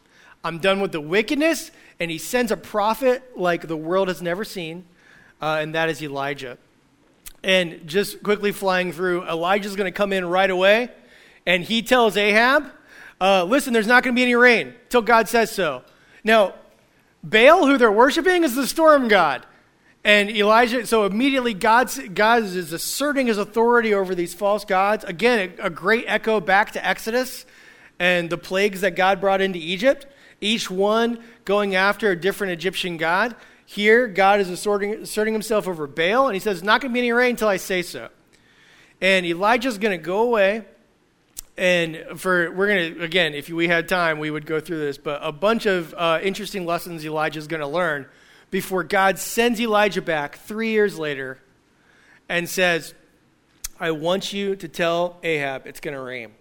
I'm 0.43 0.59
done 0.59 0.79
with 0.79 0.93
the 0.93 1.01
wickedness. 1.01 1.71
And 1.99 2.09
he 2.09 2.17
sends 2.17 2.51
a 2.51 2.57
prophet 2.57 3.37
like 3.37 3.67
the 3.67 3.77
world 3.77 4.07
has 4.07 4.21
never 4.21 4.45
seen, 4.45 4.85
uh, 5.41 5.59
and 5.61 5.75
that 5.75 5.89
is 5.89 6.01
Elijah. 6.01 6.57
And 7.43 7.87
just 7.87 8.23
quickly 8.23 8.51
flying 8.51 8.91
through, 8.91 9.27
Elijah's 9.27 9.75
going 9.75 9.91
to 9.91 9.95
come 9.95 10.11
in 10.11 10.25
right 10.25 10.49
away, 10.49 10.89
and 11.45 11.63
he 11.63 11.81
tells 11.81 12.17
Ahab, 12.17 12.65
uh, 13.21 13.43
Listen, 13.43 13.73
there's 13.73 13.87
not 13.87 14.03
going 14.03 14.15
to 14.15 14.19
be 14.19 14.23
any 14.23 14.35
rain 14.35 14.73
till 14.89 15.01
God 15.01 15.29
says 15.29 15.51
so. 15.51 15.83
Now, 16.23 16.55
Baal, 17.23 17.65
who 17.65 17.77
they're 17.77 17.91
worshiping, 17.91 18.43
is 18.43 18.55
the 18.55 18.67
storm 18.67 19.07
god. 19.07 19.45
And 20.03 20.29
Elijah, 20.29 20.85
so 20.87 21.05
immediately 21.05 21.53
God's, 21.53 21.99
God 21.99 22.43
is 22.43 22.71
asserting 22.71 23.27
his 23.27 23.37
authority 23.37 23.93
over 23.93 24.15
these 24.15 24.33
false 24.33 24.63
gods. 24.63 25.03
Again, 25.03 25.53
a, 25.59 25.65
a 25.65 25.69
great 25.69 26.05
echo 26.07 26.39
back 26.39 26.71
to 26.71 26.85
Exodus 26.85 27.45
and 27.99 28.29
the 28.29 28.37
plagues 28.37 28.81
that 28.81 28.95
God 28.95 29.19
brought 29.19 29.41
into 29.41 29.59
Egypt 29.59 30.05
each 30.41 30.69
one 30.69 31.23
going 31.45 31.75
after 31.75 32.11
a 32.11 32.15
different 32.15 32.53
Egyptian 32.53 32.97
god. 32.97 33.35
Here, 33.69 34.07
God 34.07 34.39
is 34.39 34.49
asserting, 34.49 34.93
asserting 34.93 35.33
himself 35.33 35.67
over 35.67 35.87
Baal, 35.87 36.27
and 36.27 36.33
he 36.33 36.39
says, 36.39 36.59
It's 36.59 36.65
not 36.65 36.79
going 36.79 36.89
to 36.89 36.93
be 36.93 36.99
any 37.01 37.11
rain 37.11 37.31
until 37.31 37.49
I 37.49 37.57
say 37.57 37.81
so. 37.81 38.07
And 39.01 39.25
Elijah's 39.25 39.77
going 39.77 39.99
to 39.99 40.01
go 40.03 40.21
away. 40.21 40.63
And 41.57 42.01
for 42.15 42.49
we're 42.51 42.67
going 42.67 42.95
to 42.95 43.03
again, 43.03 43.33
if 43.33 43.49
we 43.49 43.67
had 43.67 43.89
time, 43.89 44.19
we 44.19 44.31
would 44.31 44.45
go 44.45 44.61
through 44.61 44.79
this, 44.79 44.97
but 44.97 45.19
a 45.21 45.33
bunch 45.33 45.65
of 45.65 45.93
uh, 45.97 46.19
interesting 46.23 46.65
lessons 46.65 47.05
Elijah's 47.05 47.47
going 47.47 47.59
to 47.59 47.67
learn 47.67 48.05
before 48.51 48.85
God 48.85 49.19
sends 49.19 49.59
Elijah 49.59 50.01
back 50.01 50.37
three 50.37 50.69
years 50.69 50.97
later 50.97 51.39
and 52.29 52.47
says, 52.47 52.93
"I 53.81 53.91
want 53.91 54.31
you 54.31 54.55
to 54.55 54.67
tell 54.69 55.17
Ahab 55.23 55.67
it's 55.67 55.81
going 55.81 55.95
to 55.95 56.01
rain." 56.01 56.31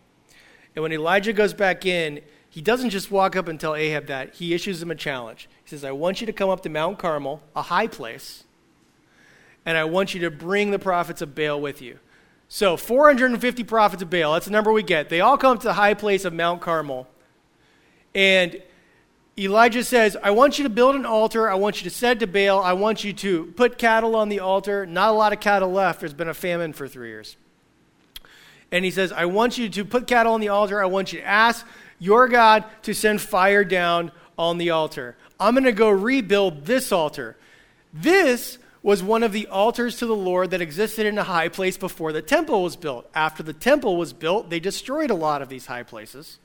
And 0.76 0.82
when 0.82 0.92
Elijah 0.92 1.32
goes 1.32 1.54
back 1.54 1.86
in, 1.86 2.20
he 2.56 2.62
doesn't 2.62 2.88
just 2.88 3.10
walk 3.10 3.36
up 3.36 3.48
and 3.48 3.60
tell 3.60 3.74
Ahab 3.74 4.06
that, 4.06 4.36
he 4.36 4.54
issues 4.54 4.80
him 4.80 4.90
a 4.90 4.94
challenge. 4.94 5.46
He 5.62 5.68
says, 5.68 5.84
I 5.84 5.92
want 5.92 6.22
you 6.22 6.26
to 6.26 6.32
come 6.32 6.48
up 6.48 6.62
to 6.62 6.70
Mount 6.70 6.98
Carmel, 6.98 7.42
a 7.54 7.60
high 7.60 7.86
place, 7.86 8.44
and 9.66 9.76
I 9.76 9.84
want 9.84 10.14
you 10.14 10.20
to 10.22 10.30
bring 10.30 10.70
the 10.70 10.78
prophets 10.78 11.20
of 11.20 11.34
Baal 11.34 11.60
with 11.60 11.82
you. 11.82 11.98
So, 12.48 12.78
450 12.78 13.62
prophets 13.64 14.02
of 14.02 14.08
Baal, 14.08 14.32
that's 14.32 14.46
the 14.46 14.52
number 14.52 14.72
we 14.72 14.82
get. 14.82 15.10
They 15.10 15.20
all 15.20 15.36
come 15.36 15.58
to 15.58 15.66
the 15.66 15.74
high 15.74 15.92
place 15.92 16.24
of 16.24 16.32
Mount 16.32 16.62
Carmel. 16.62 17.06
And 18.14 18.62
Elijah 19.38 19.84
says, 19.84 20.16
I 20.22 20.30
want 20.30 20.56
you 20.56 20.64
to 20.64 20.70
build 20.70 20.94
an 20.94 21.04
altar. 21.04 21.50
I 21.50 21.56
want 21.56 21.82
you 21.82 21.90
to 21.90 21.94
set 21.94 22.20
to 22.20 22.26
Baal. 22.26 22.60
I 22.60 22.72
want 22.72 23.04
you 23.04 23.12
to 23.12 23.52
put 23.54 23.76
cattle 23.76 24.16
on 24.16 24.30
the 24.30 24.40
altar. 24.40 24.86
Not 24.86 25.10
a 25.10 25.12
lot 25.12 25.34
of 25.34 25.40
cattle 25.40 25.72
left. 25.72 26.00
There's 26.00 26.14
been 26.14 26.30
a 26.30 26.32
famine 26.32 26.72
for 26.72 26.88
three 26.88 27.08
years. 27.08 27.36
And 28.72 28.82
he 28.82 28.90
says, 28.90 29.12
I 29.12 29.26
want 29.26 29.58
you 29.58 29.68
to 29.68 29.84
put 29.84 30.06
cattle 30.06 30.32
on 30.32 30.40
the 30.40 30.48
altar. 30.48 30.82
I 30.82 30.86
want 30.86 31.12
you 31.12 31.20
to 31.20 31.26
ask 31.26 31.66
your 31.98 32.28
God 32.28 32.64
to 32.82 32.94
send 32.94 33.20
fire 33.20 33.64
down 33.64 34.12
on 34.38 34.58
the 34.58 34.70
altar. 34.70 35.16
I'm 35.38 35.54
going 35.54 35.64
to 35.64 35.72
go 35.72 35.90
rebuild 35.90 36.66
this 36.66 36.92
altar. 36.92 37.36
This 37.92 38.58
was 38.82 39.02
one 39.02 39.22
of 39.22 39.32
the 39.32 39.48
altars 39.48 39.98
to 39.98 40.06
the 40.06 40.14
Lord 40.14 40.50
that 40.50 40.60
existed 40.60 41.06
in 41.06 41.18
a 41.18 41.24
high 41.24 41.48
place 41.48 41.76
before 41.76 42.12
the 42.12 42.22
temple 42.22 42.62
was 42.62 42.76
built. 42.76 43.10
After 43.14 43.42
the 43.42 43.52
temple 43.52 43.96
was 43.96 44.12
built, 44.12 44.48
they 44.48 44.60
destroyed 44.60 45.10
a 45.10 45.14
lot 45.14 45.42
of 45.42 45.48
these 45.48 45.66
high 45.66 45.82
places. 45.82 46.38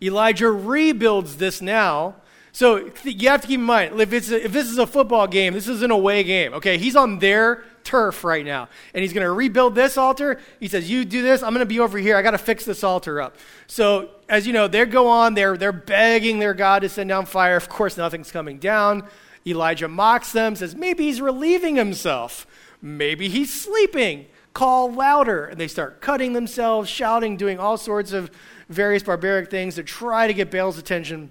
Elijah 0.00 0.50
rebuilds 0.50 1.36
this 1.36 1.60
now. 1.60 2.16
So 2.54 2.88
you 3.02 3.28
have 3.30 3.40
to 3.40 3.48
keep 3.48 3.58
in 3.58 3.66
mind, 3.66 4.00
if, 4.00 4.12
it's 4.12 4.30
a, 4.30 4.44
if 4.44 4.52
this 4.52 4.70
is 4.70 4.78
a 4.78 4.86
football 4.86 5.26
game, 5.26 5.54
this 5.54 5.66
is 5.66 5.82
an 5.82 5.90
away 5.90 6.22
game. 6.22 6.54
Okay, 6.54 6.78
he's 6.78 6.94
on 6.94 7.18
their 7.18 7.64
turf 7.82 8.22
right 8.22 8.44
now, 8.44 8.68
and 8.94 9.02
he's 9.02 9.12
going 9.12 9.24
to 9.24 9.32
rebuild 9.32 9.74
this 9.74 9.98
altar. 9.98 10.40
He 10.60 10.68
says, 10.68 10.88
"You 10.88 11.04
do 11.04 11.20
this. 11.20 11.42
I'm 11.42 11.52
going 11.52 11.66
to 11.66 11.66
be 11.66 11.80
over 11.80 11.98
here. 11.98 12.16
I 12.16 12.22
got 12.22 12.30
to 12.30 12.38
fix 12.38 12.64
this 12.64 12.84
altar 12.84 13.20
up." 13.20 13.36
So 13.66 14.08
as 14.28 14.46
you 14.46 14.52
know, 14.52 14.68
they 14.68 14.86
go 14.86 15.08
on. 15.08 15.34
They're 15.34 15.56
they're 15.56 15.72
begging 15.72 16.38
their 16.38 16.54
God 16.54 16.82
to 16.82 16.88
send 16.88 17.08
down 17.08 17.26
fire. 17.26 17.56
Of 17.56 17.68
course, 17.68 17.96
nothing's 17.96 18.30
coming 18.30 18.58
down. 18.58 19.08
Elijah 19.44 19.88
mocks 19.88 20.30
them, 20.30 20.54
says, 20.54 20.76
"Maybe 20.76 21.06
he's 21.06 21.20
relieving 21.20 21.74
himself. 21.74 22.46
Maybe 22.80 23.28
he's 23.28 23.52
sleeping." 23.52 24.26
Call 24.52 24.92
louder, 24.92 25.46
and 25.46 25.58
they 25.58 25.66
start 25.66 26.00
cutting 26.00 26.34
themselves, 26.34 26.88
shouting, 26.88 27.36
doing 27.36 27.58
all 27.58 27.76
sorts 27.76 28.12
of 28.12 28.30
various 28.68 29.02
barbaric 29.02 29.50
things 29.50 29.74
to 29.74 29.82
try 29.82 30.28
to 30.28 30.32
get 30.32 30.52
Baal's 30.52 30.78
attention. 30.78 31.30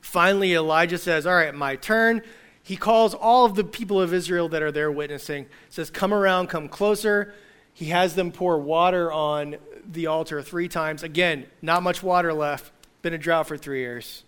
Finally, 0.00 0.54
Elijah 0.54 0.98
says, 0.98 1.26
All 1.26 1.34
right, 1.34 1.54
my 1.54 1.76
turn. 1.76 2.22
He 2.62 2.76
calls 2.76 3.14
all 3.14 3.46
of 3.46 3.54
the 3.54 3.64
people 3.64 4.00
of 4.00 4.12
Israel 4.14 4.48
that 4.50 4.62
are 4.62 4.70
there 4.70 4.92
witnessing, 4.92 5.46
says, 5.70 5.90
Come 5.90 6.12
around, 6.12 6.48
come 6.48 6.68
closer. 6.68 7.34
He 7.72 7.86
has 7.86 8.14
them 8.14 8.32
pour 8.32 8.58
water 8.58 9.10
on 9.10 9.56
the 9.84 10.06
altar 10.06 10.42
three 10.42 10.68
times. 10.68 11.02
Again, 11.02 11.46
not 11.62 11.82
much 11.82 12.02
water 12.02 12.32
left. 12.32 12.72
Been 13.02 13.14
a 13.14 13.18
drought 13.18 13.48
for 13.48 13.56
three 13.56 13.80
years. 13.80 14.24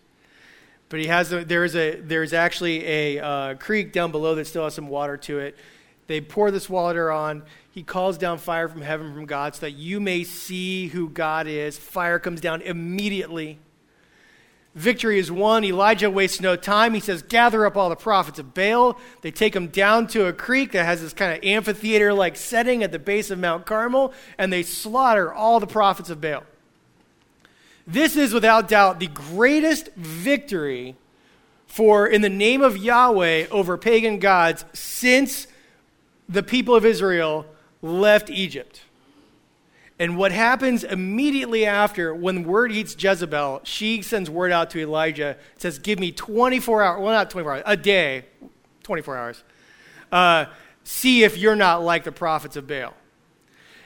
But 0.88 1.00
he 1.00 1.06
has 1.06 1.30
there's 1.30 1.74
a 1.74 2.00
there's 2.00 2.32
actually 2.32 2.84
a 2.86 3.18
uh, 3.18 3.54
creek 3.54 3.92
down 3.92 4.10
below 4.10 4.34
that 4.34 4.46
still 4.46 4.64
has 4.64 4.74
some 4.74 4.88
water 4.88 5.16
to 5.18 5.38
it. 5.38 5.56
They 6.06 6.20
pour 6.20 6.50
this 6.50 6.68
water 6.68 7.10
on. 7.10 7.44
He 7.70 7.82
calls 7.82 8.18
down 8.18 8.38
fire 8.38 8.68
from 8.68 8.82
heaven 8.82 9.14
from 9.14 9.24
God 9.24 9.54
so 9.54 9.62
that 9.62 9.70
you 9.70 10.00
may 10.00 10.24
see 10.24 10.88
who 10.88 11.08
God 11.08 11.46
is. 11.46 11.78
Fire 11.78 12.18
comes 12.18 12.40
down 12.40 12.60
immediately. 12.60 13.58
Victory 14.74 15.18
is 15.18 15.30
won. 15.30 15.64
Elijah 15.64 16.10
wastes 16.10 16.40
no 16.40 16.56
time. 16.56 16.94
He 16.94 17.00
says, 17.00 17.22
Gather 17.22 17.66
up 17.66 17.76
all 17.76 17.90
the 17.90 17.96
prophets 17.96 18.38
of 18.38 18.54
Baal. 18.54 18.98
They 19.20 19.30
take 19.30 19.52
them 19.52 19.68
down 19.68 20.06
to 20.08 20.26
a 20.26 20.32
creek 20.32 20.72
that 20.72 20.84
has 20.84 21.02
this 21.02 21.12
kind 21.12 21.36
of 21.36 21.44
amphitheater 21.44 22.14
like 22.14 22.36
setting 22.36 22.82
at 22.82 22.90
the 22.90 22.98
base 22.98 23.30
of 23.30 23.38
Mount 23.38 23.66
Carmel, 23.66 24.14
and 24.38 24.52
they 24.52 24.62
slaughter 24.62 25.32
all 25.32 25.60
the 25.60 25.66
prophets 25.66 26.08
of 26.08 26.20
Baal. 26.20 26.44
This 27.86 28.16
is 28.16 28.32
without 28.32 28.68
doubt 28.68 29.00
the 29.00 29.08
greatest 29.08 29.92
victory 29.94 30.96
for 31.66 32.06
in 32.06 32.22
the 32.22 32.30
name 32.30 32.62
of 32.62 32.76
Yahweh 32.76 33.48
over 33.50 33.76
pagan 33.76 34.18
gods 34.18 34.64
since 34.72 35.46
the 36.28 36.42
people 36.42 36.74
of 36.74 36.84
Israel 36.86 37.44
left 37.82 38.30
Egypt. 38.30 38.82
And 40.03 40.16
what 40.16 40.32
happens 40.32 40.82
immediately 40.82 41.64
after, 41.64 42.12
when 42.12 42.42
word 42.42 42.72
hits 42.72 42.96
Jezebel, 42.98 43.61
she 43.62 44.03
sends 44.03 44.28
word 44.28 44.50
out 44.50 44.68
to 44.70 44.80
Elijah, 44.80 45.36
says, 45.59 45.78
Give 45.78 45.96
me 46.00 46.11
24 46.11 46.82
hours, 46.82 47.00
well, 47.00 47.12
not 47.12 47.30
24 47.30 47.53
hours, 47.53 47.62
a 47.64 47.76
day, 47.76 48.24
24 48.82 49.16
hours. 49.16 49.44
Uh, 50.11 50.46
see 50.82 51.22
if 51.22 51.38
you're 51.38 51.55
not 51.55 51.84
like 51.84 52.03
the 52.03 52.11
prophets 52.11 52.57
of 52.57 52.66
Baal. 52.66 52.94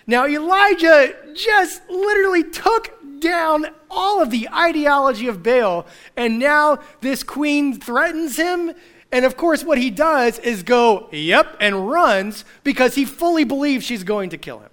Now, 0.06 0.26
Elijah 0.26 1.14
just 1.34 1.86
literally 1.90 2.44
took 2.44 2.94
down 3.20 3.66
all 3.90 4.22
of 4.22 4.30
the 4.30 4.48
ideology 4.48 5.28
of 5.28 5.42
Baal, 5.42 5.86
and 6.16 6.38
now 6.38 6.78
this 7.02 7.22
queen 7.22 7.78
threatens 7.78 8.38
him 8.38 8.72
and 9.12 9.24
of 9.24 9.36
course, 9.36 9.62
what 9.62 9.78
he 9.78 9.90
does 9.90 10.38
is 10.40 10.62
go, 10.62 11.08
yep, 11.12 11.56
and 11.60 11.88
runs 11.88 12.44
because 12.64 12.96
he 12.96 13.04
fully 13.04 13.44
believes 13.44 13.84
she's 13.84 14.02
going 14.02 14.30
to 14.30 14.38
kill 14.38 14.58
him. 14.58 14.70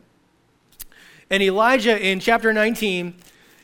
And 1.29 1.41
Elijah, 1.41 1.97
in 1.99 2.19
chapter 2.19 2.53
19, 2.53 3.15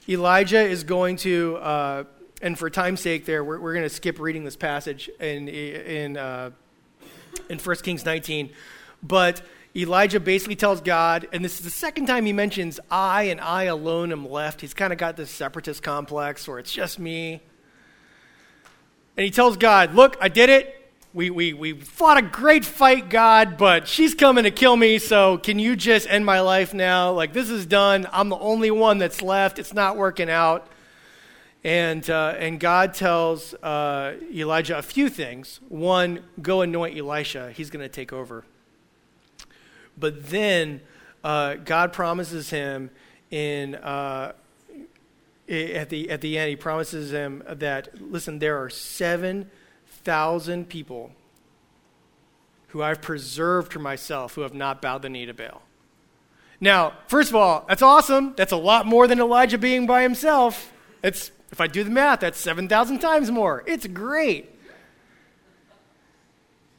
Elijah 0.08 0.62
is 0.62 0.84
going 0.84 1.18
to, 1.18 1.58
uh, 1.58 2.04
and 2.42 2.58
for 2.58 2.70
time's 2.70 3.02
sake, 3.02 3.26
there, 3.26 3.44
we're, 3.44 3.60
we're 3.60 3.74
going 3.74 3.86
to 3.86 3.94
skip 3.94 4.20
reading 4.20 4.44
this 4.44 4.56
passage 4.56 5.10
in, 5.20 5.48
in, 5.48 6.18
uh, 6.18 6.52
in 7.50 7.60
1 7.60 7.76
Kings 7.78 8.06
19. 8.06 8.50
But 9.04 9.42
Elijah 9.76 10.20
basically 10.20 10.56
tells 10.56 10.82
God, 10.82 11.28
and 11.32 11.46
this 11.46 11.60
is 11.60 11.66
the 11.66 11.70
second 11.70 12.08
time 12.08 12.26
he 12.26 12.34
mentions, 12.34 12.80
I 12.90 13.24
and 13.24 13.40
I 13.40 13.64
alone 13.64 14.12
am 14.12 14.28
left. 14.28 14.62
He's 14.62 14.74
kind 14.74 14.92
of 14.92 14.98
got 14.98 15.16
this 15.16 15.30
separatist 15.30 15.84
complex 15.84 16.48
where 16.48 16.60
it's 16.60 16.72
just 16.72 16.98
me. 16.98 17.42
And 19.16 19.26
he 19.26 19.32
tells 19.32 19.58
God, 19.58 19.94
Look, 19.94 20.18
I 20.22 20.30
did 20.30 20.50
it. 20.50 20.79
We, 21.12 21.32
we, 21.32 21.54
we 21.54 21.74
fought 21.74 22.18
a 22.18 22.22
great 22.22 22.64
fight, 22.64 23.10
God, 23.10 23.58
but 23.58 23.88
she's 23.88 24.14
coming 24.14 24.44
to 24.44 24.52
kill 24.52 24.76
me, 24.76 25.00
so 25.00 25.40
can 25.40 25.58
you 25.58 25.76
just 25.76 26.08
end 26.08 26.24
my 26.24 26.40
life 26.40 26.72
now? 26.72 27.12
Like, 27.12 27.34
this 27.34 27.50
is 27.50 27.66
done. 27.66 28.08
I'm 28.12 28.30
the 28.30 28.38
only 28.38 28.70
one 28.70 29.00
that's 29.00 29.24
left. 29.24 29.58
It's 29.58 29.74
not 29.74 29.98
working 29.98 30.30
out. 30.30 30.68
And, 31.64 32.08
uh, 32.10 32.36
and 32.38 32.60
God 32.60 32.94
tells 32.94 33.56
uh, 33.56 34.18
Elijah 34.32 34.78
a 34.78 34.84
few 34.84 35.10
things. 35.10 35.60
One, 35.68 36.24
go 36.44 36.62
anoint 36.62 36.96
Elisha, 36.96 37.52
he's 37.54 37.72
going 37.72 37.84
to 37.84 37.90
take 37.90 38.14
over. 38.14 38.46
But 39.98 40.30
then 40.30 40.80
uh, 41.24 41.56
God 41.56 41.92
promises 41.92 42.52
him 42.52 42.92
in 43.32 43.76
uh, 43.76 44.34
at 45.50 45.90
the, 45.90 46.12
at 46.12 46.22
the 46.22 46.38
end, 46.38 46.50
he 46.52 46.56
promises 46.56 47.12
him 47.12 47.44
that, 47.48 48.00
listen, 48.00 48.38
there 48.38 48.62
are 48.64 48.70
7,000 50.04 50.70
people 50.70 51.12
who 52.70 52.82
I've 52.82 53.02
preserved 53.02 53.74
for 53.74 53.80
myself 53.80 54.36
who 54.36 54.42
have 54.42 54.54
not 54.54 54.82
bowed 54.82 55.02
the 55.02 55.10
knee 55.10 55.26
to 55.26 55.34
Baal. 55.34 55.62
Now, 56.62 56.94
first 57.08 57.30
of 57.30 57.36
all, 57.36 57.66
that's 57.68 57.82
awesome. 57.82 58.34
That's 58.36 58.52
a 58.52 58.58
lot 58.58 58.86
more 58.86 59.08
than 59.08 59.20
Elijah 59.20 59.58
being 59.58 59.86
by 59.86 60.04
himself. 60.04 60.72
It's, 61.04 61.32
if 61.52 61.60
I 61.60 61.68
do 61.68 61.84
the 61.84 61.90
math, 61.90 62.22
that's 62.22 62.40
7,000 62.40 63.00
times 63.00 63.30
more. 63.32 63.64
It's 63.66 63.88
great. 63.88 64.50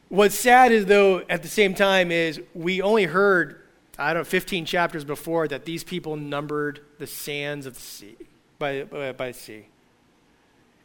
What's 0.09 0.35
sad 0.35 0.73
is, 0.73 0.87
though, 0.87 1.23
at 1.29 1.43
the 1.43 1.49
same 1.49 1.75
time, 1.75 2.11
is 2.11 2.41
we 2.55 2.83
only 2.83 3.05
heard, 3.05 3.63
I 3.99 4.13
don't 4.13 4.21
know, 4.21 4.25
15 4.25 4.65
chapters 4.65 5.05
before 5.05 5.47
that 5.49 5.65
these 5.65 5.85
people 5.85 6.17
numbered 6.17 6.81
the 6.99 7.07
sands 7.07 7.67
of 7.67 7.75
the 7.75 7.81
sea 7.81 8.17
by, 8.59 8.85
by, 8.85 9.13
by 9.13 9.33
sea. 9.33 9.67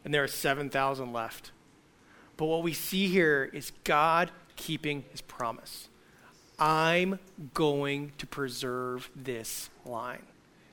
And 0.04 0.12
there 0.14 0.22
are 0.22 0.28
7,000 0.28 1.12
left. 1.12 1.52
But 2.36 2.46
what 2.46 2.62
we 2.62 2.72
see 2.72 3.08
here 3.08 3.50
is 3.52 3.72
God 3.84 4.30
keeping 4.56 5.04
his 5.10 5.20
promise. 5.20 5.88
I'm 6.58 7.18
going 7.54 8.12
to 8.18 8.26
preserve 8.26 9.10
this 9.14 9.70
line. 9.84 10.22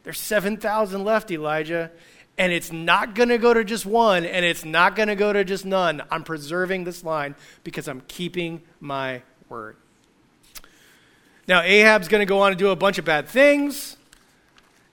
There's 0.03 0.19
7,000 0.19 1.03
left, 1.03 1.31
Elijah, 1.31 1.91
and 2.37 2.51
it's 2.51 2.71
not 2.71 3.15
going 3.15 3.29
to 3.29 3.37
go 3.37 3.53
to 3.53 3.63
just 3.63 3.85
one, 3.85 4.25
and 4.25 4.43
it's 4.43 4.65
not 4.65 4.95
going 4.95 5.07
to 5.07 5.15
go 5.15 5.31
to 5.31 5.43
just 5.43 5.65
none. 5.65 6.01
I'm 6.09 6.23
preserving 6.23 6.83
this 6.83 7.03
line 7.03 7.35
because 7.63 7.87
I'm 7.87 8.01
keeping 8.07 8.61
my 8.79 9.21
word. 9.49 9.77
Now, 11.47 11.61
Ahab's 11.61 12.07
going 12.07 12.21
to 12.21 12.25
go 12.25 12.39
on 12.39 12.51
to 12.51 12.57
do 12.57 12.69
a 12.69 12.75
bunch 12.75 12.97
of 12.97 13.05
bad 13.05 13.27
things, 13.27 13.97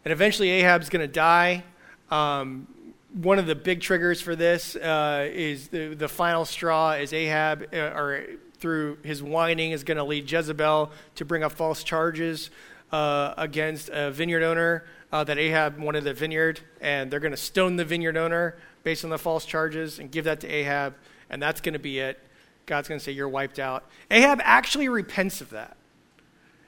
and 0.05 0.13
eventually 0.13 0.51
Ahab's 0.51 0.89
going 0.89 1.07
to 1.07 1.13
die. 1.13 1.65
Um, 2.11 2.67
one 3.13 3.39
of 3.39 3.47
the 3.47 3.55
big 3.55 3.81
triggers 3.81 4.21
for 4.21 4.37
this 4.37 4.77
uh, 4.77 5.29
is 5.33 5.69
the, 5.69 5.95
the 5.95 6.09
final 6.09 6.45
straw 6.45 6.93
is 6.93 7.13
Ahab, 7.13 7.69
uh, 7.73 7.77
or 7.77 8.25
through 8.59 8.99
his 9.03 9.23
whining, 9.23 9.73
is 9.73 9.85
going 9.85 9.97
to 9.97 10.05
lead 10.05 10.31
Jezebel 10.31 10.91
to 11.17 11.25
bring 11.25 11.43
up 11.43 11.53
false 11.53 11.83
charges 11.83 12.51
uh, 12.93 13.35
against 13.37 13.89
a 13.93 14.11
vineyard 14.11 14.43
owner 14.43 14.85
uh, 15.13 15.25
that 15.25 15.39
Ahab 15.39 15.79
wanted 15.79 16.05
the 16.05 16.15
vineyard, 16.15 16.61
and 16.81 17.11
they're 17.11 17.21
going 17.21 17.33
to 17.33 17.37
stone 17.37 17.77
the 17.77 17.85
vineyard 17.85 18.17
owner 18.17 18.57
based 18.83 19.05
on 19.05 19.11
the 19.11 19.19
false 19.19 19.45
charges 19.45 19.99
and 19.99 20.11
give 20.11 20.25
that 20.25 20.41
to 20.41 20.49
Ahab, 20.49 20.95
and 21.29 21.43
that's 21.43 21.61
going 21.61 21.73
to 21.73 21.79
be 21.79 21.99
it. 21.99 22.19
God's 22.67 22.89
going 22.89 22.99
to 22.99 23.05
say, 23.05 23.13
You're 23.13 23.29
wiped 23.29 23.59
out. 23.59 23.85
Ahab 24.11 24.41
actually 24.45 24.89
repents 24.89 25.41
of 25.41 25.51
that. 25.51 25.77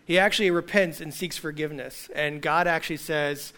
He 0.04 0.18
actually 0.18 0.50
repents 0.50 1.00
and 1.00 1.14
seeks 1.14 1.38
forgiveness. 1.38 2.10
And 2.14 2.42
God 2.42 2.66
actually 2.66 2.96
says, 2.96 3.52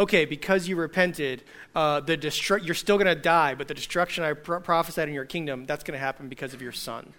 okay, 0.00 0.24
because 0.24 0.66
you 0.66 0.76
repented, 0.76 1.44
uh, 1.74 2.00
the 2.00 2.16
destru- 2.16 2.64
you're 2.64 2.74
still 2.74 2.96
going 2.96 3.06
to 3.06 3.20
die, 3.20 3.54
but 3.54 3.68
the 3.68 3.74
destruction 3.74 4.24
I 4.24 4.32
pro- 4.32 4.58
prophesied 4.58 5.08
in 5.08 5.14
your 5.14 5.26
kingdom, 5.26 5.66
that's 5.66 5.84
going 5.84 5.92
to 5.92 6.00
happen 6.00 6.28
because 6.28 6.54
of 6.54 6.62
your 6.62 6.72
son. 6.72 7.12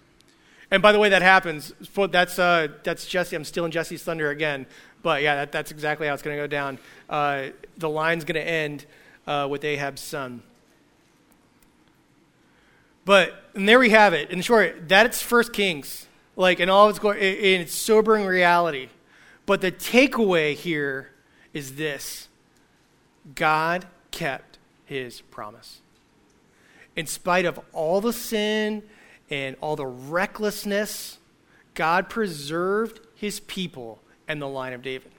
And 0.70 0.82
by 0.82 0.90
the 0.90 0.98
way, 0.98 1.08
that 1.10 1.22
happens. 1.22 1.72
That's, 1.94 2.38
uh, 2.38 2.68
that's 2.82 3.06
Jesse. 3.06 3.36
I'm 3.36 3.44
stealing 3.44 3.70
Jesse's 3.70 4.02
thunder 4.02 4.30
again. 4.30 4.66
But 5.02 5.22
yeah, 5.22 5.36
that, 5.36 5.52
that's 5.52 5.70
exactly 5.70 6.08
how 6.08 6.14
it's 6.14 6.22
going 6.22 6.36
to 6.36 6.42
go 6.42 6.46
down. 6.48 6.78
Uh, 7.08 7.48
the 7.76 7.88
line's 7.88 8.24
going 8.24 8.42
to 8.42 8.46
end 8.46 8.84
uh, 9.26 9.46
with 9.48 9.64
Ahab's 9.64 10.00
son. 10.00 10.42
But, 13.04 13.34
and 13.54 13.68
there 13.68 13.78
we 13.78 13.90
have 13.90 14.12
it. 14.12 14.30
In 14.30 14.40
short, 14.42 14.88
that's 14.88 15.22
First 15.22 15.52
Kings, 15.52 16.06
like 16.36 16.58
in 16.58 16.68
all 16.68 16.88
its 16.88 16.98
glory, 16.98 17.54
in 17.54 17.60
its 17.60 17.74
sobering 17.74 18.26
reality. 18.26 18.88
But 19.46 19.60
the 19.60 19.70
takeaway 19.70 20.54
here 20.54 21.10
is 21.52 21.74
this 21.74 22.28
God 23.34 23.86
kept 24.10 24.58
his 24.84 25.20
promise. 25.20 25.80
In 26.96 27.06
spite 27.06 27.44
of 27.44 27.60
all 27.72 28.00
the 28.00 28.12
sin 28.12 28.82
and 29.30 29.56
all 29.60 29.76
the 29.76 29.86
recklessness, 29.86 31.18
God 31.74 32.10
preserved 32.10 33.00
his 33.14 33.40
people 33.40 34.00
and 34.28 34.40
the 34.42 34.48
line 34.48 34.72
of 34.72 34.82
David. 34.82 35.10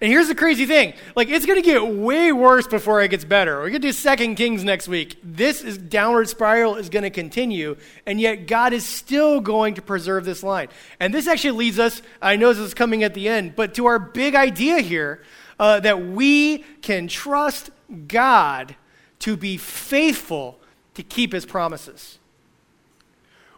And 0.00 0.12
here's 0.12 0.28
the 0.28 0.34
crazy 0.34 0.64
thing. 0.64 0.94
Like, 1.16 1.28
it's 1.28 1.44
going 1.44 1.60
to 1.60 1.64
get 1.64 1.84
way 1.84 2.30
worse 2.30 2.68
before 2.68 3.02
it 3.02 3.08
gets 3.08 3.24
better. 3.24 3.56
We're 3.56 3.70
going 3.70 3.82
to 3.82 3.88
do 3.88 3.92
Second 3.92 4.36
Kings 4.36 4.62
next 4.62 4.86
week. 4.86 5.18
This 5.24 5.60
is 5.60 5.76
downward 5.76 6.28
spiral 6.28 6.76
is 6.76 6.88
going 6.88 7.02
to 7.02 7.10
continue, 7.10 7.76
and 8.06 8.20
yet 8.20 8.46
God 8.46 8.72
is 8.72 8.86
still 8.86 9.40
going 9.40 9.74
to 9.74 9.82
preserve 9.82 10.24
this 10.24 10.44
line. 10.44 10.68
And 11.00 11.12
this 11.12 11.26
actually 11.26 11.58
leads 11.58 11.80
us, 11.80 12.00
I 12.22 12.36
know 12.36 12.52
this 12.52 12.58
is 12.58 12.74
coming 12.74 13.02
at 13.02 13.14
the 13.14 13.28
end, 13.28 13.56
but 13.56 13.74
to 13.74 13.86
our 13.86 13.98
big 13.98 14.36
idea 14.36 14.78
here 14.78 15.22
uh, 15.58 15.80
that 15.80 16.00
we 16.00 16.58
can 16.82 17.08
trust 17.08 17.70
God 18.06 18.76
to 19.20 19.36
be 19.36 19.56
faithful 19.56 20.58
to 20.94 21.02
keep 21.02 21.32
his 21.32 21.46
promises. 21.46 22.18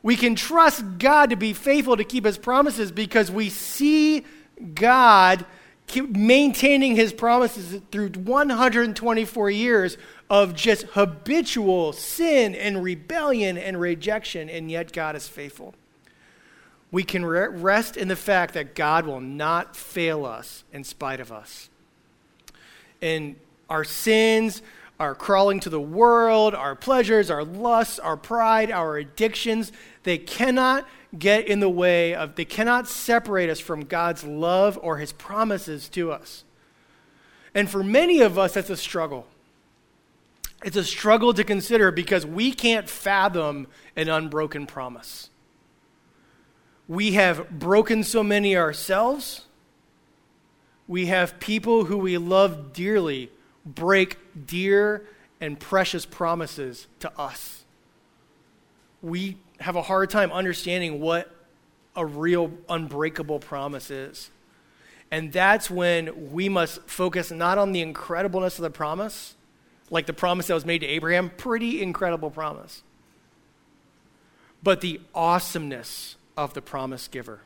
We 0.02 0.16
can 0.16 0.34
trust 0.34 0.98
God 0.98 1.30
to 1.30 1.36
be 1.36 1.52
faithful 1.52 1.96
to 1.96 2.04
keep 2.04 2.24
his 2.24 2.38
promises 2.38 2.90
because 2.90 3.30
we 3.30 3.50
see 3.50 4.24
God 4.74 5.44
maintaining 6.08 6.96
his 6.96 7.12
promises 7.12 7.80
through 7.90 8.10
124 8.10 9.50
years 9.50 9.98
of 10.28 10.54
just 10.54 10.82
habitual 10.92 11.92
sin 11.92 12.54
and 12.54 12.82
rebellion 12.82 13.58
and 13.58 13.80
rejection, 13.80 14.48
and 14.48 14.70
yet 14.70 14.92
God 14.92 15.16
is 15.16 15.26
faithful. 15.26 15.74
We 16.92 17.02
can 17.02 17.24
rest 17.24 17.96
in 17.96 18.08
the 18.08 18.16
fact 18.16 18.54
that 18.54 18.74
God 18.74 19.06
will 19.06 19.20
not 19.20 19.76
fail 19.76 20.24
us 20.24 20.64
in 20.72 20.84
spite 20.84 21.20
of 21.20 21.32
us. 21.32 21.69
And 23.02 23.36
our 23.68 23.84
sins, 23.84 24.62
our 24.98 25.14
crawling 25.14 25.60
to 25.60 25.70
the 25.70 25.80
world, 25.80 26.54
our 26.54 26.74
pleasures, 26.76 27.30
our 27.30 27.42
lusts, 27.42 27.98
our 27.98 28.16
pride, 28.16 28.70
our 28.70 28.98
addictions, 28.98 29.72
they 30.02 30.18
cannot 30.18 30.86
get 31.18 31.48
in 31.48 31.60
the 31.60 31.70
way 31.70 32.14
of, 32.14 32.36
they 32.36 32.44
cannot 32.44 32.86
separate 32.86 33.48
us 33.48 33.58
from 33.58 33.84
God's 33.84 34.24
love 34.24 34.78
or 34.82 34.98
his 34.98 35.12
promises 35.12 35.88
to 35.90 36.12
us. 36.12 36.44
And 37.54 37.68
for 37.68 37.82
many 37.82 38.20
of 38.20 38.38
us, 38.38 38.54
that's 38.54 38.70
a 38.70 38.76
struggle. 38.76 39.26
It's 40.62 40.76
a 40.76 40.84
struggle 40.84 41.32
to 41.34 41.42
consider 41.42 41.90
because 41.90 42.26
we 42.26 42.52
can't 42.52 42.88
fathom 42.88 43.66
an 43.96 44.08
unbroken 44.08 44.66
promise. 44.66 45.30
We 46.86 47.12
have 47.12 47.48
broken 47.50 48.04
so 48.04 48.22
many 48.22 48.56
ourselves. 48.56 49.46
We 50.90 51.06
have 51.06 51.38
people 51.38 51.84
who 51.84 51.98
we 51.98 52.18
love 52.18 52.72
dearly 52.72 53.30
break 53.64 54.18
dear 54.44 55.06
and 55.40 55.56
precious 55.56 56.04
promises 56.04 56.88
to 56.98 57.16
us. 57.16 57.62
We 59.00 59.36
have 59.60 59.76
a 59.76 59.82
hard 59.82 60.10
time 60.10 60.32
understanding 60.32 61.00
what 61.00 61.32
a 61.94 62.04
real 62.04 62.50
unbreakable 62.68 63.38
promise 63.38 63.88
is. 63.88 64.30
And 65.12 65.32
that's 65.32 65.70
when 65.70 66.32
we 66.32 66.48
must 66.48 66.82
focus 66.88 67.30
not 67.30 67.56
on 67.56 67.70
the 67.70 67.86
incredibleness 67.86 68.58
of 68.58 68.62
the 68.62 68.70
promise, 68.70 69.36
like 69.90 70.06
the 70.06 70.12
promise 70.12 70.48
that 70.48 70.54
was 70.54 70.66
made 70.66 70.80
to 70.80 70.88
Abraham, 70.88 71.30
pretty 71.30 71.80
incredible 71.80 72.32
promise, 72.32 72.82
but 74.60 74.80
the 74.80 75.00
awesomeness 75.14 76.16
of 76.36 76.54
the 76.54 76.62
promise 76.62 77.06
giver. 77.06 77.42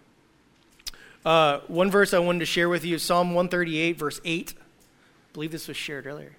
Uh, 1.25 1.61
one 1.69 1.91
verse 1.91 2.13
I 2.13 2.19
wanted 2.19 2.41
to 2.41 2.47
share 2.47 2.69
with 2.69 2.85
you 2.85 2.97
is 2.97 3.03
Psalm 3.03 3.29
138, 3.29 3.99
verse 3.99 4.21
8. 4.25 4.55
I 4.57 4.63
believe 5.33 5.53
this 5.53 5.69
was 5.69 5.77
shared 5.77 6.07
earlier. 6.07 6.37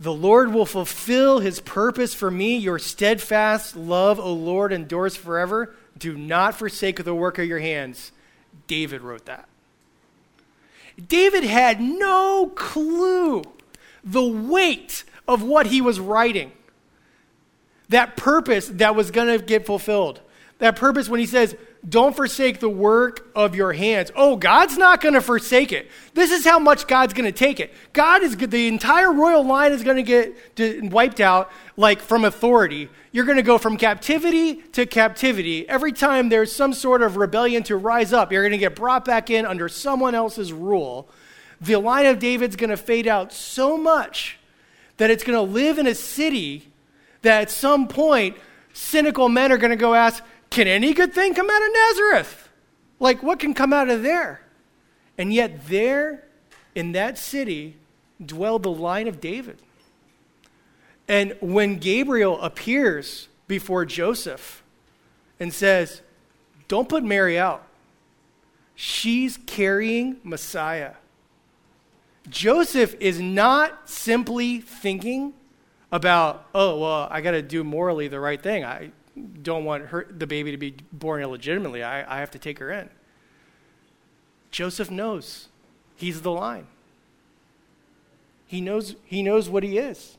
The 0.00 0.12
Lord 0.12 0.52
will 0.52 0.66
fulfill 0.66 1.40
his 1.40 1.60
purpose 1.60 2.14
for 2.14 2.30
me. 2.30 2.56
Your 2.56 2.78
steadfast 2.78 3.76
love, 3.76 4.20
O 4.20 4.32
Lord, 4.32 4.72
endures 4.72 5.16
forever. 5.16 5.74
Do 5.96 6.16
not 6.16 6.54
forsake 6.54 7.02
the 7.02 7.14
work 7.14 7.38
of 7.38 7.46
your 7.46 7.58
hands. 7.58 8.12
David 8.68 9.00
wrote 9.00 9.26
that. 9.26 9.48
David 11.08 11.44
had 11.44 11.80
no 11.80 12.52
clue 12.54 13.42
the 14.04 14.26
weight 14.26 15.04
of 15.26 15.42
what 15.42 15.66
he 15.66 15.80
was 15.80 15.98
writing. 15.98 16.52
That 17.88 18.16
purpose 18.16 18.68
that 18.68 18.94
was 18.94 19.10
going 19.10 19.38
to 19.38 19.44
get 19.44 19.66
fulfilled. 19.66 20.20
That 20.58 20.74
purpose 20.74 21.08
when 21.08 21.20
he 21.20 21.26
says, 21.26 21.56
don't 21.88 22.16
forsake 22.16 22.58
the 22.58 22.68
work 22.68 23.30
of 23.36 23.54
your 23.54 23.72
hands. 23.72 24.10
Oh, 24.16 24.34
God's 24.34 24.76
not 24.76 25.00
going 25.00 25.14
to 25.14 25.20
forsake 25.20 25.70
it. 25.70 25.88
This 26.14 26.32
is 26.32 26.44
how 26.44 26.58
much 26.58 26.88
God's 26.88 27.14
going 27.14 27.32
to 27.32 27.38
take 27.38 27.60
it. 27.60 27.72
God 27.92 28.24
is 28.24 28.36
the 28.36 28.66
entire 28.66 29.12
royal 29.12 29.44
line 29.44 29.70
is 29.70 29.84
going 29.84 30.04
to 30.04 30.34
get 30.56 30.92
wiped 30.92 31.20
out 31.20 31.52
like 31.76 32.00
from 32.00 32.24
authority. 32.24 32.88
You're 33.12 33.24
going 33.24 33.36
to 33.36 33.44
go 33.44 33.56
from 33.56 33.76
captivity 33.76 34.56
to 34.72 34.84
captivity. 34.84 35.68
Every 35.68 35.92
time 35.92 36.28
there's 36.28 36.50
some 36.50 36.72
sort 36.72 37.02
of 37.02 37.16
rebellion 37.16 37.62
to 37.64 37.76
rise 37.76 38.12
up, 38.12 38.32
you're 38.32 38.42
going 38.42 38.50
to 38.50 38.58
get 38.58 38.74
brought 38.74 39.04
back 39.04 39.30
in 39.30 39.46
under 39.46 39.68
someone 39.68 40.16
else's 40.16 40.52
rule. 40.52 41.08
The 41.60 41.76
line 41.76 42.06
of 42.06 42.18
David's 42.18 42.56
going 42.56 42.70
to 42.70 42.76
fade 42.76 43.06
out 43.06 43.32
so 43.32 43.76
much 43.76 44.38
that 44.96 45.10
it's 45.10 45.22
going 45.22 45.36
to 45.36 45.52
live 45.52 45.78
in 45.78 45.86
a 45.86 45.94
city 45.94 46.72
that 47.22 47.42
at 47.42 47.50
some 47.50 47.86
point 47.86 48.36
cynical 48.72 49.28
men 49.28 49.52
are 49.52 49.58
going 49.58 49.70
to 49.70 49.76
go 49.76 49.94
ask, 49.94 50.22
can 50.50 50.66
any 50.66 50.94
good 50.94 51.12
thing 51.12 51.34
come 51.34 51.48
out 51.50 51.62
of 51.62 51.72
Nazareth? 51.72 52.48
Like, 53.00 53.22
what 53.22 53.38
can 53.38 53.54
come 53.54 53.72
out 53.72 53.88
of 53.88 54.02
there? 54.02 54.40
And 55.16 55.32
yet, 55.32 55.66
there 55.68 56.24
in 56.74 56.92
that 56.92 57.18
city 57.18 57.76
dwelled 58.24 58.62
the 58.62 58.70
line 58.70 59.08
of 59.08 59.20
David. 59.20 59.58
And 61.06 61.36
when 61.40 61.78
Gabriel 61.78 62.40
appears 62.40 63.28
before 63.46 63.84
Joseph 63.84 64.62
and 65.40 65.52
says, 65.52 66.02
Don't 66.68 66.88
put 66.88 67.02
Mary 67.02 67.38
out, 67.38 67.66
she's 68.74 69.38
carrying 69.46 70.18
Messiah. 70.22 70.94
Joseph 72.28 72.94
is 73.00 73.20
not 73.20 73.88
simply 73.88 74.60
thinking 74.60 75.32
about, 75.90 76.46
oh, 76.54 76.78
well, 76.78 77.08
I 77.10 77.22
got 77.22 77.30
to 77.30 77.42
do 77.42 77.64
morally 77.64 78.08
the 78.08 78.20
right 78.20 78.40
thing. 78.40 78.64
I, 78.64 78.90
don't 79.18 79.64
want 79.64 79.86
her, 79.86 80.06
the 80.10 80.26
baby 80.26 80.50
to 80.50 80.56
be 80.56 80.76
born 80.92 81.22
illegitimately. 81.22 81.82
I, 81.82 82.16
I 82.16 82.20
have 82.20 82.30
to 82.32 82.38
take 82.38 82.58
her 82.58 82.70
in. 82.70 82.88
Joseph 84.50 84.90
knows 84.90 85.48
he's 85.96 86.22
the 86.22 86.32
line. 86.32 86.66
He 88.46 88.60
knows, 88.60 88.96
he 89.04 89.22
knows 89.22 89.48
what 89.48 89.62
he 89.62 89.78
is. 89.78 90.16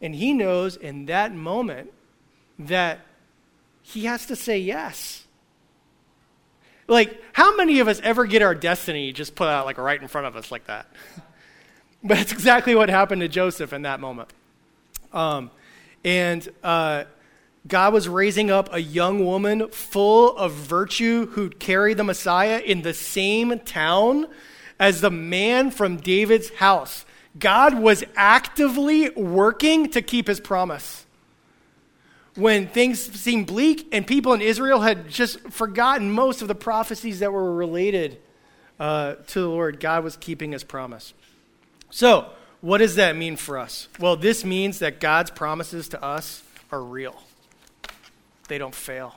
And 0.00 0.14
he 0.14 0.32
knows 0.32 0.76
in 0.76 1.06
that 1.06 1.34
moment 1.34 1.92
that 2.58 3.00
he 3.82 4.04
has 4.06 4.26
to 4.26 4.36
say 4.36 4.58
yes. 4.58 5.24
Like, 6.88 7.20
how 7.32 7.56
many 7.56 7.80
of 7.80 7.88
us 7.88 8.00
ever 8.02 8.26
get 8.26 8.42
our 8.42 8.54
destiny 8.54 9.12
just 9.12 9.34
put 9.34 9.48
out 9.48 9.66
like 9.66 9.78
right 9.78 10.00
in 10.00 10.08
front 10.08 10.26
of 10.26 10.36
us 10.36 10.50
like 10.50 10.66
that? 10.66 10.86
but 12.02 12.18
it's 12.18 12.32
exactly 12.32 12.74
what 12.74 12.88
happened 12.88 13.20
to 13.20 13.28
Joseph 13.28 13.72
in 13.72 13.82
that 13.82 14.00
moment. 14.00 14.30
Um, 15.12 15.50
and 16.04 16.48
uh, 16.62 17.04
God 17.66 17.92
was 17.92 18.08
raising 18.08 18.50
up 18.50 18.72
a 18.72 18.80
young 18.80 19.24
woman 19.24 19.68
full 19.68 20.36
of 20.36 20.52
virtue 20.52 21.26
who'd 21.26 21.58
carry 21.58 21.94
the 21.94 22.04
Messiah 22.04 22.58
in 22.58 22.82
the 22.82 22.94
same 22.94 23.58
town 23.60 24.26
as 24.78 25.00
the 25.00 25.10
man 25.10 25.70
from 25.70 25.96
David's 25.96 26.50
house. 26.50 27.04
God 27.38 27.78
was 27.78 28.04
actively 28.14 29.10
working 29.10 29.90
to 29.90 30.02
keep 30.02 30.28
his 30.28 30.38
promise. 30.38 31.06
When 32.34 32.68
things 32.68 33.00
seemed 33.00 33.46
bleak 33.46 33.88
and 33.92 34.06
people 34.06 34.34
in 34.34 34.42
Israel 34.42 34.80
had 34.80 35.08
just 35.08 35.40
forgotten 35.48 36.12
most 36.12 36.42
of 36.42 36.48
the 36.48 36.54
prophecies 36.54 37.20
that 37.20 37.32
were 37.32 37.54
related 37.54 38.18
uh, 38.78 39.14
to 39.28 39.40
the 39.40 39.48
Lord, 39.48 39.80
God 39.80 40.04
was 40.04 40.18
keeping 40.18 40.52
his 40.52 40.62
promise. 40.62 41.14
So, 41.90 42.30
what 42.60 42.78
does 42.78 42.96
that 42.96 43.16
mean 43.16 43.36
for 43.36 43.58
us? 43.58 43.88
Well, 43.98 44.16
this 44.16 44.44
means 44.44 44.80
that 44.80 45.00
God's 45.00 45.30
promises 45.30 45.88
to 45.88 46.02
us 46.02 46.42
are 46.70 46.82
real 46.82 47.16
they 48.46 48.58
don't 48.58 48.74
fail. 48.74 49.16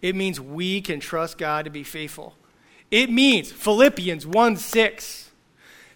It 0.00 0.14
means 0.14 0.40
we 0.40 0.80
can 0.80 1.00
trust 1.00 1.38
God 1.38 1.64
to 1.64 1.70
be 1.70 1.82
faithful. 1.82 2.34
It 2.90 3.10
means, 3.10 3.52
Philippians 3.52 4.26
1 4.26 4.56
6, 4.56 5.30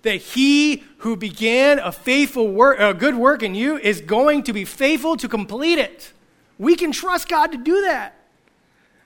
that 0.02 0.16
he 0.16 0.82
who 0.98 1.16
began 1.16 1.78
a 1.78 1.92
faithful 1.92 2.48
work, 2.48 2.78
a 2.80 2.92
good 2.92 3.14
work 3.14 3.42
in 3.42 3.54
you 3.54 3.78
is 3.78 4.00
going 4.00 4.42
to 4.44 4.52
be 4.52 4.64
faithful 4.64 5.16
to 5.16 5.28
complete 5.28 5.78
it. 5.78 6.12
We 6.58 6.74
can 6.74 6.92
trust 6.92 7.28
God 7.28 7.52
to 7.52 7.58
do 7.58 7.82
that 7.82 8.14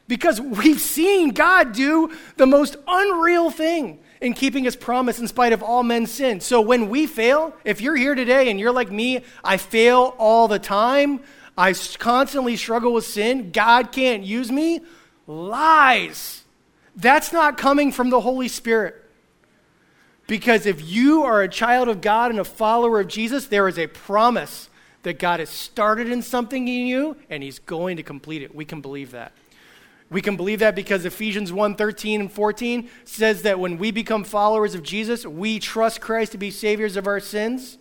because 0.09 0.41
we've 0.41 0.81
seen 0.81 1.31
God 1.31 1.73
do 1.73 2.11
the 2.37 2.47
most 2.47 2.77
unreal 2.87 3.51
thing. 3.51 4.01
in 4.19 4.33
keeping 4.33 4.65
his 4.65 4.77
promise 4.77 5.19
in 5.19 5.29
spite 5.29 5.53
of 5.53 5.63
all 5.63 5.83
men's 5.83 6.11
sin. 6.11 6.41
So 6.41 6.63
when 6.63 6.89
we 6.89 7.07
fail, 7.07 7.55
if 7.65 7.83
you're 7.83 7.97
here 7.97 8.15
today 8.15 8.51
and 8.51 8.59
you're 8.59 8.73
like 8.73 8.91
me, 8.91 9.23
I 9.45 9.59
fail 9.59 10.15
all 10.17 10.49
the 10.49 10.59
time, 10.59 11.21
I 11.57 11.73
constantly 11.99 12.57
struggle 12.57 12.93
with 12.93 13.07
sin, 13.07 13.51
God 13.51 13.93
can't 13.93 14.23
use 14.23 14.53
me, 14.53 14.81
lies. 15.27 16.45
That's 16.95 17.33
not 17.33 17.59
coming 17.59 17.93
from 17.93 18.11
the 18.11 18.21
Holy 18.21 18.49
Spirit. 18.49 19.03
Because 20.27 20.67
if 20.67 20.83
you 20.87 21.23
are 21.23 21.43
a 21.43 21.49
child 21.49 21.89
of 21.89 22.01
God 22.01 22.31
and 22.31 22.41
a 22.41 22.45
follower 22.45 23.01
of 23.01 23.09
Jesus, 23.09 23.47
there 23.47 23.69
is 23.69 23.79
a 23.79 23.87
promise 23.87 24.69
that 25.03 25.19
God 25.19 25.41
has 25.41 25.51
started 25.51 26.11
in 26.11 26.21
something 26.21 26.67
in 26.67 26.87
you 26.87 27.17
and 27.31 27.43
he's 27.43 27.61
going 27.61 27.97
to 27.97 28.03
complete 28.03 28.43
it. 28.43 28.55
We 28.55 28.65
can 28.65 28.81
believe 28.81 29.13
that. 29.13 29.33
We 30.11 30.21
can 30.21 30.37
believe 30.37 30.61
that 30.61 30.75
because 30.75 31.05
Ephesians 31.05 31.53
1 31.53 31.77
13 31.77 32.21
and 32.23 32.33
14 32.33 32.89
says 33.05 33.43
that 33.43 33.59
when 33.59 33.79
we 33.79 33.91
become 33.91 34.25
followers 34.25 34.75
of 34.75 34.83
Jesus, 34.83 35.27
we 35.27 35.59
trust 35.59 36.01
Christ 36.01 36.33
to 36.33 36.39
be 36.39 36.51
saviors 36.51 36.97
of 36.97 37.07
our 37.07 37.21
sins. 37.21 37.79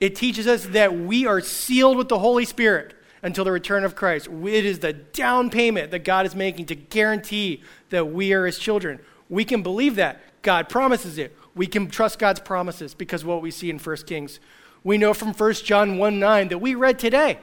It 0.00 0.14
teaches 0.14 0.46
us 0.46 0.66
that 0.66 0.96
we 0.96 1.26
are 1.26 1.40
sealed 1.40 1.96
with 1.96 2.08
the 2.08 2.18
Holy 2.18 2.44
Spirit 2.44 2.94
until 3.22 3.44
the 3.44 3.52
return 3.52 3.84
of 3.84 3.94
Christ. 3.94 4.28
It 4.28 4.64
is 4.64 4.80
the 4.80 4.92
down 4.92 5.50
payment 5.50 5.90
that 5.90 6.04
God 6.04 6.26
is 6.26 6.34
making 6.34 6.66
to 6.66 6.74
guarantee 6.74 7.62
that 7.90 8.06
we 8.06 8.32
are 8.32 8.46
his 8.46 8.58
children. 8.58 9.00
We 9.28 9.44
can 9.44 9.62
believe 9.62 9.96
that. 9.96 10.20
God 10.42 10.68
promises 10.68 11.18
it. 11.18 11.36
We 11.54 11.66
can 11.66 11.88
trust 11.88 12.18
God's 12.18 12.40
promises 12.40 12.94
because 12.94 13.24
what 13.24 13.42
we 13.42 13.50
see 13.50 13.70
in 13.70 13.78
1 13.78 13.96
Kings. 14.06 14.38
We 14.84 14.98
know 14.98 15.14
from 15.14 15.32
1 15.32 15.52
John 15.54 15.98
1 15.98 16.20
9 16.20 16.48
that 16.48 16.58
we 16.58 16.74
read 16.74 16.98
today 16.98 17.38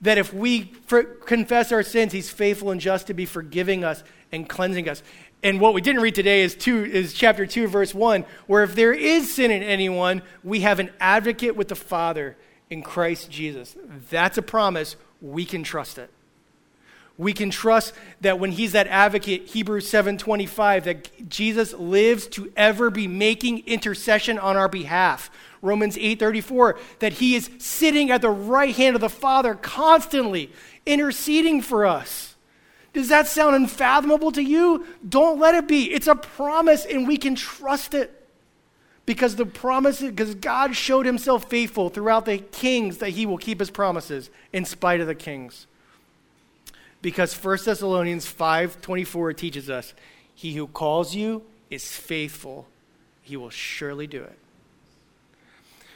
that 0.00 0.18
if 0.18 0.32
we 0.32 0.72
confess 1.24 1.72
our 1.72 1.82
sins, 1.82 2.12
he's 2.12 2.30
faithful 2.30 2.70
and 2.70 2.80
just 2.80 3.06
to 3.06 3.14
be 3.14 3.24
forgiving 3.24 3.82
us 3.82 4.04
and 4.30 4.48
cleansing 4.48 4.88
us. 4.88 5.02
And 5.44 5.60
what 5.60 5.74
we 5.74 5.82
didn't 5.82 6.00
read 6.00 6.14
today 6.14 6.42
is, 6.42 6.54
two, 6.54 6.84
is 6.84 7.12
chapter 7.12 7.44
2, 7.44 7.68
verse 7.68 7.94
1, 7.94 8.24
where 8.46 8.62
if 8.64 8.74
there 8.74 8.94
is 8.94 9.34
sin 9.34 9.50
in 9.50 9.62
anyone, 9.62 10.22
we 10.42 10.60
have 10.60 10.80
an 10.80 10.90
advocate 10.98 11.54
with 11.54 11.68
the 11.68 11.76
Father 11.76 12.38
in 12.70 12.82
Christ 12.82 13.30
Jesus. 13.30 13.76
That's 14.10 14.38
a 14.38 14.42
promise. 14.42 14.96
We 15.20 15.44
can 15.44 15.62
trust 15.62 15.98
it. 15.98 16.08
We 17.18 17.34
can 17.34 17.50
trust 17.50 17.92
that 18.22 18.40
when 18.40 18.52
he's 18.52 18.72
that 18.72 18.88
advocate, 18.88 19.48
Hebrews 19.48 19.86
7:25, 19.86 20.84
that 20.84 21.28
Jesus 21.28 21.74
lives 21.74 22.26
to 22.28 22.50
ever 22.56 22.90
be 22.90 23.06
making 23.06 23.64
intercession 23.66 24.38
on 24.38 24.56
our 24.56 24.68
behalf. 24.68 25.30
Romans 25.60 25.96
8:34 25.98 26.76
that 26.98 27.14
he 27.14 27.36
is 27.36 27.50
sitting 27.58 28.10
at 28.10 28.22
the 28.22 28.30
right 28.30 28.74
hand 28.74 28.96
of 28.96 29.00
the 29.00 29.08
Father 29.08 29.54
constantly 29.54 30.50
interceding 30.86 31.60
for 31.60 31.86
us. 31.86 32.33
Does 32.94 33.08
that 33.08 33.26
sound 33.26 33.56
unfathomable 33.56 34.30
to 34.32 34.42
you? 34.42 34.86
Don't 35.06 35.38
let 35.40 35.56
it 35.56 35.66
be. 35.66 35.92
It's 35.92 36.06
a 36.06 36.14
promise 36.14 36.86
and 36.86 37.06
we 37.06 37.16
can 37.16 37.34
trust 37.34 37.92
it. 37.92 38.22
Because 39.04 39.36
the 39.36 39.44
promise 39.44 40.00
because 40.00 40.34
God 40.36 40.74
showed 40.74 41.04
himself 41.04 41.50
faithful 41.50 41.90
throughout 41.90 42.24
the 42.24 42.38
kings 42.38 42.98
that 42.98 43.10
he 43.10 43.26
will 43.26 43.36
keep 43.36 43.58
his 43.58 43.70
promises 43.70 44.30
in 44.52 44.64
spite 44.64 45.00
of 45.00 45.06
the 45.06 45.14
kings. 45.14 45.66
Because 47.02 47.34
1 47.34 47.66
Thessalonians 47.66 48.26
5:24 48.26 49.36
teaches 49.36 49.68
us, 49.68 49.92
he 50.34 50.54
who 50.54 50.66
calls 50.66 51.14
you 51.14 51.42
is 51.68 51.90
faithful. 51.92 52.66
He 53.22 53.36
will 53.36 53.50
surely 53.50 54.06
do 54.06 54.22
it. 54.22 54.38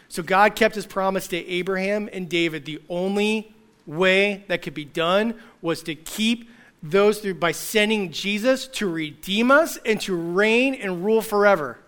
So 0.09 0.22
God 0.22 0.55
kept 0.55 0.74
his 0.74 0.86
promise 0.86 1.28
to 1.28 1.36
Abraham 1.46 2.11
and 2.12 2.28
David. 2.28 2.64
The 2.64 2.82
only 2.90 3.55
way 3.86 4.44
that 4.49 4.62
could 4.62 4.74
be 4.74 4.84
done 4.84 5.34
was 5.62 5.82
to 5.84 5.94
keep 5.94 6.51
those 6.82 7.18
through 7.18 7.34
by 7.34 7.52
sending 7.52 8.12
Jesus 8.12 8.66
to 8.68 8.88
redeem 8.88 9.50
us 9.50 9.78
and 9.84 10.00
to 10.02 10.14
reign 10.14 10.74
and 10.74 11.04
rule 11.04 11.22
forever. 11.22 11.78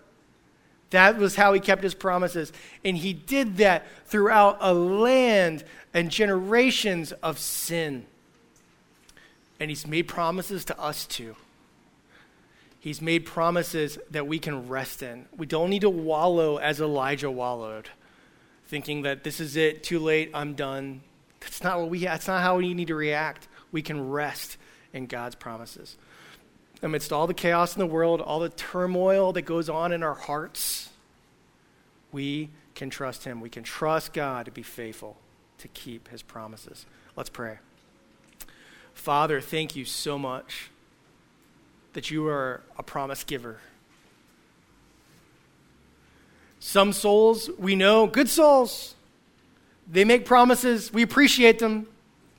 That 0.91 1.19
was 1.19 1.37
how 1.37 1.53
he 1.53 1.61
kept 1.61 1.83
his 1.83 1.95
promises. 1.95 2.53
And 2.85 2.97
he 2.97 3.13
did 3.13 3.59
that 3.59 3.87
throughout 4.07 4.59
a 4.61 4.75
land 4.75 5.65
and 5.95 6.11
generations 6.11 7.13
of 7.13 7.39
sin. 7.39 8.07
And 9.61 9.71
he's 9.71 9.87
made 9.87 10.09
promises 10.09 10.65
to 10.67 10.81
us 10.81 11.07
too. 11.07 11.37
He's 12.81 13.01
made 13.01 13.27
promises 13.27 13.99
that 14.11 14.27
we 14.27 14.39
can 14.39 14.69
rest 14.69 15.03
in. 15.03 15.27
We 15.37 15.47
don't 15.47 15.71
need 15.71 15.83
to 15.83 15.91
wallow 15.91 16.57
as 16.57 16.81
Elijah 16.81 17.31
wallowed 17.31 17.91
thinking 18.71 19.03
that 19.03 19.25
this 19.25 19.41
is 19.41 19.57
it, 19.57 19.83
too 19.83 19.99
late, 19.99 20.31
I'm 20.33 20.55
done. 20.55 21.01
That's 21.41 21.63
not 21.65 21.81
what 21.81 21.91
we 21.91 22.05
that's 22.05 22.29
not 22.29 22.41
how 22.41 22.59
we 22.59 22.73
need 22.73 22.87
to 22.87 22.95
react. 22.95 23.49
We 23.73 23.83
can 23.83 24.11
rest 24.11 24.59
in 24.93 25.07
God's 25.07 25.35
promises. 25.35 25.97
Amidst 26.83 27.13
all 27.13 27.27
the 27.27 27.35
chaos 27.35 27.75
in 27.75 27.81
the 27.81 27.87
world, 27.87 28.21
all 28.21 28.41
the 28.41 28.49
turmoil 28.49 29.33
that 29.33 29.43
goes 29.43 29.69
on 29.69 29.93
in 29.93 30.03
our 30.03 30.15
hearts, 30.15 30.89
we 32.13 32.51
can 32.75 32.91
trust 32.91 33.25
him. 33.25 33.41
We 33.41 33.51
can 33.51 33.63
trust 33.63 34.13
God 34.13 34.47
to 34.47 34.51
be 34.51 34.63
faithful, 34.63 35.17
to 35.59 35.69
keep 35.69 36.09
his 36.09 36.23
promises. 36.23 36.87
Let's 37.17 37.31
pray. 37.31 37.59
Father, 38.95 39.41
thank 39.41 39.77
you 39.77 39.85
so 39.85 40.19
much 40.19 40.71
that 41.93 42.11
you 42.11 42.27
are 42.27 42.63
a 42.79 42.83
promise 42.83 43.25
giver. 43.25 43.59
Some 46.59 46.93
souls, 46.93 47.51
we 47.59 47.75
know, 47.75 48.07
good 48.07 48.29
souls, 48.29 48.95
they 49.91 50.05
make 50.05 50.25
promises. 50.25 50.93
We 50.93 51.03
appreciate 51.03 51.59
them. 51.59 51.87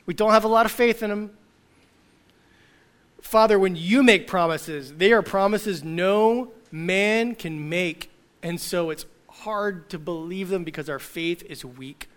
We 0.05 0.13
don't 0.13 0.31
have 0.31 0.45
a 0.45 0.47
lot 0.47 0.65
of 0.65 0.71
faith 0.71 1.03
in 1.03 1.09
them. 1.09 1.31
Father, 3.22 3.57
when 3.57 3.76
you 3.76 4.03
make 4.03 4.28
promises, 4.28 4.93
they 4.93 5.13
are 5.13 5.22
promises 5.22 5.84
no 5.84 6.51
man 6.72 7.36
can 7.36 7.69
make. 7.69 8.09
And 8.43 8.59
so 8.59 8.89
it's 8.89 9.05
hard 9.30 9.89
to 9.89 9.99
believe 9.99 10.49
them 10.49 10.63
because 10.63 10.89
our 10.89 10.99
faith 10.99 11.43
is 11.43 11.63
weak. 11.63 12.09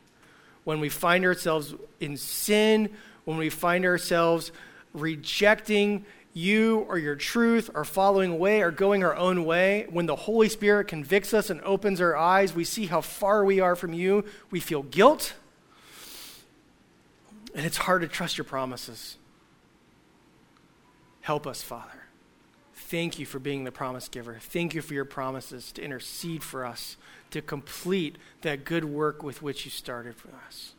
When 0.65 0.81
we 0.81 0.89
find 0.89 1.25
ourselves 1.25 1.75
in 2.01 2.17
sin, 2.17 2.91
when 3.25 3.37
we 3.37 3.51
find 3.51 3.85
ourselves 3.85 4.51
rejecting 4.93 6.05
you 6.33 6.81
or 6.89 6.99
your 6.99 7.17
truth 7.17 7.71
or 7.75 7.85
following 7.85 8.33
away 8.33 8.63
or 8.63 8.71
going 8.71 9.05
our 9.05 9.15
own 9.15 9.45
way, 9.45 9.87
when 9.91 10.07
the 10.07 10.17
Holy 10.17 10.49
Spirit 10.49 10.89
convicts 10.89 11.33
us 11.33 11.51
and 11.51 11.61
opens 11.63 12.01
our 12.01 12.17
eyes, 12.17 12.55
we 12.55 12.65
see 12.65 12.87
how 12.87 13.01
far 13.01 13.45
we 13.45 13.61
are 13.61 13.77
from 13.77 13.93
you. 13.93 14.25
We 14.51 14.61
feel 14.61 14.83
guilt. 14.83 15.35
And 17.55 17.65
it's 17.65 17.77
hard 17.77 18.03
to 18.03 18.09
trust 18.09 18.37
your 18.37 18.45
promises. 18.45 19.17
Help 21.25 21.47
us, 21.47 21.62
Father. 21.62 22.05
Thank 22.75 23.18
you 23.18 23.25
for 23.25 23.39
being 23.39 23.64
the 23.64 23.72
promise 23.72 24.09
giver. 24.09 24.39
Thank 24.41 24.75
you 24.75 24.83
for 24.83 24.93
your 24.93 25.07
promises 25.07 25.72
to 25.72 25.83
intercede 25.83 26.43
for 26.43 26.66
us, 26.66 26.99
to 27.31 27.41
complete 27.41 28.16
that 28.43 28.66
good 28.66 28.85
work 28.85 29.22
with 29.22 29.41
which 29.41 29.64
you 29.64 29.70
started 29.70 30.16
for 30.16 30.29
us. 30.47 30.75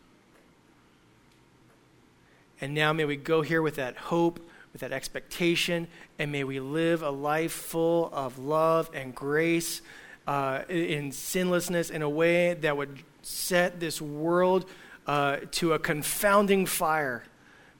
And 2.61 2.75
now 2.75 2.93
may 2.93 3.05
we 3.05 3.15
go 3.15 3.41
here 3.41 3.63
with 3.63 3.75
that 3.77 3.97
hope 3.97 4.39
with 4.71 4.81
that 4.81 4.91
expectation, 4.91 5.87
and 6.19 6.31
may 6.31 6.43
we 6.43 6.59
live 6.59 7.01
a 7.01 7.09
life 7.09 7.53
full 7.53 8.09
of 8.13 8.37
love 8.37 8.89
and 8.93 9.15
grace 9.15 9.81
uh, 10.27 10.61
in 10.69 11.11
sinlessness 11.11 11.89
in 11.89 12.01
a 12.03 12.09
way 12.09 12.53
that 12.53 12.77
would 12.77 13.01
set 13.23 13.79
this 13.79 13.99
world 13.99 14.69
uh, 15.07 15.37
to 15.49 15.73
a 15.73 15.79
confounding 15.79 16.65
fire 16.67 17.23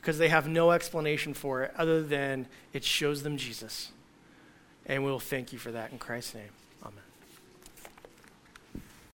because 0.06 0.20
they 0.20 0.30
have 0.30 0.48
no 0.48 0.70
explanation 0.70 1.34
for 1.34 1.64
it 1.64 1.74
other 1.76 2.04
than 2.04 2.46
it 2.74 2.84
shows 2.84 3.24
them 3.24 3.38
Jesus. 3.38 3.92
And 4.86 5.04
we'll 5.04 5.18
thank 5.20 5.52
you 5.52 5.58
for 5.58 5.72
that 5.72 5.92
in 5.92 5.98
Christ's 5.98 6.36
name. 6.36 6.52